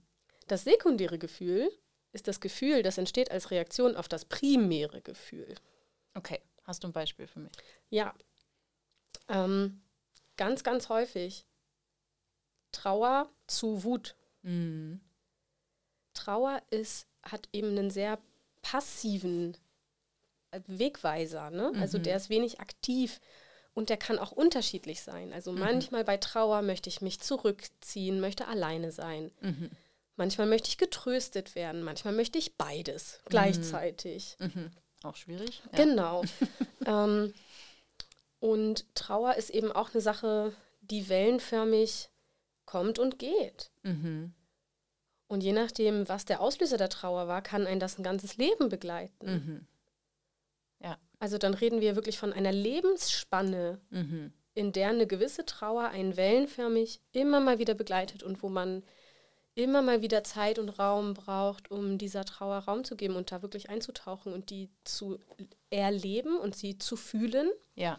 Das 0.47 0.65
sekundäre 0.65 1.19
Gefühl 1.19 1.71
ist 2.13 2.29
das 2.29 2.41
Gefühl, 2.41 2.83
das 2.83 2.99
entsteht 2.99 3.31
als 3.31 3.51
Reaktion 3.51 3.97
auf 3.97 4.09
das 4.09 4.25
primäre 4.25 5.03
Gefühl. 5.03 5.55
Okay, 6.15 6.41
hast 6.63 6.85
du 6.85 6.89
ein 6.89 6.93
Beispiel 6.93 7.27
für 7.27 7.41
mich? 7.41 7.53
Ja. 7.91 8.15
Ähm, 9.29 9.83
ganz, 10.37 10.65
ganz 10.65 10.89
häufig 10.89 11.47
Trauer 12.73 13.31
zu 13.47 13.85
Wut. 13.85 14.15
Mhm. 14.43 15.01
Trauer 16.15 16.63
ist, 16.71 17.07
hat 17.23 17.49
eben 17.53 17.69
einen 17.71 17.91
sehr 17.91 18.19
passiven 18.63 19.57
äh, 20.51 20.61
Wegweiser. 20.67 21.51
Ne? 21.51 21.73
Also 21.81 21.99
Mhm. 21.99 22.03
der 22.05 22.17
ist 22.17 22.29
wenig 22.31 22.61
aktiv 22.61 23.21
und 23.75 23.89
der 23.91 23.97
kann 23.97 24.19
auch 24.19 24.33
unterschiedlich 24.33 25.03
sein. 25.03 25.33
Also 25.33 25.53
Mhm. 25.53 25.59
manchmal 25.59 26.05
bei 26.05 26.17
Trauer 26.17 26.63
möchte 26.63 26.89
ich 26.89 27.01
mich 27.01 27.21
zurückziehen, 27.21 28.21
möchte 28.21 28.47
alleine 28.49 28.93
sein. 28.93 29.31
Mhm. 29.41 29.71
Manchmal 30.17 30.47
möchte 30.47 30.69
ich 30.69 30.79
getröstet 30.79 31.55
werden, 31.55 31.83
manchmal 31.83 32.15
möchte 32.15 32.39
ich 32.39 32.57
beides 32.57 33.21
gleichzeitig. 33.27 34.37
Mhm. 34.39 34.71
Auch 35.03 35.17
schwierig. 35.17 35.63
Ja. 35.73 35.85
Genau. 35.85 36.23
ähm, 36.87 37.35
und 38.47 38.85
Trauer 38.95 39.35
ist 39.35 39.51
eben 39.51 39.73
auch 39.73 39.93
eine 39.93 40.01
Sache, 40.01 40.53
die 40.81 41.09
wellenförmig 41.09 42.11
kommt 42.65 42.99
und 43.01 43.19
geht. 43.19 43.71
Mhm. 43.83 44.33
Und 45.27 45.43
je 45.43 45.53
nachdem, 45.53 46.09
was 46.09 46.25
der 46.25 46.41
Auslöser 46.41 46.77
der 46.77 46.89
Trauer 46.89 47.27
war, 47.27 47.43
kann 47.43 47.67
ein 47.67 47.81
das 47.81 47.99
ein 47.99 48.05
ganzes 48.05 48.37
Leben 48.37 48.69
begleiten. 48.69 49.27
Mhm. 49.27 49.67
Ja. 50.81 50.97
Also 51.19 51.39
dann 51.39 51.55
reden 51.55 51.81
wir 51.81 51.97
wirklich 51.97 52.19
von 52.19 52.33
einer 52.33 52.53
Lebensspanne, 52.53 53.81
Mhm. 53.91 54.33
in 54.55 54.73
der 54.73 54.91
eine 54.91 55.09
gewisse 55.09 55.45
Trauer 55.45 55.89
einen 55.89 56.17
wellenförmig 56.17 57.01
immer 57.13 57.41
mal 57.41 57.59
wieder 57.59 57.75
begleitet 57.75 58.23
und 58.23 58.43
wo 58.43 58.49
man 58.49 58.85
immer 59.57 59.83
mal 59.83 60.03
wieder 60.03 60.23
Zeit 60.23 60.59
und 60.59 60.69
Raum 60.79 61.15
braucht, 61.15 61.71
um 61.71 61.99
dieser 61.99 62.25
Trauer 62.25 62.59
Raum 62.59 62.85
zu 62.85 62.95
geben 62.95 63.17
und 63.17 63.33
da 63.33 63.43
wirklich 63.43 63.71
einzutauchen 63.71 64.33
und 64.33 64.51
die 64.51 64.69
zu 64.85 65.19
erleben 65.71 66.37
und 66.39 66.55
sie 66.55 66.79
zu 66.79 66.97
fühlen 66.97 67.51
Ja. 67.75 67.99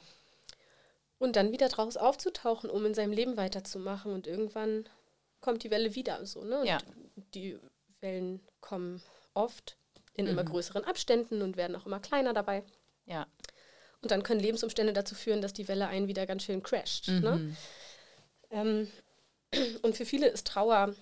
Und 1.20 1.36
dann 1.36 1.52
wieder 1.52 1.68
draus 1.70 1.98
aufzutauchen, 1.98 2.70
um 2.70 2.86
in 2.86 2.94
seinem 2.94 3.12
Leben 3.14 3.38
weiterzumachen 3.38 4.14
und 4.14 4.28
irgendwann 4.28 4.88
kommt 5.42 5.64
die 5.64 5.72
Welle 5.72 5.96
wieder 5.96 6.26
so, 6.26 6.44
ne? 6.44 6.60
Und 6.62 6.68
Ja. 6.68 6.78
die 7.34 7.58
Wellen 8.02 8.42
kommen 8.62 9.02
oft 9.34 9.78
in 10.14 10.28
immer 10.28 10.44
Mhm. 10.44 10.50
größeren 10.50 10.84
Abständen 10.84 11.42
und 11.42 11.58
werden 11.58 11.76
auch 11.76 11.86
immer 11.86 12.00
kleiner 12.00 12.34
dabei. 12.34 12.64
Ja. 13.06 13.28
Und 14.02 14.12
dann 14.12 14.24
können 14.24 14.40
Lebensumstände 14.40 14.94
dazu 14.94 15.16
führen, 15.16 15.42
dass 15.42 15.54
die 15.54 15.68
Welle 15.68 15.88
einen 15.88 16.08
wieder 16.08 16.26
ganz 16.28 16.44
schön 16.44 16.62
crasht. 16.64 17.08
Ne? 17.08 17.38
Mhm. 17.38 17.58
Ähm, 18.52 18.92
und 19.84 19.96
für 19.96 20.06
viele 20.06 20.28
ist 20.28 20.48
Trauer 20.48 20.94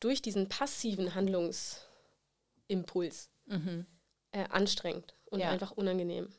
durch 0.00 0.22
diesen 0.22 0.48
passiven 0.48 1.14
Handlungsimpuls 1.14 3.30
Mhm. 3.46 3.86
äh, 4.32 4.44
anstrengend 4.50 5.14
und 5.26 5.40
Ja. 5.40 5.50
einfach 5.50 5.70
unangenehm. 5.72 6.32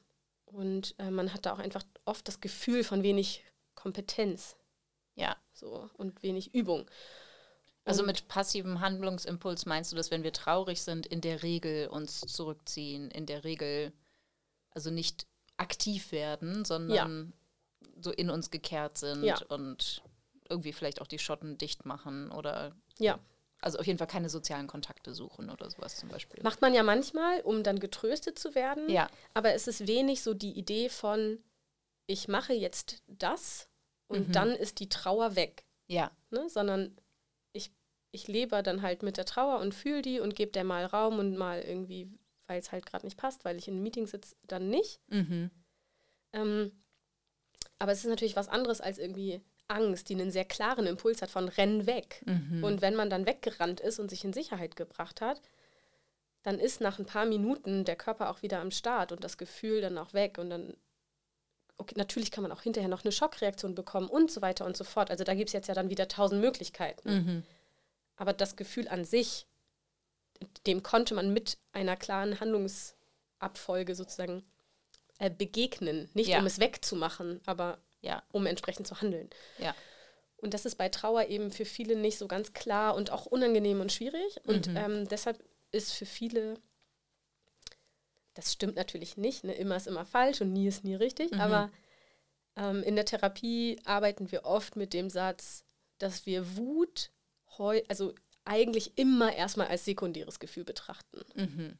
Und 0.52 0.96
äh, 1.00 1.12
man 1.12 1.34
hat 1.34 1.46
da 1.46 1.54
auch 1.54 1.60
einfach 1.60 1.84
oft 2.06 2.28
das 2.28 2.42
Gefühl 2.42 2.84
von 2.84 3.04
wenig 3.04 3.44
Kompetenz 3.76 4.56
Ja. 5.16 5.36
so, 5.54 5.90
und 5.98 6.22
wenig 6.24 6.54
Übung. 6.54 6.90
Also 7.86 8.04
mit 8.04 8.28
passivem 8.28 8.82
Handlungsimpuls 8.82 9.66
meinst 9.66 9.92
du, 9.92 9.96
dass 9.96 10.12
wenn 10.12 10.22
wir 10.24 10.34
traurig 10.34 10.82
sind, 10.82 11.08
in 11.08 11.22
der 11.22 11.42
Regel 11.42 11.88
uns 11.88 12.20
zurückziehen, 12.22 13.10
in 13.10 13.26
der 13.26 13.44
Regel 13.44 13.94
also 14.72 14.92
nicht 14.92 15.26
aktiv 15.58 16.12
werden, 16.12 16.66
sondern 16.66 17.34
so 18.02 18.12
in 18.12 18.30
uns 18.30 18.52
gekehrt 18.52 18.98
sind 18.98 19.24
Ja. 19.24 19.38
und 19.50 20.04
irgendwie 20.50 20.74
vielleicht 20.74 21.02
auch 21.02 21.08
die 21.08 21.20
Schotten 21.20 21.58
dicht 21.58 21.86
machen 21.86 22.32
oder 22.32 22.76
Ja, 23.00 23.18
also 23.62 23.78
auf 23.80 23.86
jeden 23.88 23.98
Fall 24.00 24.08
keine 24.08 24.30
sozialen 24.30 24.68
Kontakte 24.68 25.14
suchen 25.14 25.50
oder 25.50 25.70
sowas 25.70 25.98
zum 25.98 26.10
Beispiel. 26.10 26.42
macht 26.44 26.62
man 26.62 26.74
ja 26.74 26.84
manchmal, 26.84 27.42
um 27.42 27.64
dann 27.64 27.80
getröstet 27.80 28.40
zu 28.40 28.56
werden. 28.56 28.90
Ja, 28.90 29.10
Aber 29.34 29.54
es 29.54 29.68
ist 29.68 29.88
wenig 29.88 30.22
so 30.24 30.34
die 30.34 30.52
Idee 30.58 30.90
von, 30.90 31.44
ich 32.08 32.28
mache 32.28 32.54
jetzt 32.54 33.04
das 33.08 33.68
und 34.08 34.30
Mhm. 34.30 34.32
dann 34.32 34.50
ist 34.52 34.80
die 34.80 34.90
Trauer 34.90 35.36
weg. 35.36 35.66
ja, 35.88 36.12
ne? 36.30 36.48
sondern 36.50 36.96
ich, 37.54 37.72
ich 38.12 38.28
lebe 38.28 38.62
dann 38.64 38.82
halt 38.82 39.04
mit 39.04 39.18
der 39.18 39.26
Trauer 39.26 39.60
und 39.60 39.74
fühle 39.74 40.02
die 40.04 40.20
und 40.20 40.36
gebe 40.36 40.52
der 40.52 40.64
mal 40.64 40.86
Raum 40.86 41.20
und 41.20 41.36
mal 41.36 41.62
irgendwie, 41.62 42.10
weil 42.48 42.60
es 42.60 42.72
halt 42.72 42.86
gerade 42.86 43.06
nicht 43.06 43.18
passt, 43.18 43.44
weil 43.46 43.58
ich 43.58 43.68
in 43.68 43.74
einem 43.76 43.84
Meeting 43.84 44.08
sitze, 44.08 44.36
dann 44.44 44.70
nicht. 44.70 45.00
mhm. 45.08 45.50
Ähm, 46.34 46.72
aber 47.80 47.92
es 47.92 48.00
ist 48.00 48.10
natürlich 48.10 48.36
was 48.36 48.50
anderes 48.50 48.82
als 48.82 48.98
irgendwie 49.00 49.42
Angst, 49.70 50.10
die 50.10 50.16
einen 50.16 50.32
sehr 50.32 50.46
klaren 50.46 50.88
Impuls 50.88 51.22
hat 51.22 51.32
von 51.32 51.48
renn 51.48 51.86
weg. 51.86 52.22
Mhm. 52.26 52.64
Und 52.64 52.82
wenn 52.82 52.96
man 52.96 53.10
dann 53.10 53.26
weggerannt 53.26 53.80
ist 53.80 54.00
und 54.00 54.10
sich 54.10 54.24
in 54.24 54.34
Sicherheit 54.34 54.76
gebracht 54.76 55.22
hat, 55.22 55.42
dann 56.44 56.60
ist 56.60 56.82
nach 56.82 57.00
ein 57.00 57.06
paar 57.06 57.26
Minuten 57.26 57.86
der 57.86 57.96
Körper 57.96 58.30
auch 58.30 58.42
wieder 58.42 58.60
am 58.60 58.72
Start 58.72 59.12
und 59.12 59.24
das 59.24 59.38
Gefühl 59.38 59.82
dann 59.82 59.98
auch 59.98 60.14
weg 60.14 60.38
und 60.38 60.50
dann 60.50 60.74
okay, 61.78 61.96
natürlich 61.98 62.32
kann 62.32 62.42
man 62.42 62.52
auch 62.52 62.62
hinterher 62.62 62.90
noch 62.90 63.04
eine 63.04 63.12
Schockreaktion 63.12 63.74
bekommen 63.76 64.10
und 64.10 64.30
so 64.32 64.42
weiter 64.42 64.66
und 64.66 64.76
so 64.76 64.84
fort. 64.84 65.12
Also 65.12 65.24
da 65.24 65.34
gibt 65.34 65.50
es 65.50 65.54
jetzt 65.54 65.68
ja 65.68 65.74
dann 65.74 65.90
wieder 65.90 66.08
tausend 66.08 66.42
Möglichkeiten. 66.42 67.10
Mhm. 67.14 67.44
Aber 68.18 68.34
das 68.34 68.58
Gefühl 68.58 68.88
an 68.90 69.06
sich, 69.06 69.48
dem 70.68 70.84
konnte 70.84 71.14
man 71.14 71.32
mit 71.34 71.58
einer 71.72 71.96
klaren 71.96 72.40
Handlungsabfolge 72.40 73.96
sozusagen 73.96 74.44
äh, 75.20 75.30
begegnen. 75.30 76.10
Nicht 76.14 76.30
Ja. 76.30 76.40
um 76.40 76.46
es 76.46 76.60
wegzumachen, 76.60 77.40
aber 77.46 77.78
Ja. 78.02 78.24
um 78.32 78.46
entsprechend 78.46 78.88
zu 78.88 79.02
handeln. 79.02 79.30
Ja. 79.58 79.76
Und 80.38 80.54
das 80.54 80.66
ist 80.66 80.76
bei 80.76 80.88
Trauer 80.90 81.26
eben 81.26 81.52
für 81.52 81.66
viele 81.66 81.96
nicht 81.98 82.18
so 82.18 82.28
ganz 82.28 82.54
klar 82.54 82.96
und 82.96 83.12
auch 83.12 83.26
unangenehm 83.26 83.82
und 83.82 83.92
schwierig. 83.92 84.40
Und 84.46 84.68
Mhm. 84.68 84.78
ähm, 84.78 85.08
deshalb 85.10 85.44
ist 85.72 85.92
für 85.94 86.06
viele, 86.06 86.56
das 88.36 88.54
stimmt 88.54 88.76
natürlich 88.76 89.18
nicht, 89.18 89.44
ne? 89.44 89.54
immer 89.54 89.76
ist 89.76 89.88
immer 89.88 90.06
falsch 90.06 90.42
und 90.42 90.54
nie 90.54 90.68
ist 90.68 90.84
nie 90.84 90.96
richtig, 90.96 91.32
Mhm. 91.32 91.42
aber 91.42 91.72
ähm, 92.56 92.84
in 92.84 92.96
der 92.96 93.06
Therapie 93.06 93.80
arbeiten 93.86 94.32
wir 94.32 94.46
oft 94.46 94.76
mit 94.76 94.94
dem 94.94 95.10
Satz, 95.10 95.66
dass 95.98 96.26
wir 96.26 96.56
Wut 96.58 97.12
heu 97.58 97.82
also 97.90 98.14
eigentlich 98.46 98.98
immer 98.98 99.36
erstmal 99.36 99.68
als 99.68 99.86
sekundäres 99.86 100.40
Gefühl 100.40 100.64
betrachten. 100.64 101.22
Mhm. 101.36 101.78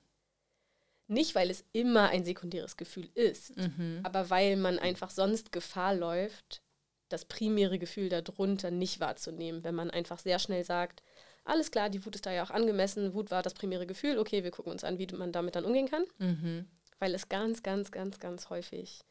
Nicht, 1.10 1.34
weil 1.34 1.50
es 1.50 1.66
immer 1.74 2.10
ein 2.10 2.24
sekundäres 2.24 2.78
Gefühl 2.78 3.10
ist, 3.16 3.58
Mhm. 3.58 4.02
aber 4.04 4.30
weil 4.30 4.56
man 4.58 4.78
einfach 4.78 5.10
sonst 5.10 5.52
Gefahr 5.52 5.96
läuft, 5.96 6.62
das 7.10 7.26
primäre 7.26 7.80
Gefühl 7.80 8.10
darunter 8.10 8.70
nicht 8.70 9.00
wahrzunehmen, 9.00 9.64
wenn 9.64 9.74
man 9.74 9.90
einfach 9.90 10.20
sehr 10.20 10.38
schnell 10.38 10.64
sagt, 10.64 11.02
alles 11.44 11.72
klar, 11.72 11.90
die 11.90 12.06
Wut 12.06 12.14
ist 12.14 12.28
da 12.28 12.32
ja 12.32 12.44
auch 12.44 12.52
angemessen, 12.52 13.16
Wut 13.16 13.32
war 13.32 13.42
das 13.42 13.56
primäre 13.56 13.88
Gefühl, 13.88 14.20
okay, 14.20 14.44
wir 14.44 14.52
gucken 14.52 14.72
uns 14.72 14.84
an, 14.84 15.00
wie 15.00 15.08
man 15.08 15.32
damit 15.32 15.56
dann 15.56 15.66
umgehen 15.66 15.90
kann, 15.90 16.06
Mhm. 16.20 16.68
weil 17.00 17.16
es 17.16 17.28
ganz, 17.28 17.64
ganz, 17.64 17.90
ganz, 17.90 18.20
ganz 18.20 18.52
häufig 18.52 19.02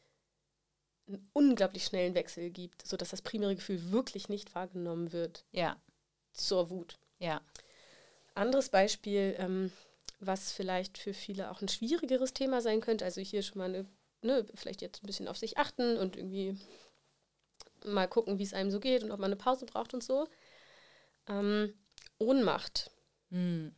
einen 1.07 1.29
unglaublich 1.33 1.83
schnellen 1.83 2.15
Wechsel 2.15 2.49
gibt, 2.49 2.87
sodass 2.87 3.09
das 3.09 3.21
primäre 3.21 3.55
Gefühl 3.55 3.91
wirklich 3.91 4.29
nicht 4.29 4.55
wahrgenommen 4.55 5.11
wird 5.11 5.43
Ja, 5.51 5.75
zur 6.31 6.69
Wut. 6.69 6.97
ja. 7.17 7.41
Anderes 8.35 8.69
Beispiel, 8.69 9.35
ähm, 9.37 9.71
was 10.19 10.51
vielleicht 10.51 10.97
für 10.97 11.13
viele 11.13 11.49
auch 11.51 11.61
ein 11.61 11.67
schwierigeres 11.69 12.33
Thema 12.33 12.61
sein 12.61 12.81
könnte, 12.81 13.05
also 13.05 13.21
hier 13.21 13.41
schon 13.41 13.57
mal 13.59 13.69
eine, 13.69 13.85
ne, 14.21 14.45
vielleicht 14.53 14.81
jetzt 14.81 15.03
ein 15.03 15.07
bisschen 15.07 15.27
auf 15.27 15.37
sich 15.37 15.57
achten 15.57 15.97
und 15.97 16.15
irgendwie 16.17 16.57
mal 17.85 18.07
gucken, 18.07 18.37
wie 18.39 18.43
es 18.43 18.53
einem 18.53 18.71
so 18.71 18.79
geht 18.79 19.03
und 19.03 19.11
ob 19.11 19.19
man 19.19 19.31
eine 19.31 19.37
Pause 19.37 19.65
braucht 19.65 19.93
und 19.93 20.03
so. 20.03 20.27
Ähm, 21.27 21.73
Ohnmacht. 22.17 22.91
Mhm. 23.29 23.73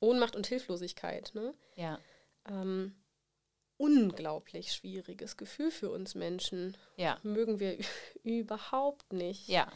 Ohnmacht 0.00 0.36
und 0.36 0.46
Hilflosigkeit. 0.46 1.30
Ne? 1.34 1.54
Ja, 1.76 1.98
Ähm, 2.46 2.94
unglaublich 3.78 4.72
schwieriges 4.74 5.36
Gefühl 5.38 5.70
für 5.70 5.90
uns 5.90 6.14
Menschen. 6.14 6.76
ja, 6.96 7.18
Mögen 7.22 7.58
wir 7.60 7.78
überhaupt 8.22 9.12
nicht. 9.12 9.48
ja. 9.48 9.70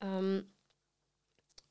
Ähm, 0.00 0.50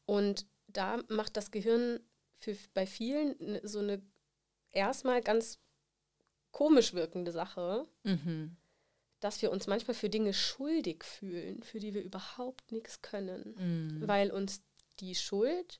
und 0.06 0.46
da 0.68 1.00
macht 1.08 1.38
das 1.38 1.50
Gehirn 1.52 2.00
für, 2.44 2.58
bei 2.74 2.86
vielen 2.86 3.36
ne- 3.40 3.62
so 3.64 3.80
eine 3.80 4.02
erstmal 4.72 5.22
ganz 5.22 5.60
komisch 6.52 6.94
wirkende 6.94 7.32
Sache, 7.32 7.88
Mhm. 8.04 8.56
dass 9.20 9.42
wir 9.42 9.52
uns 9.52 9.68
manchmal 9.68 9.96
für 9.96 10.10
Dinge 10.10 10.34
schuldig 10.34 11.04
fühlen, 11.04 11.64
für 11.64 11.80
die 11.80 11.94
wir 11.94 12.04
überhaupt 12.04 12.72
nichts 12.72 13.02
können, 13.02 13.56
Mhm. 13.58 14.08
weil 14.08 14.32
uns 14.32 14.62
die 15.00 15.16
Schuld 15.16 15.80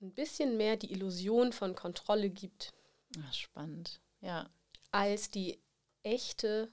ein 0.00 0.12
bisschen 0.12 0.56
mehr 0.56 0.76
die 0.76 0.92
Illusion 0.92 1.52
von 1.52 1.74
Kontrolle 1.74 2.30
gibt, 2.30 2.72
Ach, 3.20 3.32
spannend. 3.32 4.00
Ja, 4.20 4.50
als 4.90 5.30
die 5.30 5.60
echte 6.02 6.72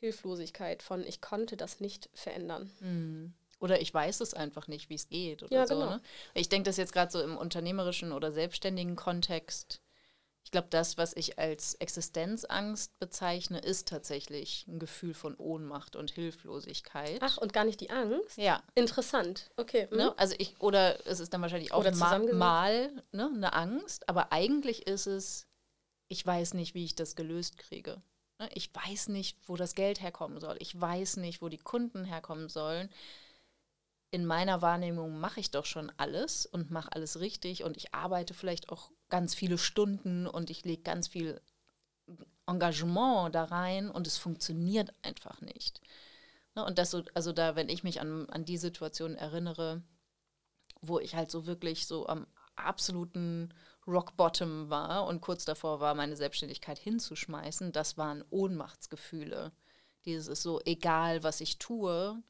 Hilflosigkeit 0.00 0.82
von 0.82 1.04
ich 1.04 1.20
konnte 1.20 1.56
das 1.56 1.80
nicht 1.80 2.08
verändern. 2.14 2.70
Mhm. 2.80 3.34
Oder 3.60 3.80
ich 3.80 3.92
weiß 3.92 4.20
es 4.20 4.34
einfach 4.34 4.68
nicht, 4.68 4.88
wie 4.88 4.94
es 4.94 5.08
geht 5.08 5.42
oder 5.42 5.52
Ja, 5.54 5.66
so. 5.66 5.74
genau. 5.74 5.90
Ne? 5.90 6.00
Ich 6.34 6.48
denke 6.48 6.68
das 6.68 6.76
jetzt 6.76 6.92
gerade 6.92 7.10
so 7.10 7.20
im 7.20 7.36
unternehmerischen 7.36 8.12
oder 8.12 8.32
selbstständigen 8.32 8.96
Kontext. 8.96 9.80
Ich 10.44 10.52
glaube, 10.52 10.68
das, 10.70 10.96
was 10.96 11.14
ich 11.14 11.38
als 11.38 11.74
Existenzangst 11.74 12.98
bezeichne, 12.98 13.58
ist 13.58 13.88
tatsächlich 13.88 14.64
ein 14.66 14.78
Gefühl 14.78 15.12
von 15.12 15.34
Ohnmacht 15.36 15.94
und 15.94 16.10
Hilflosigkeit. 16.10 17.18
Ach, 17.20 17.36
und 17.36 17.52
gar 17.52 17.64
nicht 17.64 17.80
die 17.80 17.90
Angst? 17.90 18.38
Ja, 18.38 18.62
Interessant. 18.74 19.50
Okay. 19.56 19.88
ne? 19.90 20.04
mhm. 20.04 20.12
also 20.16 20.34
ich, 20.38 20.58
oder 20.60 21.06
es 21.06 21.20
ist 21.20 21.34
dann 21.34 21.42
wahrscheinlich 21.42 21.72
auch 21.72 21.84
ma 21.92 22.18
mal 22.32 22.90
ne, 23.12 23.30
eine 23.34 23.52
Angst, 23.52 24.08
aber 24.08 24.32
eigentlich 24.32 24.86
ist 24.86 25.06
es 25.06 25.48
ich 26.08 26.26
weiß 26.26 26.54
nicht, 26.54 26.74
wie 26.74 26.84
ich 26.84 26.94
das 26.94 27.14
gelöst 27.14 27.58
kriege. 27.58 28.02
Ne, 28.38 28.48
ich 28.54 28.70
weiß 28.74 29.08
nicht, 29.08 29.38
wo 29.46 29.56
das 29.56 29.74
Geld 29.74 30.00
herkommen 30.00 30.40
soll. 30.40 30.56
Ich 30.58 30.78
weiß 30.78 31.18
nicht, 31.18 31.42
wo 31.42 31.48
die 31.48 31.58
Kunden 31.58 32.04
herkommen 32.04 32.48
sollen. 32.48 32.88
In 34.10 34.24
meiner 34.24 34.62
Wahrnehmung 34.62 35.20
mache 35.20 35.40
ich 35.40 35.50
doch 35.50 35.66
schon 35.66 35.92
alles 35.98 36.46
und 36.46 36.70
mache 36.70 36.92
alles 36.92 37.20
richtig 37.20 37.64
und 37.64 37.76
ich 37.76 37.94
arbeite 37.94 38.32
vielleicht 38.32 38.70
auch 38.70 38.90
ganz 39.10 39.34
viele 39.34 39.58
Stunden 39.58 40.26
und 40.26 40.50
ich 40.50 40.64
lege 40.64 40.82
ganz 40.82 41.08
viel 41.08 41.40
Engagement 42.46 43.34
da 43.34 43.44
rein 43.44 43.90
und 43.90 44.06
es 44.06 44.16
funktioniert 44.16 44.94
einfach 45.02 45.40
nicht. 45.42 45.82
Ne, 46.54 46.64
und 46.64 46.78
das 46.78 46.90
so, 46.90 47.02
also 47.14 47.32
da, 47.32 47.54
wenn 47.56 47.68
ich 47.68 47.84
mich 47.84 48.00
an, 48.00 48.28
an 48.30 48.44
die 48.44 48.56
Situation 48.56 49.14
erinnere, 49.14 49.82
wo 50.80 50.98
ich 50.98 51.14
halt 51.14 51.30
so 51.30 51.46
wirklich 51.46 51.86
so 51.86 52.06
am 52.06 52.26
absoluten 52.56 53.52
Rock 53.86 54.16
Bottom 54.16 54.70
war 54.70 55.06
und 55.06 55.20
kurz 55.20 55.44
davor 55.44 55.80
war, 55.80 55.94
meine 55.94 56.16
Selbstständigkeit 56.16 56.78
hinzuschmeißen, 56.78 57.72
das 57.72 57.96
waren 57.96 58.24
Ohnmachtsgefühle. 58.30 59.52
Dieses 60.04 60.28
ist 60.28 60.42
so, 60.42 60.60
egal 60.64 61.22
was 61.22 61.40
ich 61.40 61.58
tue, 61.58 62.22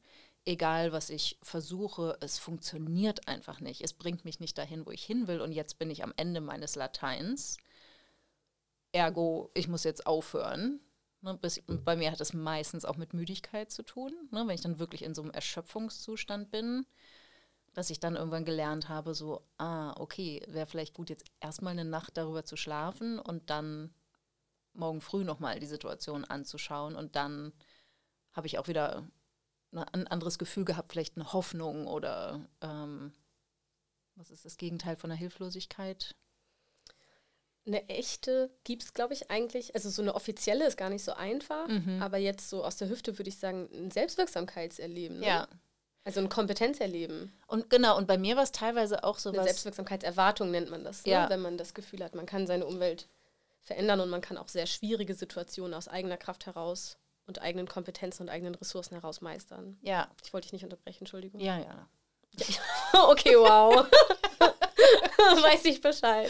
egal 0.45 0.91
was 0.91 1.09
ich 1.09 1.37
versuche, 1.41 2.17
es 2.21 2.39
funktioniert 2.39 3.27
einfach 3.27 3.59
nicht. 3.59 3.81
Es 3.81 3.93
bringt 3.93 4.25
mich 4.25 4.39
nicht 4.39 4.57
dahin, 4.57 4.85
wo 4.85 4.91
ich 4.91 5.03
hin 5.03 5.27
will 5.27 5.41
und 5.41 5.51
jetzt 5.51 5.79
bin 5.79 5.89
ich 5.89 6.03
am 6.03 6.13
Ende 6.17 6.41
meines 6.41 6.75
Lateins. 6.75 7.57
Ergo, 8.91 9.51
ich 9.53 9.67
muss 9.67 9.83
jetzt 9.83 10.07
aufhören. 10.07 10.79
Ne, 11.21 11.35
bis, 11.35 11.61
bei 11.67 11.95
mir 11.97 12.11
hat 12.11 12.21
es 12.21 12.33
meistens 12.33 12.85
auch 12.85 12.95
mit 12.95 13.13
Müdigkeit 13.13 13.71
zu 13.71 13.83
tun, 13.83 14.13
ne, 14.31 14.47
wenn 14.47 14.55
ich 14.55 14.61
dann 14.61 14.79
wirklich 14.79 15.03
in 15.03 15.13
so 15.13 15.21
einem 15.21 15.31
Erschöpfungszustand 15.31 16.49
bin 16.49 16.85
dass 17.73 17.89
ich 17.89 17.99
dann 17.99 18.15
irgendwann 18.15 18.45
gelernt 18.45 18.89
habe, 18.89 19.13
so, 19.13 19.45
ah, 19.57 19.93
okay, 19.99 20.41
wäre 20.47 20.67
vielleicht 20.67 20.93
gut, 20.93 21.09
jetzt 21.09 21.25
erstmal 21.39 21.71
eine 21.71 21.85
Nacht 21.85 22.17
darüber 22.17 22.43
zu 22.43 22.57
schlafen 22.57 23.19
und 23.19 23.49
dann 23.49 23.93
morgen 24.73 25.01
früh 25.01 25.23
nochmal 25.23 25.59
die 25.59 25.67
Situation 25.67 26.25
anzuschauen. 26.25 26.95
Und 26.95 27.15
dann 27.15 27.53
habe 28.33 28.47
ich 28.47 28.59
auch 28.59 28.67
wieder 28.67 29.07
ein 29.71 30.07
anderes 30.07 30.39
Gefühl 30.39 30.65
gehabt, 30.65 30.91
vielleicht 30.91 31.15
eine 31.15 31.31
Hoffnung 31.33 31.87
oder 31.87 32.41
ähm, 32.61 33.13
was 34.15 34.31
ist 34.31 34.45
das 34.45 34.57
Gegenteil 34.57 34.95
von 34.95 35.09
der 35.09 35.17
Hilflosigkeit? 35.17 36.15
Eine 37.65 37.87
echte 37.87 38.49
gibt 38.63 38.83
es, 38.83 38.93
glaube 38.93 39.13
ich, 39.13 39.29
eigentlich, 39.29 39.75
also 39.75 39.89
so 39.89 40.01
eine 40.01 40.15
offizielle 40.15 40.65
ist 40.65 40.77
gar 40.77 40.89
nicht 40.89 41.03
so 41.03 41.13
einfach, 41.13 41.67
mhm. 41.67 42.01
aber 42.01 42.17
jetzt 42.17 42.49
so 42.49 42.63
aus 42.63 42.77
der 42.77 42.89
Hüfte 42.89 43.17
würde 43.17 43.29
ich 43.29 43.37
sagen, 43.37 43.69
ein 43.73 43.91
Selbstwirksamkeitserleben. 43.91 45.19
Ne? 45.19 45.27
Ja, 45.27 45.47
also 46.03 46.21
ein 46.21 46.29
Kompetenzerleben. 46.29 47.31
Und 47.47 47.69
genau, 47.69 47.97
und 47.97 48.07
bei 48.07 48.17
mir 48.17 48.35
war 48.35 48.43
es 48.43 48.51
teilweise 48.51 49.03
auch 49.03 49.19
so 49.19 49.29
Eine 49.29 49.43
Selbstwirksamkeitserwartung 49.43 50.49
nennt 50.49 50.71
man 50.71 50.83
das, 50.83 51.05
ne? 51.05 51.11
ja. 51.11 51.29
wenn 51.29 51.41
man 51.41 51.57
das 51.57 51.73
Gefühl 51.73 52.03
hat, 52.03 52.15
man 52.15 52.25
kann 52.25 52.47
seine 52.47 52.65
Umwelt 52.65 53.07
verändern 53.61 53.99
und 53.99 54.09
man 54.09 54.21
kann 54.21 54.37
auch 54.37 54.47
sehr 54.47 54.65
schwierige 54.65 55.13
Situationen 55.13 55.73
aus 55.73 55.87
eigener 55.87 56.17
Kraft 56.17 56.45
heraus 56.45 56.97
und 57.29 57.41
eigenen 57.41 57.67
Kompetenzen 57.67 58.23
und 58.23 58.29
eigenen 58.29 58.55
Ressourcen 58.55 58.95
heraus 58.95 59.21
meistern. 59.21 59.77
Ja. 59.81 60.09
Ich 60.23 60.33
wollte 60.33 60.47
dich 60.47 60.53
nicht 60.53 60.63
unterbrechen, 60.63 61.01
Entschuldigung. 61.01 61.39
Ja, 61.39 61.59
ja. 61.59 61.87
okay, 63.09 63.35
wow. 63.35 63.87
Weiß 65.43 65.63
ich 65.65 65.79
Bescheid. 65.79 66.29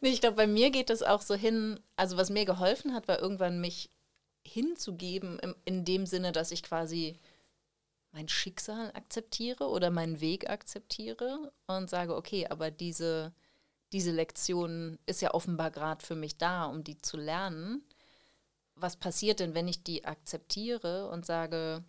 nee, 0.00 0.08
ich 0.08 0.20
glaube, 0.20 0.36
bei 0.36 0.46
mir 0.46 0.70
geht 0.70 0.88
es 0.88 1.02
auch 1.02 1.20
so 1.20 1.34
hin, 1.34 1.78
also 1.96 2.16
was 2.16 2.30
mir 2.30 2.46
geholfen 2.46 2.94
hat, 2.94 3.06
war 3.06 3.20
irgendwann 3.20 3.60
mich 3.60 3.90
hinzugeben, 4.46 5.38
im, 5.40 5.54
in 5.66 5.84
dem 5.84 6.06
Sinne, 6.06 6.32
dass 6.32 6.52
ich 6.52 6.62
quasi 6.62 7.18
mein 8.12 8.28
Schicksal 8.28 8.92
akzeptiere 8.94 9.68
oder 9.68 9.90
meinen 9.90 10.22
Weg 10.22 10.48
akzeptiere 10.48 11.52
und 11.66 11.90
sage, 11.90 12.16
okay, 12.16 12.46
aber 12.48 12.70
diese, 12.70 13.34
diese 13.92 14.10
Lektion 14.10 14.98
ist 15.06 15.22
ja 15.22 15.32
offenbar 15.34 15.70
gerade 15.70 16.04
für 16.04 16.14
mich 16.14 16.36
da, 16.36 16.66
um 16.66 16.84
die 16.84 17.00
zu 17.00 17.16
lernen. 17.16 17.82
Was 18.74 18.96
passiert 18.96 19.40
denn, 19.40 19.54
wenn 19.54 19.68
ich 19.68 19.82
die 19.82 20.04
akzeptiere 20.04 21.08
und 21.08 21.26
sage, 21.26 21.84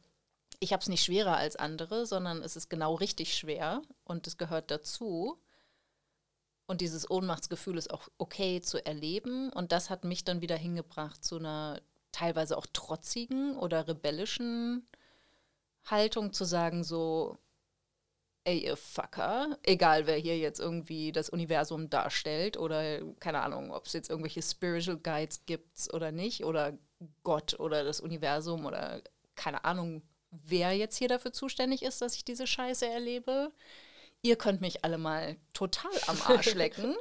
ich 0.60 0.74
habe 0.74 0.82
es 0.82 0.89
nicht 0.89 1.04
schwerer 1.04 1.38
als 1.38 1.56
andere, 1.56 2.06
sondern 2.06 2.41
es 2.41 2.56
ist 2.56 2.70
genau 2.70 2.95
richtig 2.95 3.36
schwer 3.38 3.82
und 4.04 4.28
es 4.28 4.38
gehört 4.38 4.72
dazu. 4.72 5.39
Und 6.66 6.82
dieses 6.82 7.10
Ohnmachtsgefühl 7.10 7.78
ist 7.78 7.91
auch 7.91 8.10
okay 8.18 8.62
zu 8.62 8.86
erleben. 8.86 9.52
Und 9.52 9.72
das 9.72 9.89
hat 9.89 10.04
mich 10.04 10.24
dann 10.24 10.41
wieder 10.41 10.58
hingebracht 10.58 11.24
zu 11.24 11.38
einer 11.38 11.82
teilweise 12.12 12.58
auch 12.58 12.68
trotzigen 12.72 13.58
oder 13.58 13.88
rebellischen 13.88 14.88
Haltung 15.86 16.34
zu 16.34 16.45
sagen, 16.45 16.84
so, 16.84 17.39
ey, 18.50 18.58
ihr 18.66 18.78
Fucker, 18.78 19.60
egal 19.62 20.08
wer 20.08 20.18
hier 20.18 20.36
jetzt 20.36 20.60
irgendwie 20.60 21.12
das 21.12 21.30
Universum 21.30 21.88
darstellt 21.91 22.58
oder 22.58 23.00
keine 23.20 23.41
Ahnung, 23.41 23.72
ob 23.72 23.86
es 23.86 23.93
jetzt 23.93 24.10
irgendwelche 24.10 24.41
Spiritual 24.41 24.97
Guides 24.97 25.45
gibt 25.45 25.93
oder 25.93 26.12
nicht 26.12 26.43
oder 26.43 26.74
Gott 27.24 27.60
oder 27.60 27.84
das 27.84 28.00
Universum 28.00 28.66
oder 28.66 29.04
keine 29.36 29.66
Ahnung, 29.66 30.02
wer 30.32 30.74
jetzt 30.74 30.97
hier 30.97 31.08
dafür 31.08 31.32
zuständig 31.32 31.84
ist, 31.84 32.02
dass 32.02 32.16
ich 32.16 32.26
diese 32.26 32.47
Scheiße 32.47 32.88
erlebe. 32.88 33.52
Ihr 34.24 34.36
könnt 34.36 34.62
mich 34.62 34.84
alle 34.84 34.97
mal 34.97 35.38
total 35.54 35.91
am 36.08 36.20
Arsch 36.24 36.54
lecken, 36.56 36.95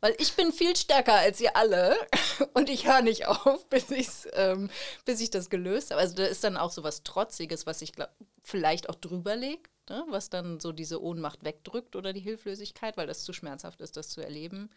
weil 0.00 0.16
ich 0.18 0.32
bin 0.32 0.52
viel 0.52 0.74
stärker 0.74 1.14
als 1.14 1.38
ihr 1.38 1.54
alle 1.54 1.98
und 2.54 2.70
ich 2.70 2.86
höre 2.86 3.02
nicht 3.02 3.26
auf, 3.26 3.62
bis, 3.68 3.90
ich's, 3.90 4.26
ähm, 4.32 4.70
bis 5.04 5.20
ich 5.20 5.28
das 5.28 5.50
gelöst 5.50 5.90
habe. 5.90 6.00
Also 6.00 6.16
da 6.16 6.24
ist 6.24 6.42
dann 6.44 6.56
auch 6.56 6.70
so 6.70 6.82
was 6.82 7.02
Trotziges, 7.02 7.66
was 7.66 7.82
ich 7.82 7.92
glaub, 7.92 8.08
vielleicht 8.42 8.88
auch 8.88 8.96
drüber 8.96 9.36
legt, 9.36 9.70
ne? 9.90 10.04
was 10.08 10.30
dann 10.30 10.60
so 10.60 10.72
diese 10.72 11.02
Ohnmacht 11.02 11.44
wegdrückt 11.44 11.96
oder 11.96 12.12
die 12.12 12.20
Hilflosigkeit, 12.20 12.96
weil 12.96 13.06
das 13.06 13.24
zu 13.24 13.32
schmerzhaft 13.32 13.80
ist, 13.80 13.96
das 13.96 14.08
zu 14.08 14.20
erleben. 14.20 14.70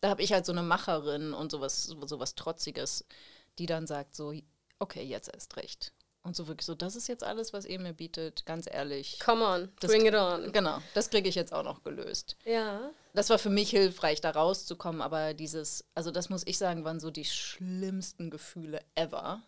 Da 0.00 0.10
habe 0.10 0.22
ich 0.22 0.32
halt 0.32 0.46
so 0.46 0.52
eine 0.52 0.62
Macherin 0.62 1.32
und 1.32 1.50
sowas, 1.50 1.84
sowas 1.84 2.34
Trotziges, 2.34 3.04
die 3.58 3.66
dann 3.66 3.86
sagt 3.86 4.14
so, 4.14 4.32
okay, 4.78 5.02
jetzt 5.02 5.32
erst 5.32 5.56
recht. 5.56 5.92
Und 6.22 6.34
so 6.34 6.48
wirklich 6.48 6.66
so, 6.66 6.74
das 6.74 6.96
ist 6.96 7.06
jetzt 7.06 7.22
alles, 7.22 7.52
was 7.52 7.66
ihr 7.66 7.78
mir 7.78 7.92
bietet, 7.92 8.44
ganz 8.46 8.66
ehrlich. 8.68 9.20
Come 9.20 9.44
on, 9.44 9.72
das, 9.78 9.92
bring 9.92 10.06
it 10.06 10.14
on. 10.14 10.50
Genau, 10.50 10.78
das 10.92 11.08
kriege 11.08 11.28
ich 11.28 11.36
jetzt 11.36 11.52
auch 11.52 11.62
noch 11.62 11.84
gelöst. 11.84 12.36
Ja. 12.44 12.90
Das 13.14 13.30
war 13.30 13.38
für 13.38 13.48
mich 13.48 13.70
hilfreich, 13.70 14.20
da 14.20 14.32
rauszukommen, 14.32 15.02
aber 15.02 15.34
dieses, 15.34 15.84
also 15.94 16.10
das 16.10 16.28
muss 16.28 16.42
ich 16.44 16.58
sagen, 16.58 16.84
waren 16.84 16.98
so 16.98 17.12
die 17.12 17.24
schlimmsten 17.24 18.30
Gefühle 18.30 18.80
ever. 18.96 19.40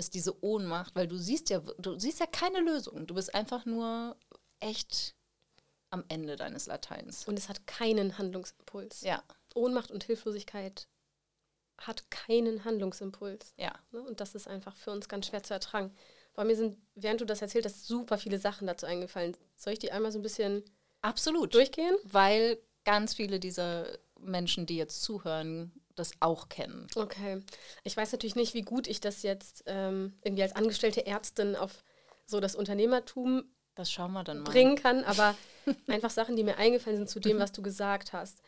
Ist 0.00 0.14
diese 0.14 0.42
Ohnmacht, 0.42 0.96
weil 0.96 1.06
du 1.06 1.18
siehst 1.18 1.50
ja, 1.50 1.60
du 1.78 1.98
siehst 1.98 2.20
ja 2.20 2.26
keine 2.26 2.60
Lösung. 2.60 3.06
Du 3.06 3.14
bist 3.14 3.34
einfach 3.34 3.66
nur 3.66 4.16
echt 4.58 5.14
am 5.90 6.04
Ende 6.08 6.36
deines 6.36 6.66
Lateins. 6.66 7.26
Und 7.26 7.38
es 7.38 7.50
hat 7.50 7.66
keinen 7.66 8.16
Handlungsimpuls. 8.16 9.02
Ja. 9.02 9.22
Ohnmacht 9.54 9.90
und 9.90 10.04
Hilflosigkeit 10.04 10.88
hat 11.78 12.10
keinen 12.10 12.64
Handlungsimpuls. 12.64 13.52
Ja. 13.58 13.74
Ne? 13.90 14.00
Und 14.00 14.20
das 14.20 14.34
ist 14.34 14.48
einfach 14.48 14.74
für 14.74 14.90
uns 14.90 15.06
ganz 15.08 15.26
schwer 15.26 15.42
zu 15.42 15.52
ertragen. 15.52 15.94
Bei 16.32 16.44
mir 16.44 16.56
sind, 16.56 16.78
während 16.94 17.20
du 17.20 17.26
das 17.26 17.42
erzählt 17.42 17.66
hast, 17.66 17.86
super 17.86 18.16
viele 18.16 18.38
Sachen 18.38 18.66
dazu 18.66 18.86
eingefallen. 18.86 19.36
Soll 19.56 19.74
ich 19.74 19.78
die 19.78 19.92
einmal 19.92 20.12
so 20.12 20.18
ein 20.18 20.22
bisschen 20.22 20.64
Absolut. 21.02 21.52
durchgehen? 21.54 21.96
Weil 22.04 22.58
ganz 22.84 23.14
viele 23.14 23.38
dieser 23.38 23.86
Menschen, 24.18 24.64
die 24.64 24.76
jetzt 24.76 25.02
zuhören, 25.02 25.72
das 25.96 26.12
auch 26.20 26.48
kennen. 26.48 26.86
Okay. 26.94 27.42
Ich 27.84 27.96
weiß 27.96 28.12
natürlich 28.12 28.36
nicht, 28.36 28.54
wie 28.54 28.62
gut 28.62 28.86
ich 28.86 29.00
das 29.00 29.22
jetzt 29.22 29.64
ähm, 29.66 30.18
irgendwie 30.22 30.42
als 30.42 30.56
angestellte 30.56 31.06
Ärztin 31.06 31.56
auf 31.56 31.82
so 32.26 32.40
das 32.40 32.54
Unternehmertum 32.54 33.44
das 33.74 33.90
schauen 33.90 34.12
wir 34.12 34.24
dann 34.24 34.40
mal. 34.40 34.50
bringen 34.50 34.76
kann, 34.76 35.04
aber 35.04 35.34
einfach 35.86 36.10
Sachen, 36.10 36.36
die 36.36 36.44
mir 36.44 36.56
eingefallen 36.56 36.98
sind 36.98 37.08
zu 37.08 37.20
dem, 37.20 37.36
mhm. 37.36 37.40
was 37.40 37.52
du 37.52 37.62
gesagt 37.62 38.12
hast. 38.12 38.42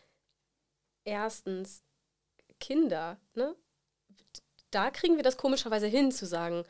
Erstens, 1.04 1.82
Kinder, 2.60 3.18
ne? 3.34 3.54
Da 4.70 4.90
kriegen 4.90 5.16
wir 5.16 5.22
das 5.22 5.36
komischerweise 5.36 5.86
hin, 5.86 6.12
zu 6.12 6.26
sagen, 6.26 6.64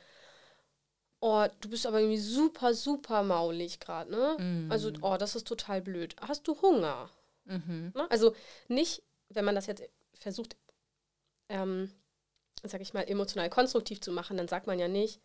oh, 1.20 1.47
du 1.61 1.68
bist 1.68 1.87
aber 1.87 2.01
irgendwie 2.01 2.18
super, 2.18 2.75
super 2.75 3.23
maulig 3.23 3.79
gerade, 3.79 4.11
ne? 4.11 4.37
Mm. 4.39 4.73
Also, 4.73 4.91
oh, 5.03 5.16
das 5.16 5.37
ist 5.37 5.47
total 5.47 5.81
blöd. 5.81 6.16
Hast 6.20 6.49
du 6.49 6.61
Hunger? 6.61 7.11
Mhm. 7.45 7.93
Ne? 7.95 8.11
Also 8.11 8.35
nicht, 8.68 9.03
wenn 9.29 9.45
man 9.45 9.55
das 9.55 9.66
jetzt 9.66 9.83
versucht, 10.14 10.57
ähm, 11.53 11.90
sag 12.64 12.80
ich 12.80 12.94
mal, 12.94 13.03
emotional 13.03 13.50
konstruktiv 13.50 14.00
zu 14.00 14.11
machen, 14.11 14.36
dann 14.36 14.48
sagt 14.48 14.66
man 14.66 14.78
ja 14.78 14.88
nicht, 14.88 15.20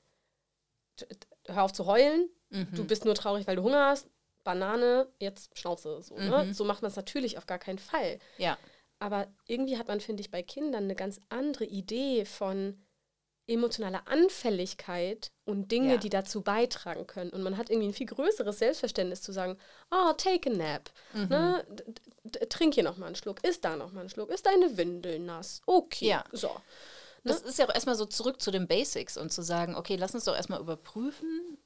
hör 1.47 1.63
auf 1.63 1.73
zu 1.73 1.86
heulen, 1.86 2.30
mhm. 2.49 2.67
du 2.75 2.86
bist 2.86 3.05
nur 3.05 3.15
traurig, 3.15 3.47
weil 3.47 3.55
du 3.55 3.63
Hunger 3.63 3.88
hast, 3.88 4.09
Banane, 4.43 5.07
jetzt 5.19 5.57
Schnauze. 5.57 6.01
So, 6.01 6.15
ne? 6.15 6.23
mhm. 6.23 6.30
ne? 6.30 6.53
so 6.53 6.63
macht 6.65 6.82
man 6.82 6.89
es 6.89 6.95
natürlich 6.95 7.38
auf 7.38 7.45
gar 7.45 7.59
keinen 7.59 7.80
Fall. 7.80 8.19
Ja. 8.38 8.57
Aber 8.99 9.28
irgendwie 9.45 9.78
hat 9.78 9.88
man, 9.88 10.01
finde 10.01 10.21
ich, 10.21 10.32
bei 10.32 10.41
Kindern 10.41 10.86
eine 10.86 10.95
ganz 10.95 11.19
andere 11.30 11.65
Idee 11.65 12.25
von 12.25 12.84
emotionaler 13.48 14.08
Anfälligkeit 14.08 15.32
und 15.45 15.72
Dinge, 15.72 15.93
ja. 15.93 15.98
die 15.98 16.10
dazu 16.10 16.41
beitragen 16.41 17.08
können. 17.08 17.32
Und 17.32 17.43
man 17.43 17.58
hat 17.58 17.70
irgendwie 17.70 17.88
ein 17.88 17.93
viel 17.93 18.08
größeres 18.08 18.60
Selbstverständnis 18.60 19.22
zu 19.22 19.32
sagen, 19.32 19.58
oh, 19.89 20.14
take 20.14 20.52
a 20.52 20.54
nap, 20.54 20.91
mhm. 21.14 21.28
ne? 21.30 21.66
trink 22.50 22.74
hier 22.74 22.84
nochmal 22.84 23.08
einen 23.08 23.16
Schluck, 23.16 23.43
ist 23.43 23.64
da 23.64 23.78
nochmal 23.78 24.04
ein 24.04 24.10
Schluck, 24.10 24.30
ist 24.30 24.45
deine 24.45 24.78
Windel 24.78 25.20
nass, 25.20 25.62
okay, 25.66 26.08
ja. 26.10 26.24
so. 26.34 26.52
Das 27.24 27.43
ne? 27.43 27.50
ist 27.50 27.60
ja 27.60 27.66
auch 27.68 27.74
erstmal 27.74 27.95
so 27.95 28.06
zurück 28.06 28.41
zu 28.41 28.52
den 28.52 28.68
Basics 28.68 29.18
und 29.18 29.32
zu 29.32 29.41
sagen, 29.41 29.76
okay, 29.76 29.95
lass 29.95 30.14
uns 30.14 30.26
doch 30.26 30.36
erstmal 30.36 30.60
überprüfen, 30.60 31.58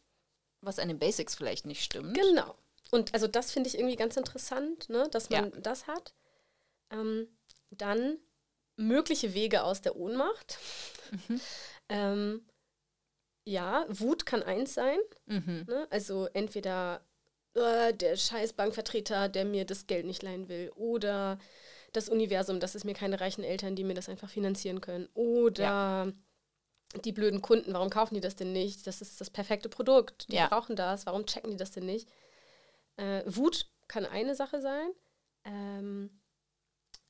was 0.62 0.78
an 0.78 0.88
den 0.88 1.00
Basics 1.00 1.36
vielleicht 1.36 1.66
nicht 1.66 1.84
stimmt. 1.84 2.16
Genau. 2.16 2.56
und 2.92 3.14
also 3.14 3.28
das 3.28 3.52
finde 3.52 3.70
ich 3.70 3.78
irgendwie 3.78 3.96
ganz 3.96 4.18
interessant, 4.18 4.88
ne, 4.90 5.08
dass 5.10 5.30
man 5.32 5.52
Ja. 5.52 5.60
das 5.62 5.88
hat. 5.88 6.14
Ähm, 6.92 7.28
dann 7.72 8.18
mögliche 8.82 9.34
Wege 9.34 9.64
aus 9.64 9.82
der 9.82 9.96
Ohnmacht. 9.96 10.58
Mhm. 11.12 11.42
Ähm, 11.90 12.46
ja, 13.46 13.86
Wut 13.90 14.26
kann 14.26 14.44
eins 14.44 14.74
sein. 14.74 15.00
Mhm. 15.26 15.66
Ne? 15.68 15.88
Also 15.90 16.28
entweder 16.34 17.06
äh, 17.54 17.94
der 17.94 18.16
scheiß 18.16 18.54
Bankvertreter, 18.54 19.30
der 19.30 19.46
mir 19.46 19.66
das 19.66 19.88
Geld 19.88 20.06
nicht 20.06 20.24
leihen 20.24 20.48
will, 20.48 20.72
oder 20.76 21.40
das 21.94 22.08
Universum, 22.08 22.60
das 22.60 22.76
ist 22.76 22.86
mir 22.86 22.94
keine 22.94 23.20
reichen 23.20 23.44
Eltern, 23.44 23.76
die 23.76 23.84
mir 23.84 23.94
das 23.96 24.10
einfach 24.10 24.30
finanzieren 24.30 24.80
können, 24.80 25.10
oder 25.14 26.14
die 27.04 27.12
blöden 27.12 27.42
Kunden, 27.42 27.74
warum 27.74 27.90
kaufen 27.90 28.16
die 28.16 28.22
das 28.22 28.36
denn 28.36 28.52
nicht? 28.52 28.86
Das 28.86 29.02
ist 29.02 29.20
das 29.22 29.30
perfekte 29.30 29.70
Produkt, 29.70 30.30
die 30.30 30.36
Ja. 30.36 30.48
brauchen 30.48 30.76
das, 30.76 31.06
warum 31.06 31.26
checken 31.26 31.52
die 31.52 31.58
das 31.58 31.72
denn 31.72 31.86
nicht? 31.86 32.10
Äh, 32.98 33.24
Wut 33.26 33.70
kann 33.88 34.06
eine 34.06 34.36
Sache 34.36 34.62
sein. 34.62 34.92
Ähm, 35.44 36.22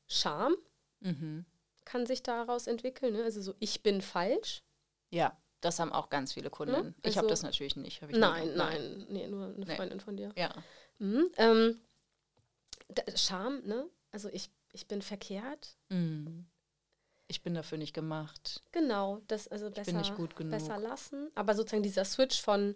Scham 0.07 0.55
Mhm. 1.01 1.45
Kann 1.85 2.05
sich 2.05 2.23
daraus 2.23 2.67
entwickeln. 2.67 3.13
Ne? 3.13 3.23
Also 3.23 3.41
so, 3.41 3.55
ich 3.59 3.81
bin 3.83 4.01
falsch. 4.01 4.63
Ja, 5.09 5.37
das 5.61 5.79
haben 5.79 5.91
auch 5.91 6.09
ganz 6.09 6.33
viele 6.33 6.49
Kunden. 6.49 6.73
Ne? 6.73 6.93
ich 7.03 7.17
habe 7.17 7.27
Also- 7.27 7.29
das 7.29 7.43
natürlich 7.43 7.75
nicht. 7.75 8.01
Nein, 8.11 8.49
nie- 8.49 8.55
nein, 8.55 9.05
nee, 9.09 9.27
nur 9.27 9.45
eine 9.55 9.65
Nee. 9.65 9.75
Freundin 9.75 9.99
von 9.99 10.15
dir. 10.17 10.31
Ja. 10.37 10.53
Mhm. 10.99 11.29
Ähm, 11.37 11.81
Scham, 13.15 13.61
ne? 13.65 13.87
Also 14.11 14.29
ich, 14.29 14.49
ich 14.73 14.87
bin 14.87 15.01
verkehrt. 15.01 15.75
Mhm. 15.89 16.45
Ich 17.27 17.41
bin 17.41 17.53
dafür 17.53 17.77
nicht 17.77 17.93
gemacht. 17.93 18.61
Genau, 18.73 19.21
das 19.27 19.47
also 19.47 19.67
Ich 19.67 19.73
besser, 19.73 19.91
bin 19.91 20.01
nicht 20.01 20.15
gut 20.15 20.35
genug. 20.35 20.51
besser 20.51 20.77
lassen. 20.77 21.31
Aber 21.35 21.55
sozusagen 21.55 21.83
dieser 21.83 22.03
Switch 22.03 22.41
von 22.41 22.75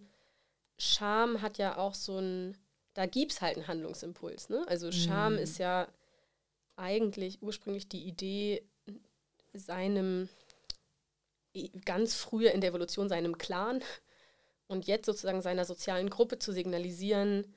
Scham 0.77 1.41
hat 1.41 1.57
ja 1.57 1.77
auch 1.77 1.93
so 1.93 2.17
ein, 2.19 2.57
da 2.93 3.05
gibt 3.05 3.33
es 3.33 3.41
halt 3.41 3.57
einen 3.57 3.67
Handlungsimpuls. 3.67 4.47
Ne? 4.49 4.65
Also 4.67 4.91
Scham 4.93 5.33
Mhm. 5.33 5.39
ist 5.39 5.57
ja 5.57 5.87
eigentlich 6.77 7.41
ursprünglich 7.41 7.89
die 7.89 8.03
Idee, 8.05 8.65
seinem 9.55 10.29
ganz 11.85 12.15
früher 12.15 12.51
in 12.51 12.61
der 12.61 12.71
Evolution 12.71 13.07
seinem 13.07 13.37
Clan 13.37 13.81
und 14.67 14.87
jetzt 14.87 15.05
sozusagen 15.05 15.41
seiner 15.41 15.63
sozialen 15.65 16.09
Gruppe 16.09 16.37
zu 16.37 16.51
signalisieren, 16.51 17.55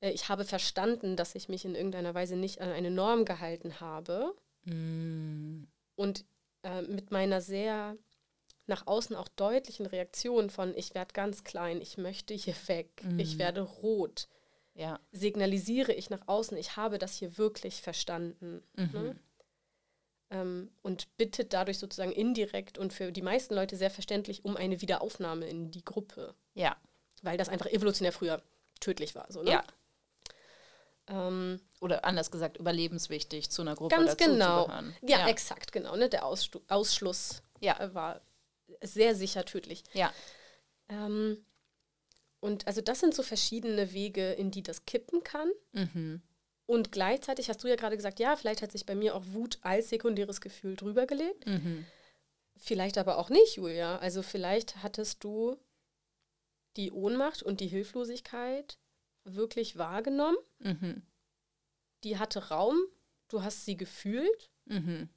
äh, 0.00 0.10
ich 0.10 0.28
habe 0.28 0.44
verstanden, 0.44 1.16
dass 1.16 1.34
ich 1.36 1.48
mich 1.48 1.64
in 1.64 1.74
irgendeiner 1.76 2.14
Weise 2.14 2.36
nicht 2.36 2.60
an 2.60 2.70
eine 2.70 2.90
Norm 2.90 3.24
gehalten 3.24 3.80
habe 3.80 4.34
Mhm. 4.64 5.68
und 5.94 6.24
äh, 6.64 6.82
mit 6.82 7.12
meiner 7.12 7.40
sehr 7.40 7.96
nach 8.66 8.88
außen 8.88 9.14
auch 9.14 9.28
deutlichen 9.28 9.86
Reaktion 9.86 10.50
von 10.50 10.76
ich 10.76 10.96
werde 10.96 11.12
ganz 11.12 11.44
klein, 11.44 11.80
ich 11.80 11.98
möchte 11.98 12.34
hier 12.34 12.56
weg, 12.66 13.04
ich 13.18 13.34
Mhm. 13.34 13.38
werde 13.38 13.60
rot, 13.60 14.26
Ja. 14.74 14.98
signalisiere 15.12 15.92
ich 15.92 16.10
nach 16.10 16.26
außen, 16.26 16.56
ich 16.56 16.76
habe 16.76 16.98
das 16.98 17.14
hier 17.14 17.38
wirklich 17.38 17.80
verstanden. 17.80 18.64
Mhm. 18.74 18.90
Ne? 18.92 19.16
Ähm, 20.30 20.70
und 20.82 21.16
bittet 21.16 21.52
dadurch 21.52 21.78
sozusagen 21.78 22.10
indirekt 22.12 22.78
und 22.78 22.92
für 22.92 23.12
die 23.12 23.22
meisten 23.22 23.54
Leute 23.54 23.76
sehr 23.76 23.90
verständlich 23.90 24.44
um 24.44 24.56
eine 24.56 24.80
Wiederaufnahme 24.80 25.46
in 25.48 25.70
die 25.70 25.84
Gruppe, 25.84 26.34
Ja. 26.54 26.76
weil 27.22 27.36
das 27.38 27.48
einfach 27.48 27.66
evolutionär 27.66 28.12
früher 28.12 28.42
tödlich 28.80 29.14
war. 29.14 29.26
So, 29.30 29.42
ne? 29.44 29.50
Ja. 29.52 29.64
Ähm, 31.08 31.60
Oder 31.80 32.04
anders 32.04 32.30
gesagt, 32.32 32.56
überlebenswichtig, 32.56 33.50
zu 33.50 33.62
einer 33.62 33.76
Gruppe 33.76 33.94
Ganz 33.94 34.16
genau. 34.16 34.66
ja, 35.02 35.20
ja. 35.20 35.28
exakt, 35.28 35.70
genau. 35.70 35.94
Ne? 35.94 36.08
Der 36.08 36.24
Ausstu 36.26 36.60
Ausschluss 36.68 37.42
Ja. 37.60 37.78
äh, 37.78 37.94
war 37.94 38.20
sehr 38.82 39.14
sicher 39.14 39.44
tödlich. 39.44 39.84
Ja. 39.92 40.12
Ähm, 40.88 41.44
und 42.40 42.66
also 42.66 42.80
das 42.80 42.98
sind 43.00 43.14
so 43.14 43.22
verschiedene 43.22 43.92
Wege, 43.92 44.32
in 44.32 44.50
die 44.50 44.62
das 44.64 44.84
kippen 44.86 45.22
kann. 45.22 45.50
Mhm. 45.72 46.22
Und 46.66 46.90
gleichzeitig 46.92 47.48
hast 47.48 47.62
du 47.62 47.68
ja 47.68 47.76
gerade 47.76 47.96
gesagt, 47.96 48.18
ja, 48.18 48.34
vielleicht 48.36 48.60
hat 48.62 48.72
sich 48.72 48.86
bei 48.86 48.94
mir 48.94 49.14
auch 49.14 49.22
Wut 49.28 49.58
als 49.62 49.88
sekundäres 49.88 50.40
Gefühl 50.40 50.74
drüber 50.74 51.06
gelegt. 51.06 51.46
Mhm. 51.46 51.86
Vielleicht 52.56 52.98
aber 52.98 53.18
auch 53.18 53.28
nicht, 53.30 53.56
Julia. 53.56 53.98
Also 53.98 54.22
vielleicht 54.22 54.82
hattest 54.82 55.22
du 55.22 55.56
die 56.76 56.90
Ohnmacht 56.90 57.42
und 57.42 57.60
die 57.60 57.68
Hilflosigkeit 57.68 58.78
wirklich 59.24 59.78
wahrgenommen. 59.78 60.36
Mhm. 60.58 61.02
Die 62.04 62.18
hatte 62.18 62.48
Raum. 62.48 62.76
Du 63.28 63.42
hast 63.42 63.64
sie 63.64 63.76
gefühlt. 63.76 64.50
Mhm. 64.66 65.08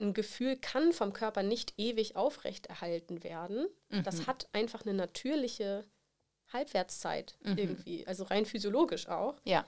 Ein 0.00 0.12
Gefühl 0.12 0.56
kann 0.56 0.92
vom 0.92 1.12
Körper 1.12 1.42
nicht 1.42 1.74
ewig 1.78 2.16
aufrechterhalten 2.16 3.22
werden. 3.22 3.68
Das 4.04 4.18
Mhm. 4.18 4.26
hat 4.26 4.48
einfach 4.52 4.82
eine 4.82 4.94
natürliche 4.94 5.86
Halbwertszeit 6.52 7.36
Mhm. 7.42 7.58
irgendwie, 7.58 8.06
also 8.06 8.24
rein 8.24 8.44
physiologisch 8.44 9.08
auch. 9.08 9.36
Ja. 9.44 9.64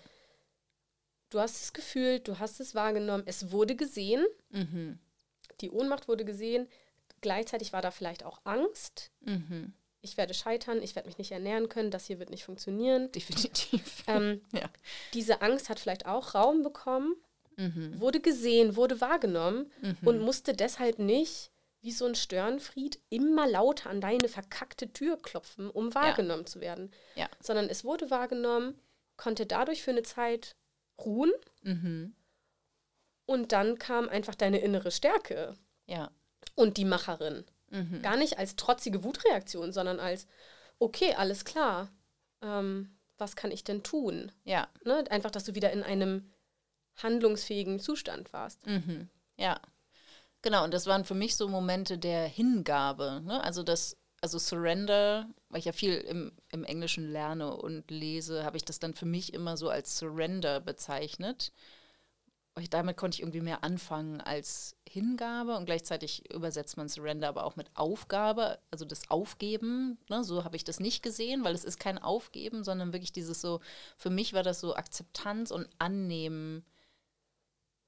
Du 1.31 1.41
hast 1.41 1.63
es 1.63 1.73
gefühlt, 1.73 2.29
du 2.29 2.39
hast 2.39 2.61
es 2.61 2.75
wahrgenommen, 2.75 3.25
es 3.27 3.51
wurde 3.51 3.75
gesehen, 3.77 4.25
Mhm. 4.51 4.99
die 5.61 5.71
Ohnmacht 5.71 6.09
wurde 6.09 6.25
gesehen, 6.25 6.69
gleichzeitig 7.21 7.73
war 7.73 7.83
da 7.83 7.91
vielleicht 7.91 8.25
auch 8.25 8.41
Angst. 8.45 9.11
Mhm. 9.21 9.73
Ich 10.03 10.17
werde 10.17 10.35
scheitern, 10.35 10.81
ich 10.83 10.95
werde 10.95 11.09
mich 11.09 11.19
nicht 11.19 11.33
ernähren 11.33 11.69
können, 11.69 11.91
das 11.91 12.07
hier 12.07 12.21
wird 12.21 12.31
nicht 12.31 12.45
funktionieren. 12.45 13.11
Definitiv. 13.13 14.05
Ähm, 14.07 14.41
Ja. 14.53 14.71
Diese 15.15 15.43
Angst 15.43 15.69
hat 15.69 15.81
vielleicht 15.81 16.07
auch 16.07 16.35
Raum 16.35 16.63
bekommen, 16.63 17.17
Mhm. 17.57 17.99
wurde 17.99 18.21
gesehen, 18.21 18.77
wurde 18.77 19.01
wahrgenommen 19.01 19.73
Mhm. 19.81 19.97
und 20.05 20.21
musste 20.21 20.53
deshalb 20.55 20.99
nicht 21.01 21.51
wie 21.81 21.91
so 21.93 22.05
ein 22.05 22.15
Störenfried 22.15 23.01
immer 23.09 23.47
lauter 23.49 23.89
an 23.91 24.01
deine 24.01 24.29
verkackte 24.29 24.93
Tür 24.93 25.17
klopfen, 25.21 25.71
um 25.71 25.95
wahrgenommen 25.95 26.45
zu 26.47 26.61
werden. 26.61 26.93
Ja. 27.15 27.29
Sondern 27.41 27.69
es 27.69 27.83
wurde 27.85 28.11
wahrgenommen, 28.11 28.79
konnte 29.17 29.47
dadurch 29.47 29.83
für 29.83 29.93
eine 29.93 30.03
Zeit 30.03 30.55
ruhen 30.99 31.33
Mhm. 31.63 32.15
und 33.27 33.53
dann 33.53 33.79
kam 33.79 34.09
einfach 34.09 34.35
deine 34.35 34.59
innere 34.59 34.91
Stärke 34.91 35.55
Ja. 35.87 36.11
und 36.55 36.77
die 36.77 36.85
Macherin. 36.85 37.45
Mhm. 37.71 38.01
Gar 38.03 38.17
nicht 38.17 38.39
als 38.39 38.57
trotzige 38.57 39.03
Wutreaktion, 39.05 39.73
sondern 39.73 39.99
als, 39.99 40.27
okay, 40.79 41.15
alles 41.15 41.45
klar, 41.45 41.91
ähm, 42.43 42.97
was 43.19 43.35
kann 43.35 43.51
ich 43.51 43.65
denn 43.65 43.83
tun? 43.83 44.31
Ja. 44.45 44.69
Ne? 44.85 45.05
Einfach, 45.11 45.31
dass 45.31 45.45
du 45.45 45.55
wieder 45.55 45.73
in 45.73 45.83
einem 45.83 46.31
handlungsfähigen 46.97 47.81
Zustand 47.81 48.33
warst. 48.33 48.65
Mhm. 48.67 49.09
Ja. 49.37 49.61
Genau, 50.43 50.65
und 50.65 50.73
das 50.73 50.87
waren 50.87 51.05
für 51.05 51.15
mich 51.15 51.35
so 51.37 51.49
Momente 51.49 51.99
der 51.99 52.27
Hingabe. 52.29 53.21
Ne? 53.25 53.43
Also 53.43 53.63
das, 53.63 53.97
also 54.27 54.41
Surrender, 54.41 55.29
weil 55.51 55.61
ich 55.61 55.67
ja 55.67 55.73
viel 55.73 55.95
im, 55.95 56.33
im 56.51 56.65
Englischen 56.65 57.13
lerne 57.13 57.57
und 57.57 57.89
lese, 57.93 58.45
habe 58.45 58.57
ich 58.57 58.65
das 58.65 58.81
dann 58.81 58.93
für 58.93 59.07
mich 59.07 59.33
immer 59.33 59.57
so 59.57 59.69
als 59.69 59.99
Surrender 59.99 60.61
bezeichnet. 60.61 61.53
Ich, 62.59 62.69
damit 62.69 62.97
konnte 62.97 63.15
ich 63.15 63.21
irgendwie 63.21 63.41
mehr 63.41 63.63
anfangen 63.63 64.21
als 64.21 64.75
Hingabe 64.89 65.57
und 65.57 65.67
gleichzeitig 65.67 66.29
übersetzt 66.33 66.77
man 66.77 66.89
Surrender 66.89 67.29
aber 67.29 67.45
auch 67.45 67.55
mit 67.55 67.69
Aufgabe, 67.75 68.59
also 68.73 68.85
das 68.85 69.09
Aufgeben. 69.11 69.97
Ne? 70.09 70.25
So 70.25 70.43
habe 70.43 70.57
ich 70.57 70.65
das 70.65 70.81
nicht 70.81 71.05
gesehen, 71.05 71.45
weil 71.45 71.55
es 71.55 71.65
ist 71.65 71.79
kein 71.79 71.99
Aufgeben, 71.99 72.65
sondern 72.65 72.93
wirklich 72.93 73.13
dieses 73.13 73.41
so, 73.41 73.61
für 73.97 74.11
mich 74.11 74.33
war 74.33 74.43
das 74.43 74.59
so 74.59 74.75
Akzeptanz 74.75 75.53
und 75.53 75.69
Annehmen 75.79 76.65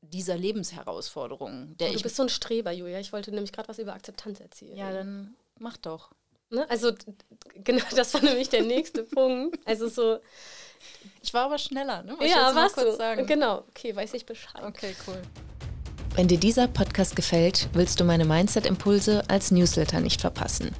dieser 0.03 0.37
Lebensherausforderung, 0.37 1.77
der 1.79 1.89
du 1.89 1.97
ich 1.97 2.05
bist 2.05 2.15
so 2.15 2.23
ein 2.23 2.29
Streber, 2.29 2.71
Julia. 2.71 3.01
Ich 3.01 3.13
wollte 3.13 3.33
nämlich 3.33 3.51
gerade 3.51 3.69
was 3.69 3.81
über 3.81 3.95
Akzeptanz 3.95 4.39
erzählen. 4.39 4.77
ja 4.77 4.93
dann 4.93 5.35
mach 5.59 5.77
doch. 5.77 6.13
Ne? 6.51 6.69
Also, 6.71 6.93
genau, 7.55 7.83
das 7.97 8.15
war 8.15 8.23
nämlich 8.23 8.49
der 8.49 8.63
nächste 8.63 9.03
Punkt. 9.05 9.59
Also 9.67 9.89
so, 9.89 10.19
Ich 11.23 11.35
war 11.35 11.45
aber 11.47 11.59
schneller, 11.59 12.03
ne? 12.03 12.17
Ich 12.21 12.31
ja, 12.31 12.55
warst 12.55 12.75
kurz 12.75 12.93
du. 12.93 12.97
sagen. 12.97 13.27
Genau, 13.27 13.65
okay, 13.69 13.95
weiß 13.95 14.15
ich 14.15 14.25
Bescheid. 14.25 14.63
Okay, 14.65 14.95
cool. 15.07 15.21
Wenn 16.15 16.27
dir 16.27 16.39
dieser 16.39 16.67
Podcast 16.67 17.15
gefällt, 17.15 17.69
willst 17.75 18.01
du 18.01 18.05
meine 18.05 18.25
Mindset-Impulse 18.25 19.23
als 19.29 19.53
Newsletter 19.53 20.01
nicht 20.01 20.21
verpassen. 20.21 20.75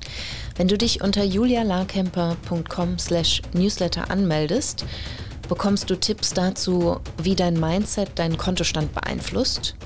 Wenn 0.57 0.67
du 0.67 0.77
dich 0.77 1.01
unter 1.03 1.23
julialarkemper.com 1.23 2.99
slash 2.99 3.43
newsletter 3.53 4.11
anmeldest, 4.11 4.85
bekommst 5.49 5.91
du 5.91 5.97
Tipps 5.97 6.33
dazu, 6.35 7.01
wie 7.23 7.37
dein 7.37 7.55
Mindset 7.61 8.19
deinen 8.19 8.37
Kontostand 8.37 8.93
beeinflusst, 8.93 9.77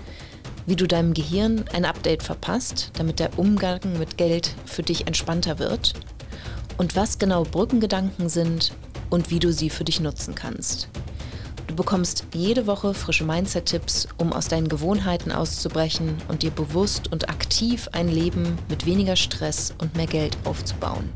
wie 0.66 0.76
du 0.76 0.86
deinem 0.86 1.14
Gehirn 1.14 1.64
ein 1.72 1.84
Update 1.84 2.22
verpasst, 2.22 2.90
damit 2.94 3.18
der 3.18 3.38
Umgang 3.38 3.80
mit 3.98 4.16
Geld 4.16 4.54
für 4.64 4.82
dich 4.82 5.06
entspannter 5.06 5.58
wird 5.58 5.94
und 6.78 6.96
was 6.96 7.18
genau 7.18 7.44
Brückengedanken 7.44 8.28
sind 8.28 8.72
und 9.10 9.30
wie 9.30 9.38
du 9.38 9.52
sie 9.52 9.70
für 9.70 9.84
dich 9.84 10.00
nutzen 10.00 10.34
kannst. 10.34 10.88
Du 11.66 11.76
bekommst 11.76 12.26
jede 12.34 12.66
Woche 12.66 12.92
frische 12.92 13.24
Mindset-Tipps, 13.24 14.08
um 14.18 14.32
aus 14.32 14.48
deinen 14.48 14.68
Gewohnheiten 14.68 15.32
auszubrechen 15.32 16.16
und 16.28 16.42
dir 16.42 16.50
bewusst 16.50 17.10
und 17.10 17.30
aktiv 17.30 17.88
ein 17.92 18.08
Leben 18.08 18.58
mit 18.68 18.84
weniger 18.84 19.16
Stress 19.16 19.72
und 19.78 19.96
mehr 19.96 20.06
Geld 20.06 20.36
aufzubauen. 20.44 21.08